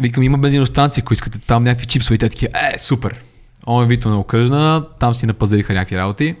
[0.00, 3.20] викам, има бензиностанция, ако искате там някакви чипсове и те такива, е, супер.
[3.66, 6.36] Он е вито на окръжна, там си напазариха някакви работи.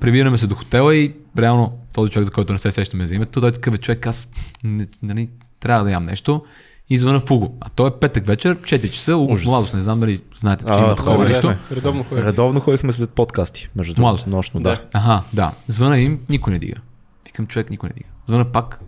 [0.00, 3.40] Прибираме се до хотела и реално този човек, за който не се сещаме за името,
[3.40, 4.28] той такъв е човек, аз
[4.64, 5.28] не, нали,
[5.60, 6.42] трябва да ям нещо.
[6.90, 7.56] И звъна в Уго.
[7.60, 9.46] А то е петък вечер, 4 часа, Уго Ужас.
[9.46, 11.54] младост, не знам дали знаете, че А, има такова нещо.
[11.72, 12.24] Редовно ходим.
[12.24, 14.30] Редовно ходихме след подкасти, между другото.
[14.30, 14.82] Нощно, да.
[14.92, 15.52] Ага, да.
[15.68, 16.80] Звъна им, никой не дига.
[17.26, 18.08] Викам, човек, никой не дига.
[18.26, 18.80] Звъна пак.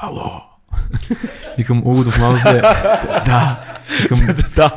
[0.00, 0.40] Ало.
[1.58, 2.60] Викам, Угото в младост е.
[3.26, 3.60] Да.
[4.02, 4.18] Викам,
[4.56, 4.70] да.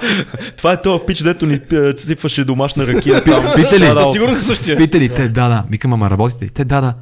[0.57, 3.23] Това е този пич, дето ни е, сипваше домашна ракия.
[3.23, 3.43] там.
[3.43, 3.85] спите ли?
[3.85, 4.77] Да, да, Със сигурност е същия.
[4.77, 5.09] спите ли?
[5.09, 5.63] Те, да, да.
[5.69, 6.49] Викам, ама работите ли?
[6.49, 6.93] Те, да, да.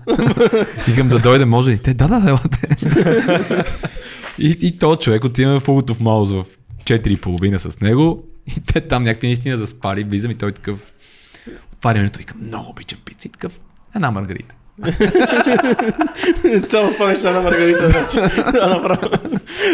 [0.87, 1.79] Викам, да дойде, може ли?
[1.79, 2.67] Те, да, да, елате.
[4.39, 6.45] и, и то човек отиваме в Угото в Маус в
[6.83, 8.23] 4,5 с него.
[8.57, 10.79] И те там някакви наистина заспали, влизам и той такъв.
[11.73, 13.27] Отварянето, викам, много обичам пици.
[13.27, 13.59] И такъв,
[13.95, 14.55] една маргарита.
[16.69, 17.89] Цяло това нещо е на Маргарита.
[17.89, 18.35] Значи.
[18.51, 19.09] Да, направо.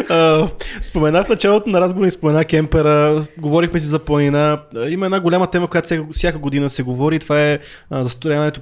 [0.10, 0.48] А,
[0.82, 4.60] Споменах в началото на разговора и спомена кемпера, говорихме си за планина.
[4.90, 7.20] Има една голяма тема, която всяка, всяка година се говори.
[7.20, 7.60] Това е
[7.92, 8.62] застрояването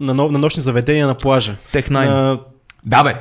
[0.00, 1.56] на, но- на нощни заведения на плажа.
[1.72, 2.38] Тех На,
[2.86, 3.14] Да, бе.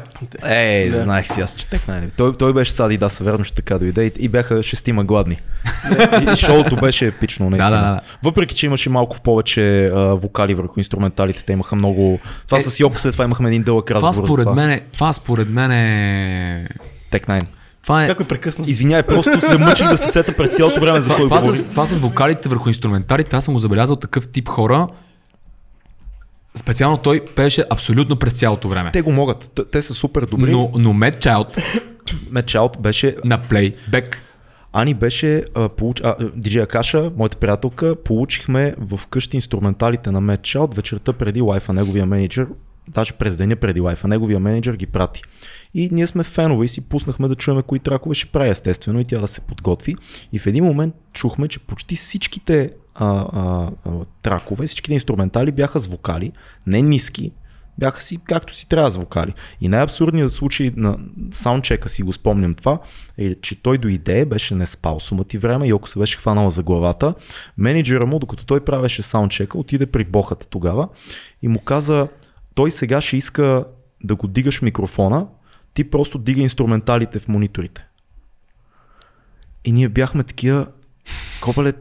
[0.45, 1.03] Ей, Да.
[1.03, 4.05] знаех си, аз че тех най той, той беше с Адидаса, верно, ще така дойде
[4.05, 5.38] и, и бяха шестима гладни.
[6.22, 7.70] и, и шоуто беше епично, наистина.
[7.72, 7.99] Да, да, да.
[8.24, 12.20] Въпреки, че имаше малко повече а, вокали върху инструменталите, те имаха много...
[12.47, 14.55] Това Е, с Йоко след това имахме един дълъг Това разговор според това.
[14.55, 16.67] мен е, това според мен е...
[17.12, 17.42] Тек Найн.
[17.83, 18.08] Това е...
[18.08, 18.66] как ме прекъсна?
[18.67, 21.58] Извинявай, просто се мъчих да се сета през цялото време за Това, кой това, говори.
[21.58, 24.87] с, това с вокалите върху инструменталите, аз съм го забелязал такъв тип хора.
[26.55, 28.91] Специално той пееше абсолютно през цялото време.
[28.91, 29.61] Те го могат.
[29.71, 30.51] Те са супер добри.
[30.51, 31.63] Но, но Mad Child
[32.32, 34.21] Мечаут беше на плейбек
[34.77, 36.01] Ани беше, а, получ...
[36.03, 41.73] а, диджей Акаша, моята приятелка, получихме в къщи инструменталите на Мет Child вечерта преди лайфа,
[41.73, 42.47] неговия менеджер,
[42.87, 45.21] даже през деня преди лайфа, неговия менеджер ги прати.
[45.73, 49.05] И ние сме фенове и си пуснахме да чуем кои тракове ще прави естествено и
[49.05, 49.95] тя да се подготви.
[50.32, 53.72] И в един момент чухме, че почти всичките а, а,
[54.22, 56.32] тракове, всичките инструментали бяха с вокали,
[56.67, 57.32] не ниски,
[57.78, 59.34] бяха си както си трябва с вокали.
[59.62, 60.97] И най-абсурдният случай на
[61.32, 62.80] саундчека си го спомням това,
[63.17, 67.13] е, че той дойде, беше не спал сумати време, Йоко се беше хванала за главата.
[67.58, 70.88] Менеджера му, докато той правеше саундчека, отиде при бохата тогава
[71.42, 72.08] и му каза,
[72.55, 73.66] той сега ще иска
[74.04, 75.28] да го дигаш микрофона,
[75.74, 77.86] ти просто дига инструменталите в мониторите.
[79.66, 80.67] И ние бяхме такива,
[81.42, 81.74] копале,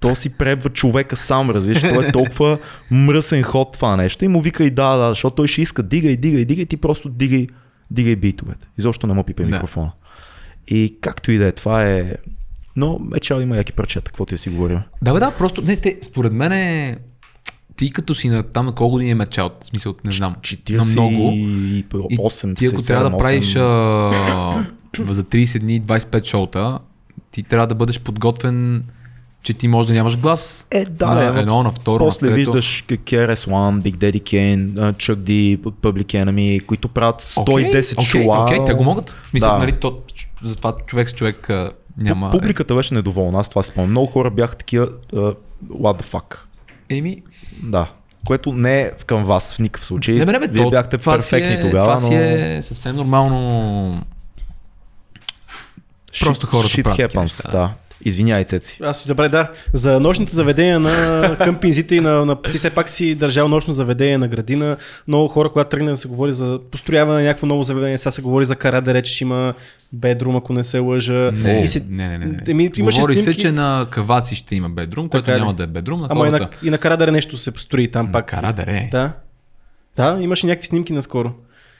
[0.00, 2.58] То си пребва човека сам, разбираш, то е толкова
[2.90, 6.16] мръсен ход това нещо и му вика и да, да, защото той ще иска дигай,
[6.16, 7.46] дигай, дигай, ти просто дигай,
[7.90, 8.68] дигай битовете.
[8.78, 9.50] Изобщо не му пипе Да.
[9.50, 9.92] микрофона.
[10.68, 12.12] И както и да е, това е...
[12.76, 14.80] Но вече има яки парчета, каквото и си говорим.
[15.02, 16.98] Да, бе, да, просто, не, те, според мен е,
[17.78, 20.36] ти като си на там на колко години е мечаут, в смисъл, не знам,
[20.70, 21.30] на много.
[21.30, 24.64] 48, Ти ако трябва да правиш а,
[25.12, 26.78] за 30 дни 25 шоута,
[27.30, 28.84] ти трябва да бъдеш подготвен,
[29.42, 30.66] че ти може да нямаш глас.
[30.70, 32.36] Е, да, на да, едно, на второ, После на трето.
[32.36, 38.42] виждаш KRS-One, Big Daddy Kane, Chuck D, Public Enemy, които правят 110 окей, шоуа.
[38.42, 39.14] Окей, те го могат.
[39.34, 39.58] Мисля, Да.
[39.58, 39.98] нали, то,
[40.42, 42.30] затова човек с човек а, няма...
[42.30, 43.90] Публиката беше недоволна, аз това си спомням.
[43.90, 45.36] Много хора бяха такива, uh,
[45.70, 46.36] what the fuck.
[46.88, 47.22] Еми,
[47.62, 47.86] Да.
[48.26, 50.14] Което не е към вас в никакъв случай.
[50.14, 52.08] не, бе, не, бе, Вие то, бяхте това перфектни е, тогава, това но...
[52.08, 54.02] си е съвсем нормално.
[56.20, 57.50] Просто хората shit правят happens, неща.
[57.50, 57.74] да.
[58.04, 58.78] Извиняй, Цеци.
[58.82, 62.42] Аз си забравя, да, за нощните заведения на къмпинзите и на, на...
[62.42, 64.76] Ти все пак си държал нощно заведение на градина.
[65.08, 68.22] Много хора, когато тръгне да се говори за построяване на някакво ново заведение, сега се
[68.22, 69.54] говори за кара да речеш има
[69.92, 71.30] бедрум, ако не се лъжа.
[71.32, 71.82] Не, и си...
[71.88, 72.42] не, не, не, не.
[72.48, 75.40] Еми, имаше Говори снимки, се, че на Каваци ще има бедрум, което Така ли?
[75.40, 76.00] няма да е бедрум.
[76.00, 76.56] На Ама и на, хората...
[76.62, 78.26] и на Карадаре нещо се построи там На пак.
[78.26, 78.88] Карадаре?
[78.92, 79.12] Да.
[79.96, 81.32] Да, имаше някакви снимки наскоро.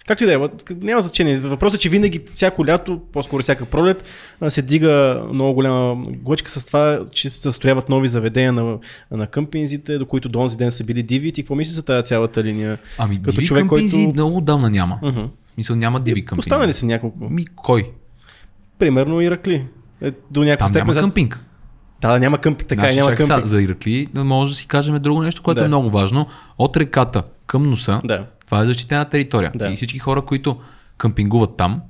[0.08, 0.38] Както и да е,
[0.74, 1.38] няма значение.
[1.38, 4.04] Въпросът е, че винаги всяко лято, по-скоро всяка пролет,
[4.48, 8.78] се дига много голяма глъчка с това, че се застрояват нови заведения на,
[9.10, 11.32] на къмпинзите, до които до онзи ден са били диви.
[11.32, 12.78] Ти какво мислиш за тази цялата линия?
[12.98, 14.98] Ами, Като диви човек, къмпинзи който- много отдавна няма.
[15.02, 15.20] Мгм.
[15.20, 16.40] В смисъл няма диви къмпинги.
[16.40, 17.30] Останали са няколко.
[17.30, 17.90] Ми, кой?
[18.78, 19.66] Примерно Иракли.
[20.02, 20.86] Е, до някаква Там степен.
[20.86, 21.40] няма къмпинг.
[22.00, 22.68] Да, да, няма къмпинг.
[22.68, 23.50] Така значи, е, няма чакай сега, къмпинг.
[23.50, 25.64] за Иракли може да си кажем друго нещо, което Да.
[25.64, 26.26] е много важно.
[26.58, 28.24] От реката към носа, Да.
[28.48, 29.52] Това е защитена територия.
[29.54, 29.68] Да.
[29.68, 30.56] И всички хора, които
[30.98, 31.80] къмпингуват там,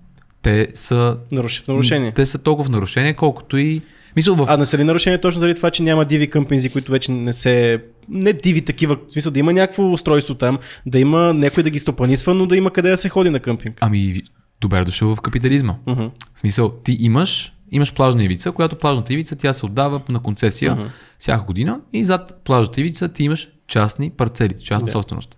[0.42, 1.62] те са, Наруш...
[1.62, 2.12] В нарушение.
[2.12, 3.82] те са толкова в нарушение, колкото и...
[4.16, 4.46] Мисъл, в...
[4.48, 7.32] А не са ли нарушение точно заради това, че няма диви къмпинзи, които вече не
[7.32, 7.84] се...
[8.08, 11.78] Не диви такива, в смисъл да има някакво устройство там, да има някой да ги
[11.78, 13.78] стопанисва, но да има къде да се ходи на къмпинг.
[13.80, 14.22] Ами,
[14.60, 15.74] добре дошъл в капитализма.
[15.86, 16.04] Мгм.
[16.34, 20.74] В смисъл, ти имаш, имаш плажна ивица, която плажната ивица тя се отдава на концесия
[20.74, 20.84] Мгм.
[21.18, 24.92] всяка година и зад плажната ивица ти имаш частни парцели, частна Да.
[24.92, 25.36] собственост.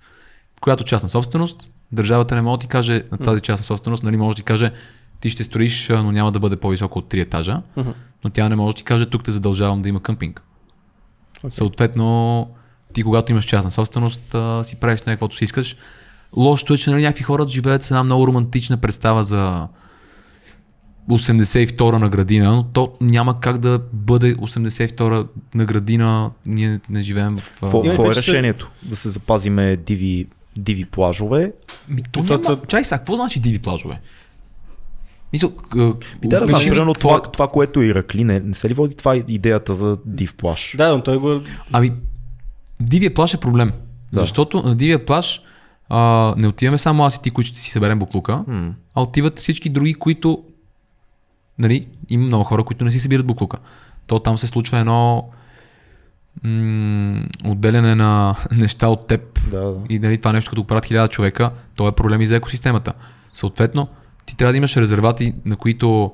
[0.61, 4.37] Която частна собственост, държавата не може да ти каже на тази частна собственост, нали може
[4.37, 4.73] да ти каже
[5.21, 7.63] ти ще строиш, но няма да бъде по-високо от 3 етажа,
[8.25, 10.43] но тя не може да ти каже тук те задължавам да има къмпинг.
[11.49, 12.49] Съответно,
[12.93, 15.77] ти когато имаш частна собственост, а, си правиш на каквото си искаш.
[16.37, 19.69] Лошото е, че нали, някакви хора живеят с една много романтична представа за
[21.11, 26.31] 82-а на градина, но то няма как да бъде 82-а на градина.
[26.47, 27.61] Ние не живеем в...
[27.61, 28.71] Какво е решението?
[28.83, 31.53] Да се запазиме диви, диви плажове?
[31.89, 32.43] Ми, то няма...
[32.43, 34.01] то- Чай сега, какво значи диви плажове?
[35.33, 35.53] Мисъл,
[36.25, 38.69] И да, да знам, ми примерно какво- това, това, което е Иракли, не, не се
[38.69, 40.75] ли води това идеята за див плаж?
[40.79, 41.41] Да, но той го...
[41.73, 41.93] Ами,
[42.81, 43.73] дивия плаш е проблем.
[44.13, 44.21] Да.
[44.21, 45.43] Защото на дивия плаш
[45.89, 48.75] а, не отиваме само аз и ти, които ще си съберем буклука, М.
[48.95, 50.45] а отиват всички други, които...
[51.59, 53.57] Нали, има много хора, които не си събират буклука.
[54.07, 55.29] То там се случва едно
[56.45, 59.81] м- отделяне на неща от теб Да, да.
[59.89, 62.93] и нали, това нещо, като правят хиляда човека, то е проблем и за екосистемата.
[63.33, 63.89] Съответно,
[64.27, 66.13] ти трябва да имаш резервати, на които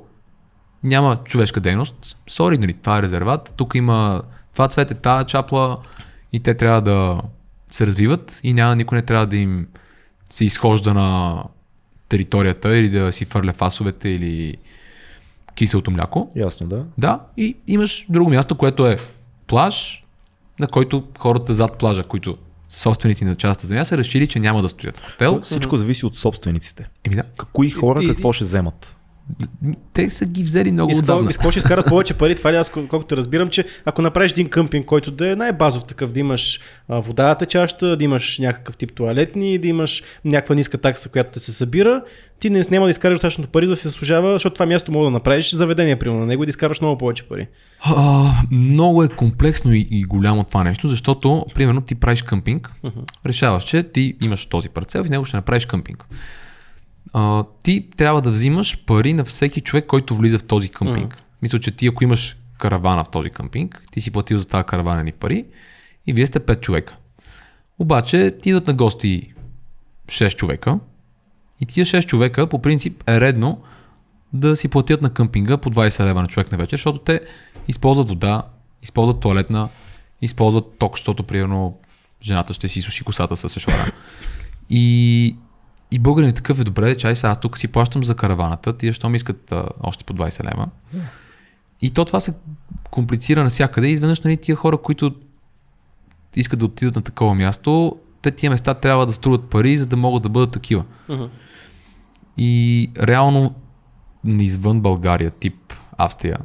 [0.83, 2.17] няма човешка дейност.
[2.29, 4.23] Сори, нали, това е резерват, тук има
[4.53, 5.79] това цвете, тази чапла
[6.33, 7.21] и те трябва да
[7.71, 9.67] се развиват и няма, никой не трябва да им
[10.31, 11.43] се изхожда на
[12.09, 14.55] територията или да си фърля фасовете или
[15.55, 16.31] киселото мляко.
[16.37, 16.85] Ясно, да.
[16.99, 18.97] Да, и имаш друго място, което е
[19.47, 20.05] плаж,
[20.61, 22.37] на който хората зад плажа, които
[22.69, 25.35] са собственици на частта земя, са решили, че няма да стоят в хотел.
[25.35, 26.89] То Всичко зависи от собствениците.
[27.05, 27.23] Еми да,
[27.53, 28.97] Кои хора и- какво ще вземат?
[29.93, 31.31] Те са ги взели много И отдавна.
[31.31, 34.03] и с какво ще изкарат повече пари, това ли аз кол- колкото разбирам, че ако
[34.03, 38.77] направиш един къмпинг, който да е най-базов такъв, да имаш вода течаща, да имаш някакъв
[38.77, 42.03] тип туалетни, да имаш някаква ниска такса, която те се събира,
[42.41, 45.05] ти не, няма да изкараш достатъчно пари за да се заслужава, защото това място мога
[45.05, 47.49] да направиш заведение, примерно на него и да изкараш много повече пари.
[47.81, 52.73] А, много е комплексно и, и голямо това нещо, защото, примерно, ти правиш къмпинг,
[53.27, 56.07] решаваш, че ти имаш този парцел и в него ще направиш къмпинг.
[57.13, 61.23] А, ти трябва да взимаш пари на всеки човек, който влиза в този къмпинг.
[61.43, 65.05] Мисля, че ти ако имаш каравана в този къмпинг, ти си платил за тази каравана
[65.05, 65.45] ни пари
[66.07, 66.97] и вие сте 5 човека.
[67.79, 69.33] Обаче ти идват на гости
[70.07, 70.79] 6 човека
[71.61, 73.63] и тия 6 човека по принцип е редно
[74.33, 77.21] да си платят на къмпинга по 20 лева на човек на вечер, защото те
[77.69, 78.43] използват вода,
[78.83, 79.69] използват туалетна,
[80.23, 81.79] използват ток, защото примерно
[82.23, 83.93] жената ще си суши косата с шора.
[84.71, 85.37] И,
[85.91, 88.93] и българин е такъв е добре, чай сега аз тук си плащам за караваната, тия
[88.93, 90.69] що ми искат а, още по 20 лева.
[91.83, 92.35] И то това се
[92.91, 95.15] комплицира навсякъде и изведнъж нали, тия хора, които
[96.37, 99.97] искат да отидат на такова място, те тия места трябва да струват пари, за да
[99.97, 100.85] могат да бъдат такива.
[101.09, 101.25] Мгм.
[102.37, 103.55] И реално
[104.27, 106.39] извън България, тип Австрия,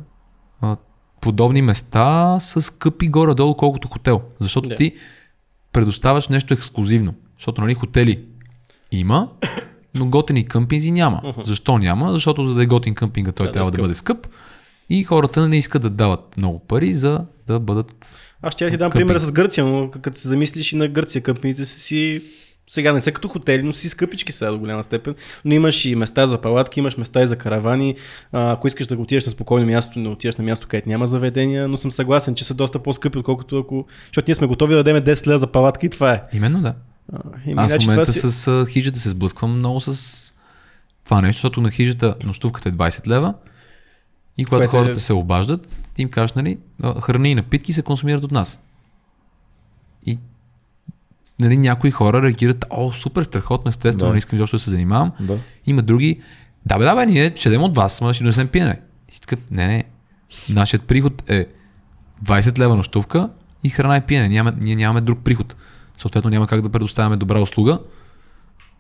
[1.22, 4.22] подобни места са скъпи горе-долу, колкото хотел.
[4.40, 4.76] Защото Да.
[4.76, 4.96] ти
[5.72, 7.14] предоставяш нещо ексклюзивно.
[7.38, 8.26] Защото нали, хотели
[8.92, 9.30] има,
[9.96, 11.34] но готини къмпинзи няма.
[11.44, 12.12] Защо няма?
[12.12, 13.84] Защото за да е готин къмпинга, той Да, да трябва да, скъп.
[13.84, 14.28] бъде скъп.
[14.90, 18.18] И хората не искат да дават много пари, за да бъдат...
[18.42, 19.08] Аз ще ти дам Къмпинг.
[19.08, 22.22] пример с Гърция, но като се замислиш и на Гърция, къмпините са си
[22.74, 25.16] сега не са като хотели, но си скъпички сега до голяма степен.
[25.46, 27.96] Но имаш и места за палатки, имаш места и за каравани.
[28.32, 31.08] А, ако искаш да го отидеш на спокойно място, не отидеш на място, където няма
[31.08, 33.86] заведения, но съм съгласен, че са доста по-скъпи, отколкото ако...
[34.06, 36.22] Защото ние сме готови да дадем 10 лева за палатка и това е.
[36.34, 36.74] Именно да.
[37.14, 38.32] А, и Аз в иначе момента си...
[38.32, 40.18] с хижата се сблъсквам много с
[41.04, 43.34] това нещо, защото на хижата нощувката е 20 лева
[44.38, 46.58] и когато Което е- хората се обаждат, ти им кажеш, нали,
[47.02, 48.60] храни и напитки се консумират от нас.
[51.42, 54.12] Нали, някои хора реагират, о, супер, страхотно, естествено, Да.
[54.14, 55.12] не искам изобщо да се занимавам.
[55.20, 55.38] Да.
[55.66, 56.20] Има други,
[56.66, 58.80] да бе, да бе, ние ще дадем от вас, ама ще донесем пиене.
[59.12, 59.84] И си такъв, не, не,
[60.50, 61.46] нашият приход е
[62.26, 63.30] 20 лева нощувка
[63.64, 64.30] и храна и пиене.
[64.30, 65.56] Няма, ние нямаме друг приход.
[65.98, 67.80] Съответно няма как да предоставяме добра услуга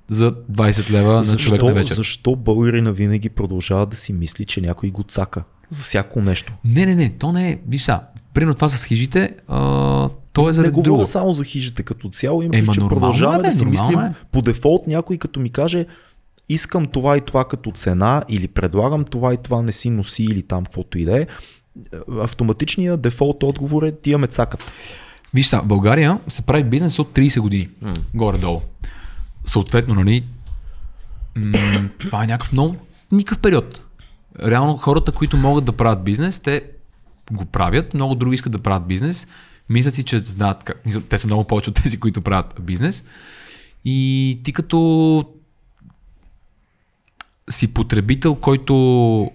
[0.08, 1.96] за 20 лева на човек на Защо, вечер.
[1.96, 6.54] защо българина винаги продължава да си мисли, че някой го цака за всяко нещо?
[6.66, 7.60] Не, не, не, то не е.
[7.68, 8.00] Виж са,
[8.34, 11.06] примерно това с хижите, а, то е не заради говоря друго.
[11.06, 14.14] само за хижите като цяло, Ема, чувство, че продължаваме е, бе, да си мислим е.
[14.32, 15.86] по дефолт някой като ми каже
[16.50, 20.44] искам това и това като цена или предлагам това и това не си носи или
[20.44, 21.28] там каквото и да е.
[22.20, 24.72] Автоматичният дефолт отговор е тия ме цакат.
[25.34, 27.70] Виж са, България се прави бизнес от 30 години.
[28.14, 28.62] Горе-долу.
[29.46, 30.26] Съответно, нали,
[31.36, 31.58] м-
[32.00, 32.76] това е някакъв много
[33.12, 33.82] никакъв период.
[34.46, 36.64] Реално хората, които могат да правят бизнес, те
[37.32, 39.28] го правят, много други искат да правят бизнес.
[39.72, 40.86] Мислят си, че знаят как.
[40.86, 43.04] мисля, Те са много повече от тези, които правят бизнес.
[43.86, 45.26] И ти като
[47.50, 49.32] си потребител, който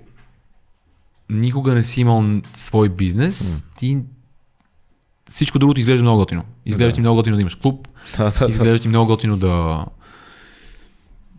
[1.31, 3.99] никога не си имал свой бизнес, ти
[5.31, 6.45] всичко другото изглежда много готино.
[6.67, 8.51] Изглежда ти много готино да имаш клуб, Да, да, да.
[8.51, 9.85] изглежда ти много готино да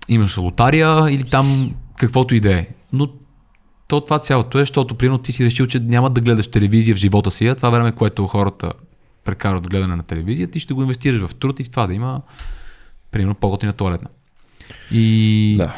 [0.10, 2.68] имаш лотария или там каквото и да е.
[2.94, 3.08] Но
[3.88, 7.00] то това цялото е, защото примерно ти си решил, че няма да гледаш телевизия в
[7.00, 8.74] живота си, а това време, което хората
[9.28, 11.94] прекарват в гледане на телевизия, ти ще го инвестираш в труд и в това да
[11.94, 12.22] има
[13.12, 14.10] примерно по-готина туалетна.
[14.92, 15.76] И Да.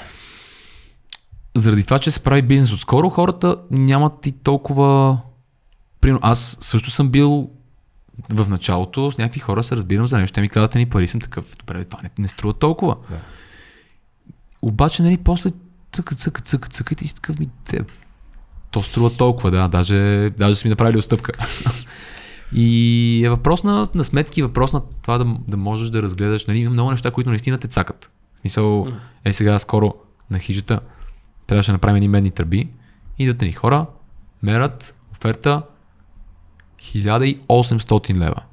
[1.55, 5.17] заради това, че се прави бизнес отскоро, хората нямат и толкова...
[6.01, 7.49] Примерно, аз също съм бил
[8.29, 10.35] в началото с някакви хора се разбирам за нещо.
[10.35, 11.45] Те ми казват, ни пари съм такъв.
[11.59, 12.95] Добре, това не, не струва толкова.
[13.09, 13.17] Да.
[14.61, 15.49] Обаче, нали, после
[15.91, 17.79] цъка, цъка, цъка, цъка и ти си такъв ми те.
[18.71, 21.31] То струва толкова, да, даже, даже са ми направили отстъпка.
[22.53, 26.45] и е въпрос на, на сметки, въпрос на това да, да можеш да разгледаш.
[26.45, 28.11] Нали, има много неща, които наистина те цакат.
[28.35, 28.87] В смисъл,
[29.25, 29.93] е сега скоро
[30.29, 30.79] на хижата
[31.47, 32.69] трябваше да направим едни медни тръби.
[33.19, 33.85] Идват ни хора,
[34.43, 35.61] мерят оферта
[36.81, 38.43] 1800 лева.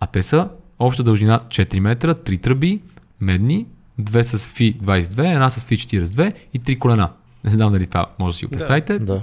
[0.00, 0.48] А те са
[0.78, 2.80] обща дължина 4 метра, 3 тръби,
[3.20, 3.66] медни,
[3.98, 7.10] две с фи 22, една с фи 42 и три колена.
[7.44, 8.98] Не знам дали това може да си го представите.
[8.98, 9.22] Да.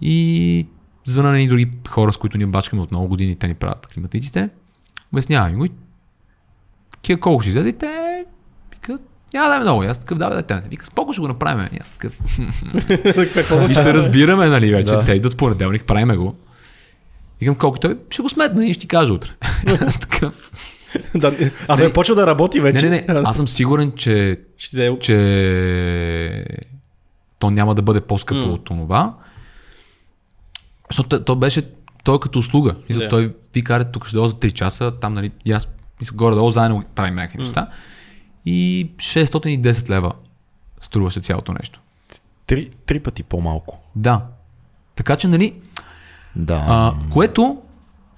[0.00, 0.66] И
[1.10, 3.86] звъна на едни други хора, с които ние бачкаме от много години, те ни правят
[3.86, 4.48] климатиците.
[5.12, 5.70] Обяснявам им го и
[6.90, 8.24] такива колко ще излезе и те
[8.72, 9.00] викат,
[9.34, 9.82] няма да е много.
[9.82, 10.62] И аз такъв, да, да, те.
[10.70, 11.68] Вика, споко ще го направим.
[11.72, 12.18] И аз такъв,
[13.70, 14.94] и се разбираме, нали, вече.
[14.94, 15.04] Да.
[15.04, 16.34] Те идват в понеделник, правиме го.
[17.40, 19.30] Викам, колко той ще го сметна и ще ти кажа утре.
[19.86, 20.50] Аз такъв,
[21.14, 21.34] да,
[21.68, 21.92] а той Не.
[21.92, 22.90] почва да работи не, вече.
[22.90, 26.44] не, не, аз съм сигурен, че, Ще че
[27.38, 29.14] то няма да бъде по-скъпо от това.
[30.90, 31.62] Защото то- беше,
[32.04, 32.74] той е като услуга.
[32.88, 33.08] Мисля, Да.
[33.08, 35.68] Той ви кара тук ще дойда за 3 часа, там нали, и аз
[36.00, 37.68] мисля, горе-долу заедно правим някакви неща.
[38.46, 40.12] И 610 лева
[40.80, 41.80] струваше цялото нещо.
[42.46, 43.78] Три, три пъти по-малко.
[43.96, 44.22] Да.
[44.96, 45.54] Така че, нали,
[46.36, 46.64] Да.
[46.68, 47.58] А, което,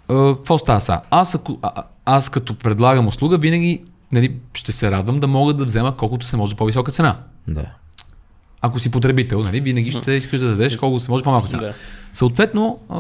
[0.09, 1.03] а, какво става сега?
[1.11, 5.65] Аз, ако, а- аз като предлагам услуга, винаги нали, ще се радвам да мога да
[5.65, 7.19] взема колкото се може по-висока цена.
[7.49, 7.67] Да.
[8.61, 11.63] Ако си потребител, нали, винаги ще искаш да дадеш колкото се може по-малка цена.
[11.63, 11.75] Да.
[12.13, 12.99] Съответно, а,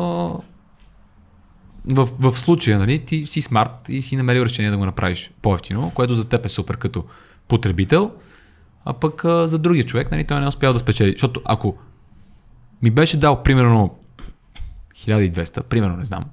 [1.94, 5.93] в, в случая, нали, ти си смарт и си намерил решение да го направиш по-ефтино,
[5.94, 7.05] което за теб е супер като
[7.48, 8.10] потребител,
[8.85, 11.12] а пък а, за другия човек, нали, той не е успял да спечели.
[11.12, 11.76] Защото ако
[12.82, 13.98] ми беше дал примерно
[14.97, 16.24] 1200, примерно не знам,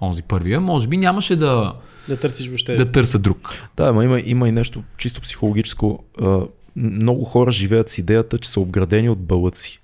[0.00, 1.74] онзи първия, може би нямаше да,
[2.08, 2.76] Да търсиш въобще.
[2.76, 3.68] да търся друг.
[3.76, 6.04] Да, ама има, има и нещо чисто психологическо.
[6.20, 6.40] А,
[6.76, 9.80] много хора живеят с идеята, че са обградени от бълъци.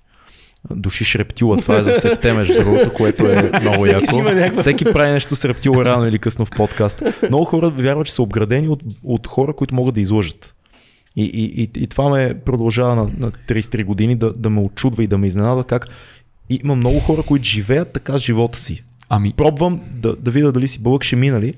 [0.71, 4.61] Душиш рептила, това е за септември, между другото, което е много Всеки яко.
[4.61, 7.03] Всеки прави нещо с рептила рано или късно в подкаст.
[7.29, 10.55] Много хора вярват, че са обградени от, от хора, които могат да излъжат.
[11.15, 15.03] И, и, и, и това ме продължава на, на 33 години да, да ме очудва
[15.03, 15.87] и да ме изненада как
[16.49, 18.83] има много хора, които живеят така с живота си.
[19.09, 21.53] Ами, Пробвам да, да видя дали си бълък ще мина ли.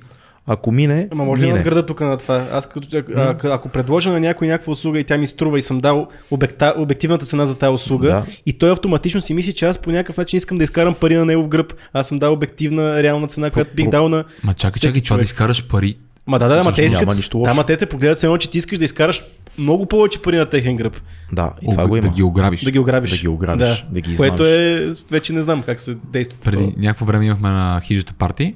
[0.48, 1.60] Ако мине, Ама може ли да мине.
[1.60, 2.46] надграда тук на това?
[2.52, 5.62] Аз като, а, а, ако предложа на някой някаква услуга и тя ми струва и
[5.62, 8.24] съм дал обекта, обективната цена за тази услуга Да.
[8.46, 11.26] и той автоматично си мисли, че аз по някакъв начин искам да изкарам пари на
[11.26, 11.74] него в гръб.
[11.94, 14.24] Аз съм дал обективна реална цена, която бих дал на...
[14.44, 15.96] ма чакай, чакай, това да изкараш пари.
[16.28, 17.16] Ма да, да, да, ма те няма искат.
[17.16, 17.50] нищо лошо.
[17.50, 19.24] Да, ма те те погледат се едно, че ти искаш да изкараш
[19.58, 21.02] много повече пари на техен гръб.
[21.32, 22.02] Да, и това го има.
[22.02, 22.62] да ги ограбиш.
[22.62, 23.12] Да ги ограбиш.
[23.12, 25.00] Да ги ограбиш, да ги Което измамиш.
[25.00, 25.06] е...
[25.12, 26.38] Вече не знам как се действа.
[26.44, 28.56] Преди някакво време имахме на хижата парти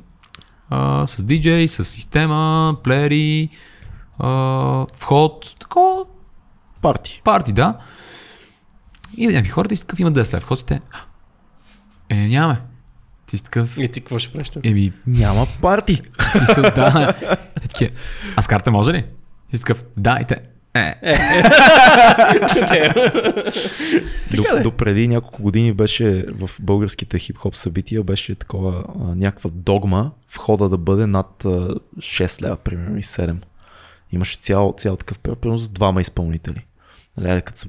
[0.69, 3.49] а, с диджей, с система, плеери,
[4.19, 4.29] а,
[4.97, 6.05] вход, такова
[6.81, 7.21] Парти.
[7.23, 7.77] парти, да.
[9.17, 10.43] И някакви хора, ти си такъв има 10 лев.
[10.43, 10.81] Вход си те.
[12.09, 12.61] Е, нямаме.
[13.25, 13.77] Ти си такъв.
[13.77, 14.51] И ти какво ще правиш?
[14.63, 15.95] Еми, Няма парти.
[16.33, 17.13] ти си да.
[17.21, 17.91] Е, такива,
[18.35, 19.05] А с карта може ли?
[19.51, 19.83] Ти си такъв.
[19.97, 20.37] Да, и те.
[20.73, 20.95] Е,
[24.35, 24.61] До, е.
[24.61, 30.69] до преди няколко години беше в българските хип-хоп събития беше такова а, някаква догма входа
[30.69, 31.49] да бъде над а,
[31.97, 33.35] 6 лева, примерно и 7.
[34.11, 36.65] Имаше цял, цял такъв примерно с двама изпълнители.
[37.17, 37.67] Нали, като са...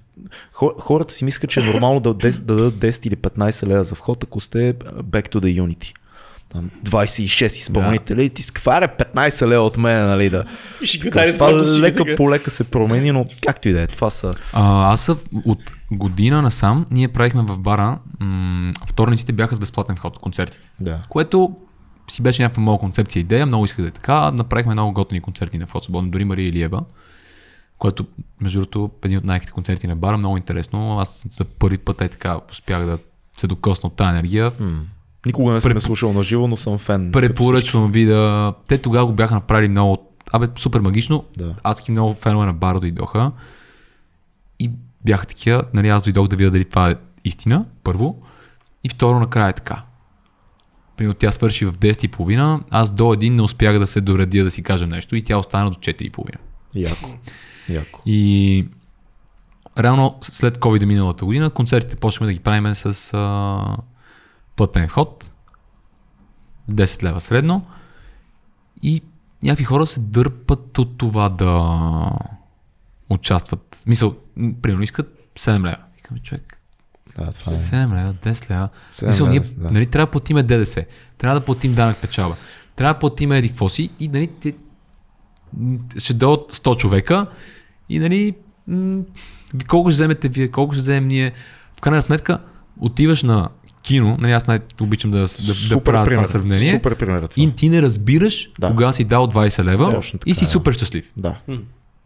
[0.79, 4.41] Хората си мислят, че е нормално да дадат 10 или 15 лева за вход, ако
[4.41, 5.95] сте back to the unity.
[6.53, 10.45] Там 26 изпълнители, и ти си каква е 15 лева от мен, нали да.
[10.85, 14.11] Ще ги Това да лека по лека се промени, но както и да е, това
[14.11, 15.09] са А, аз
[15.45, 15.59] от
[15.93, 20.71] година насам, ние правихме в бара, м- вторниците бяха с безплатен вход концертите.
[20.81, 21.01] да.
[21.09, 21.57] Което
[22.11, 24.31] си беше някаква моя концепция идея, много исках да е така.
[24.31, 26.83] Направихме много готини концерти на вход свободно, дори Мария Илиева,
[27.79, 28.07] което
[28.41, 30.99] между другото един от най-ките концерти на бара, много интересно.
[30.99, 32.99] Аз за първи път е така успях да
[33.37, 34.53] се докосна от тази енергия.
[34.61, 34.81] М.
[35.27, 37.13] Никога не съм Преп- слушал на живо, но съм фен.
[37.13, 38.55] Препоръчвам ви да...
[38.69, 40.13] Те тогава го бяха направили много...
[40.33, 41.25] Абе, супер магично.
[41.37, 41.55] Да.
[41.63, 43.33] Адски много фенове на бара дойдоха.
[44.59, 44.71] И
[45.05, 46.95] бяха такива, нали, аз дойдох да видя дали това е
[47.25, 48.23] истина, първо.
[48.85, 49.83] И второ, накрая е така.
[50.97, 54.63] Примерно тя свърши в 10.30, аз до един не успях да се доредя да си
[54.63, 56.11] кажа нещо и тя остана до 4.30.
[56.71, 56.93] всички.
[56.93, 57.11] Яко.
[57.69, 58.03] Яко.
[58.07, 58.67] И
[59.79, 63.77] реално след COVID миналата година концертите почнахме да ги правим с а,
[64.61, 65.31] платен вход.
[66.71, 67.67] 10 лева средно.
[68.83, 69.03] И
[69.43, 72.11] някакви хора се дърпат от това да
[73.11, 73.83] участват.
[73.87, 74.17] Мисъл,
[74.63, 75.77] примерно искат 7 лева.
[75.97, 76.59] Викам, човек,
[77.17, 77.57] Да, това е.
[77.57, 78.69] 7 лева, 10 лева.
[79.07, 79.71] Мисъл, ние да.
[79.71, 80.85] нали, трябва да платиме ДДС,
[81.19, 82.37] трябва да платим данък печалба,
[82.77, 84.31] трябва да платим еди какво си и нали,
[85.99, 87.27] ще дойдат 100 човека
[87.89, 88.35] и нали,
[89.69, 91.33] колко ще вземете вие, колко ще вземем ние.
[91.77, 92.39] В крайна сметка,
[92.81, 93.49] отиваш на
[93.83, 96.27] кино, нали, аз най-обичам да, да, да Супер правя това пример.
[96.27, 97.43] сравнение, Супер пример е това.
[97.43, 98.69] и ти не разбираш Да.
[98.69, 100.51] кога си дал 20 лева Точно така, и си да.
[100.51, 101.05] супер щастлив.
[101.17, 101.35] Да.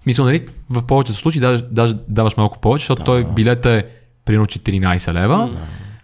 [0.06, 0.40] Мисля, нали,
[0.70, 3.04] в повечето случаи даже, даже даваш малко повече, защото Да.
[3.04, 3.84] той билета е
[4.24, 5.50] примерно 14 лева.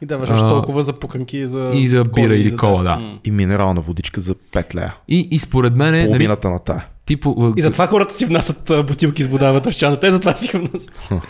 [0.03, 1.71] И даваш А, толкова за пуканки и за...
[1.75, 3.11] и за бира или за- кола, да.
[3.25, 4.95] И минерална водичка за 5 лея.
[5.09, 6.87] И, и според мен е, нали, Половината на тая.
[7.07, 10.01] типо, И затова хората си внасят бутилки с вода вътре в чана.
[10.01, 11.09] Те затова си внасят.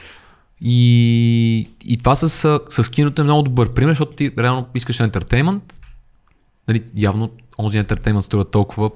[0.60, 2.28] и, и това с,
[2.68, 5.80] с, киното е много добър пример, защото ти реално искаш ентертеймент.
[6.68, 8.90] Нали, явно онзи ентертеймент струва толкова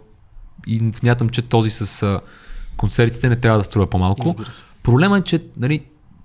[0.66, 2.20] и смятам, че този с а,
[2.76, 4.36] концертите не трябва да струва по-малко.
[4.82, 5.80] Проблема е, че нали,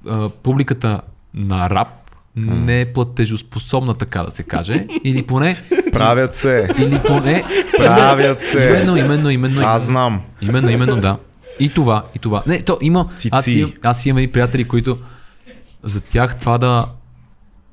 [0.07, 1.01] а, публиката
[1.33, 1.87] на рап
[2.35, 4.87] не е платежоспособна, така да се каже.
[5.03, 5.63] Или поне,
[5.93, 6.69] Правят се.
[6.77, 7.43] или поне,
[7.77, 8.67] Правят се.
[8.67, 10.21] именно, именно, именно, Аз знам.
[10.41, 11.17] Именно, именно, да.
[11.59, 12.43] И това, и това.
[12.47, 13.09] Не, то има.
[13.31, 13.59] Аз, Цици.
[13.59, 14.97] имам, аз имам едни приятели, които
[15.83, 16.85] за тях това да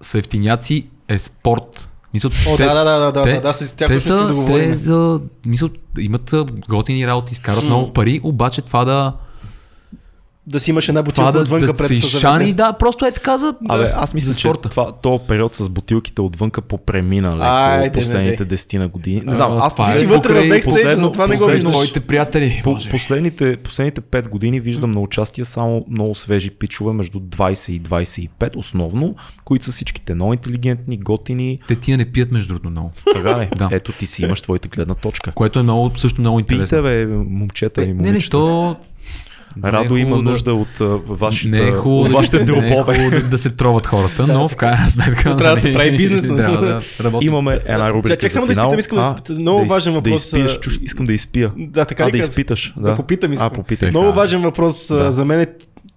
[0.01, 1.89] са ефтиняци е спорт.
[2.15, 4.71] Мисъл, О, да, да, да, да, те, да, да, с тях те са, да говорим.
[4.71, 5.69] те за, мисъл,
[5.99, 6.35] имат
[6.69, 9.13] готини работи, изкарват много пари, обаче това да,
[10.49, 13.13] Да си имаш една това бутилка да, отвънка да пред се изшани, да, просто е
[13.13, 13.55] така за...
[13.69, 18.43] Абе, аз мисля, за че това, то период с бутилките отвънка попремина леко Айде, последните
[18.43, 19.23] не, десетина години.
[19.25, 21.47] Не знам, аз това е си последно- вътре в покрай бекстейджа, последно- затова не го
[21.47, 21.73] виждаш.
[21.73, 27.19] Твоите приятели, По, последните, последните 5 години виждам на участие само много свежи пичове между
[27.21, 29.15] 20 и 25 основно,
[29.45, 31.59] които са всичките много интелигентни, готини.
[31.69, 32.91] Те тия не пият между другото много.
[33.15, 33.49] Така ли?
[33.57, 33.69] Да.
[33.73, 35.33] Ето ти си имаш твоята гледна точка.
[35.33, 36.83] Което е много, също много интересно.
[36.83, 38.31] Пийте бе, момчета и не, не, момичета.
[38.31, 38.77] то...
[39.65, 40.69] Радо не е има хубаво да- нужда от
[41.09, 42.71] вашите, Не е хубаво, от да, вашите не е дробове.
[42.99, 45.31] хубаво да, да се троват хората, но в крайна сметка...
[45.31, 46.29] Но трябва да се прави бизнес.
[46.29, 47.27] Трябва да работи.
[47.27, 49.33] Имаме една рубрика Чак само да изпитам, искам да А.
[49.33, 51.53] Много важен въпрос, Да изпиеш, чуш, искам да изпия.
[51.57, 52.75] Да, така а, да изпиташ.
[52.77, 53.47] Да, Да попитам искам.
[53.47, 53.91] А, попитай.
[53.91, 55.13] Много важен въпрос Да.
[55.13, 55.47] за мен е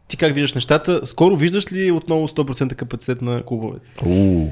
[0.08, 1.02] ти как виждаш нещата?
[1.04, 3.90] Скоро виждаш ли отново 100% капацитет на клубовете?
[4.06, 4.52] Уу.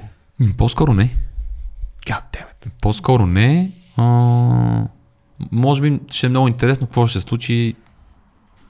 [0.57, 1.09] По-скоро не.
[2.05, 2.71] God damn it.
[2.81, 3.71] По-скоро не.
[3.97, 4.03] А,
[5.51, 7.75] може би ще е много интересно какво ще се случи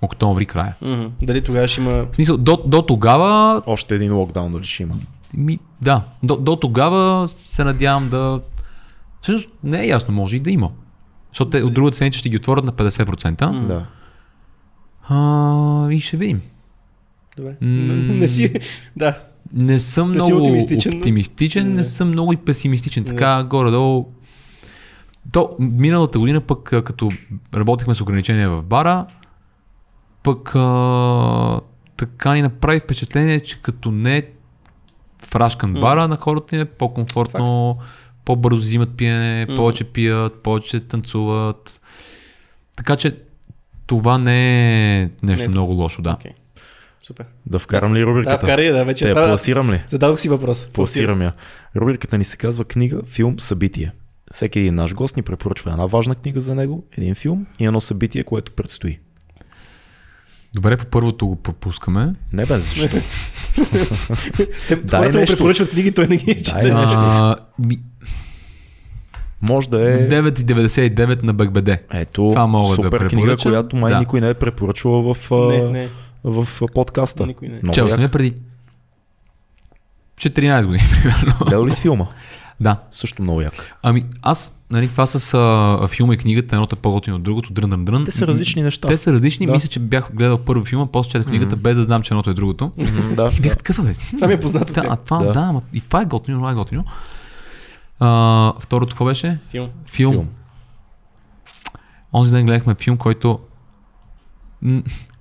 [0.02, 0.76] октомври края.
[0.82, 1.06] Мгм.
[1.22, 1.92] Дали тогава ще има...
[1.92, 4.96] В смисъл, до, до тогава, Още един локдаун дали ще има.
[5.34, 8.42] ми, да, до, до тогава се надявам да...
[9.22, 10.72] Всъщност не е ясно, може и да има.
[11.32, 13.46] Защото те от другата седмица ще ги отворят на 50%.
[13.46, 13.68] М.
[13.68, 13.86] Да.
[15.10, 16.42] А, и ще видим.
[17.38, 17.56] Добре.
[17.62, 17.68] М.
[18.14, 18.54] Не си...
[18.96, 19.18] Да.
[19.54, 21.74] Не съм Не много оптимистичен, но- оптимистичен, Не.
[21.74, 23.04] не съм много и песимистичен.
[23.04, 23.10] Не.
[23.10, 24.06] Така, горе-долу.
[25.32, 27.12] То, миналата година пък, като
[27.54, 29.06] работихме с ограничения в бара,
[30.28, 31.60] пък а,
[31.98, 34.24] така ни направи впечатление, че като не е
[35.20, 35.80] фрашкан М.
[35.80, 37.78] бара, на хората им е по-комфортно,
[38.26, 39.56] по-бързо взимат пиене, М.
[39.56, 41.82] повече пият, повече танцуват.
[42.78, 43.18] Така че
[43.86, 45.50] това не е нещо Не.
[45.50, 46.12] много лошо, да.
[46.12, 46.32] Окей.
[47.04, 47.26] Супер.
[47.46, 48.38] Да вкарам ли Да, рубриката?
[48.38, 49.84] вкарай, я, да, вече Те правя- пласирам ли?
[49.88, 50.68] Зададох си въпрос.
[50.68, 51.34] Пласирам я.
[51.76, 53.92] Рубриката ни се казва книга, филм, събитие.
[54.32, 57.82] Всеки един наш гост ни препоръчва една важна книга за него, един филм и едно
[57.82, 59.00] събитие, което предстои.
[60.54, 62.14] Добре, по първото го пропускаме.
[62.34, 62.88] Не бе, защо?
[64.68, 66.62] Те, Дай хората му препоръчват книги, той не ги чете.
[66.62, 66.98] Дай нещо.
[66.98, 67.80] А, ми,
[69.42, 71.70] Може да е 9,99 на БГБД.
[71.92, 73.52] ето Това мога да супер книга, препоръчам.
[73.52, 74.00] която май Да.
[74.00, 75.90] никой не е препоръчвал в, Не, не.
[76.24, 77.26] в подкаста.
[77.26, 77.60] Никой не.
[77.64, 78.34] Много Чел съм я преди
[80.18, 81.34] 14 години, примерно.
[81.42, 82.06] Гледал ли с филма?
[82.60, 82.80] да.
[82.92, 83.76] Също много як.
[83.84, 87.70] Ами аз, нали, това с а, филма и книгата, едното е по-готино от другото, дрън
[87.70, 88.06] дрън дрън.
[88.06, 88.88] Те са различни неща.
[88.88, 89.46] Те са различни.
[89.46, 89.52] Да.
[89.52, 92.34] Мисля, че бях гледал първо филма, после четах книгата, без да знам, че едното е
[92.34, 92.72] другото.
[92.78, 93.58] Мгм, да, И бях да.
[93.58, 93.94] такъв, бе.
[93.94, 94.74] Това ми е познато.
[94.74, 95.34] Да, а това, Да.
[95.34, 96.86] да, ама и това е готино, това е готино.
[98.00, 98.08] А,
[98.60, 99.40] второто какво беше?
[99.50, 99.70] Филм.
[99.86, 100.14] Филм.
[100.14, 100.28] Филм.
[102.14, 103.40] Онзи ден гледахме филм, който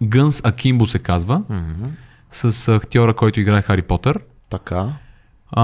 [0.02, 1.84] Гънс Акимбо се казва, Мгм.
[2.30, 4.20] с актьора, който играе Хари Потър.
[4.50, 4.88] Така.
[5.50, 5.62] А,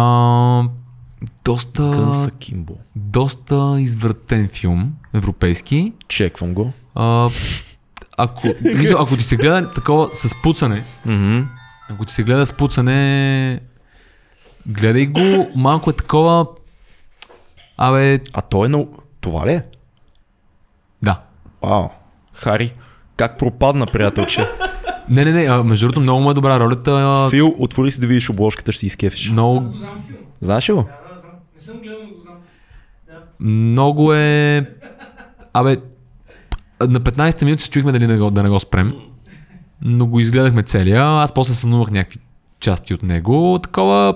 [1.45, 2.75] доста, Кънса Кимбо.
[2.97, 5.93] доста извратен филм, европейски.
[6.09, 6.73] Чеквам го.
[6.95, 7.29] А,
[8.19, 10.85] ако, мисля, ако ти се гледа такова с пуцане,
[11.91, 13.61] ако ти се гледа с пуцане,
[14.67, 16.47] гледай го, малко е такова,
[17.77, 18.87] абе, А той е на...
[19.21, 19.63] Това ли е?
[21.03, 21.21] да.
[21.63, 21.89] Вау.
[22.35, 22.75] Хари,
[23.17, 24.49] как пропадна, приятелче?
[25.09, 27.27] Не, не, не, а, между другото много му е добра ролята.
[27.31, 29.31] Фил, отвори си да видиш обложката, ще си изкефиш.
[29.31, 29.65] Много,
[30.41, 30.85] Знаеш ли го?
[31.63, 32.35] Не съм гледал, но го знам.
[33.41, 34.71] много е...
[35.53, 35.77] Абе,
[36.81, 38.95] на 15-та минута се чуихме дали не го, да не го спрем.
[39.83, 41.03] Но го изгледахме целия.
[41.03, 42.19] Аз после сънувах някакви
[42.61, 43.59] части от него.
[43.63, 44.15] Такова,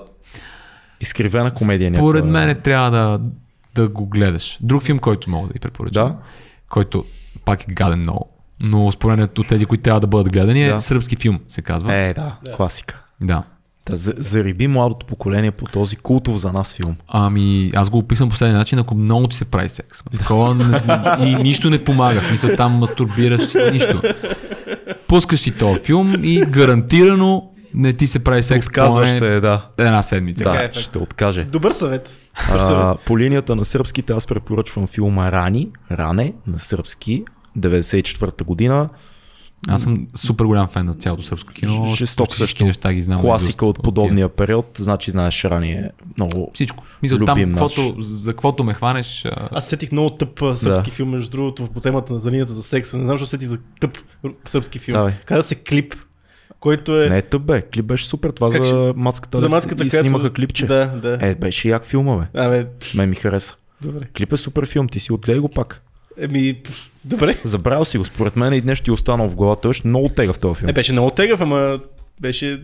[1.00, 2.08] Изкривена комедия някаква.
[2.08, 3.20] поред мен трябва да,
[3.74, 4.58] да го гледаш.
[4.62, 6.16] Друг филм, който мога да ви препоръчам, Да?
[6.68, 7.04] който
[7.44, 8.28] пак е гаден много.
[8.60, 10.80] Но според мен от тези, които трябва да бъдат гледани е Да.
[10.80, 11.94] сръбски филм, се казва.
[11.94, 13.04] Е, да, класика.
[13.20, 13.42] Да.
[13.90, 16.96] Да, за, зариби младото поколение по този култов за нас филм.
[17.08, 20.02] Ами, аз го описвам по следния начин, ако много ти се прави секс.
[20.18, 20.82] Такова не,
[21.28, 22.20] и нищо не помага.
[22.20, 24.02] В смисъл там мастурбираш, нищо.
[25.08, 29.66] Пускаш си този филм и гарантирано не ти се прави секс Отказваш поне се, да.
[29.78, 30.44] една седмица.
[30.44, 31.44] Да, е, ще откаже.
[31.44, 32.16] Добър съвет.
[32.48, 32.78] Добър съвет.
[32.78, 37.24] А, по линията на сръбските аз препоръчвам филма Рани, Ране на сръбски,
[37.58, 38.88] 94-та година.
[39.68, 41.86] Аз съм супер голям фен на цялото сръбско кино.
[41.86, 42.64] Жесток също.
[42.64, 43.20] неща ги знам.
[43.20, 43.82] Класика от тия.
[43.82, 46.50] подобния период, значи знаеш Рани е много...
[46.54, 46.84] Всичко.
[47.02, 50.96] Мисля, там, каквото, за каквото ме хванеш, а, Аз сетих много тъп сръбски Да.
[50.96, 52.96] филм, между другото, по темата на за линията за секса.
[52.96, 53.98] Не знам, защо сетих за тъп
[54.44, 54.94] сръбски филм.
[54.94, 55.12] Давай.
[55.24, 55.94] Каза се клип,
[56.60, 59.40] който е Не тъп бе, клип беше супер, това Как за мацката.
[59.40, 60.02] за маската, и която...
[60.02, 60.66] снимаха клипче.
[60.66, 61.18] Да, да.
[61.20, 62.40] Е, беше як филма бе.
[62.40, 63.54] Абе, Мен ми хареса.
[63.82, 64.04] добре.
[64.16, 65.82] Клип е супер филм, ти си отгледай го пак.
[66.20, 66.54] Еми,
[67.04, 67.36] добре.
[67.44, 69.60] Забравял си го, според мен и днес ти е останал в главата.
[69.60, 70.66] Той беше много тега в този филм.
[70.66, 71.80] Не, беше много тегав, ама
[72.20, 72.62] беше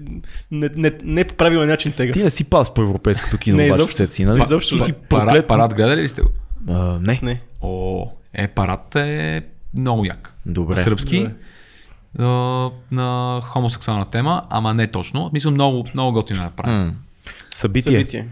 [0.51, 2.15] не, не, не по правилен начин тегав.
[2.15, 3.97] Ти не си пас по европейското кино, Не, обаче, изобщо.
[3.97, 4.39] Цеци, нали?
[4.39, 4.77] Па- изобщо.
[4.77, 5.47] Ти си парад, проклет.
[5.47, 6.29] парад гледали ли сте го?
[6.69, 7.19] А, не.
[7.23, 7.41] Не.
[7.61, 9.43] О, е, парад е
[9.75, 10.33] много як.
[10.47, 10.77] Добре.
[10.77, 11.19] Сръбски.
[11.19, 12.77] Добре.
[12.91, 15.31] на хомосексуална тема, ама не точно.
[15.33, 16.85] Мисля, много, много готино е направено.
[16.85, 16.93] М.
[17.51, 17.93] Събитие.
[17.93, 18.29] Събитие.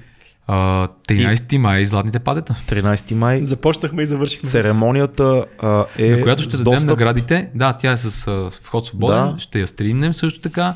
[0.52, 3.44] А, 13 май, златните патета, 13 май.
[3.44, 4.48] Започнахме и завършихме.
[4.48, 6.90] Церемонията а, е на която ще дадем достъп.
[6.90, 7.50] наградите.
[7.54, 9.38] Да, тя е с а, с вход свободен, Да.
[9.38, 10.74] ще я стримнем също така.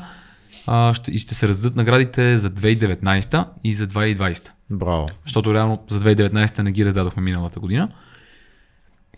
[0.67, 4.49] А, ще, и ще се раздадат наградите за 2019 и за 2020.
[4.69, 5.07] Браво.
[5.23, 7.89] Защото реално за 2019 не ги раздадохме миналата година.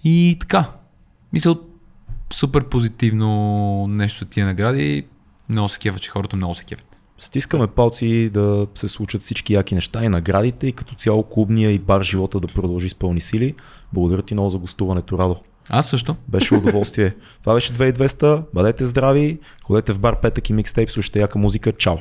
[0.03, 0.65] И така.
[1.33, 1.55] Мисля,
[2.33, 3.31] супер позитивно
[3.87, 5.05] нещо за тия награди.
[5.49, 6.96] Много се кефа, че хората много се кефят.
[7.17, 11.79] Стискаме палци да се случат всички яки неща и наградите и като цяло клубния и
[11.79, 13.55] бар живота да продължи с пълни сили.
[13.93, 15.35] Благодаря ти много за гостуването, Радо.
[15.69, 16.15] Аз също.
[16.27, 17.15] Беше удоволствие.
[17.41, 18.43] Това беше 2200.
[18.53, 21.71] Бъдете здрави, ходете в бар Петък и микстейп, слушайте яка музика.
[21.71, 21.97] Чао!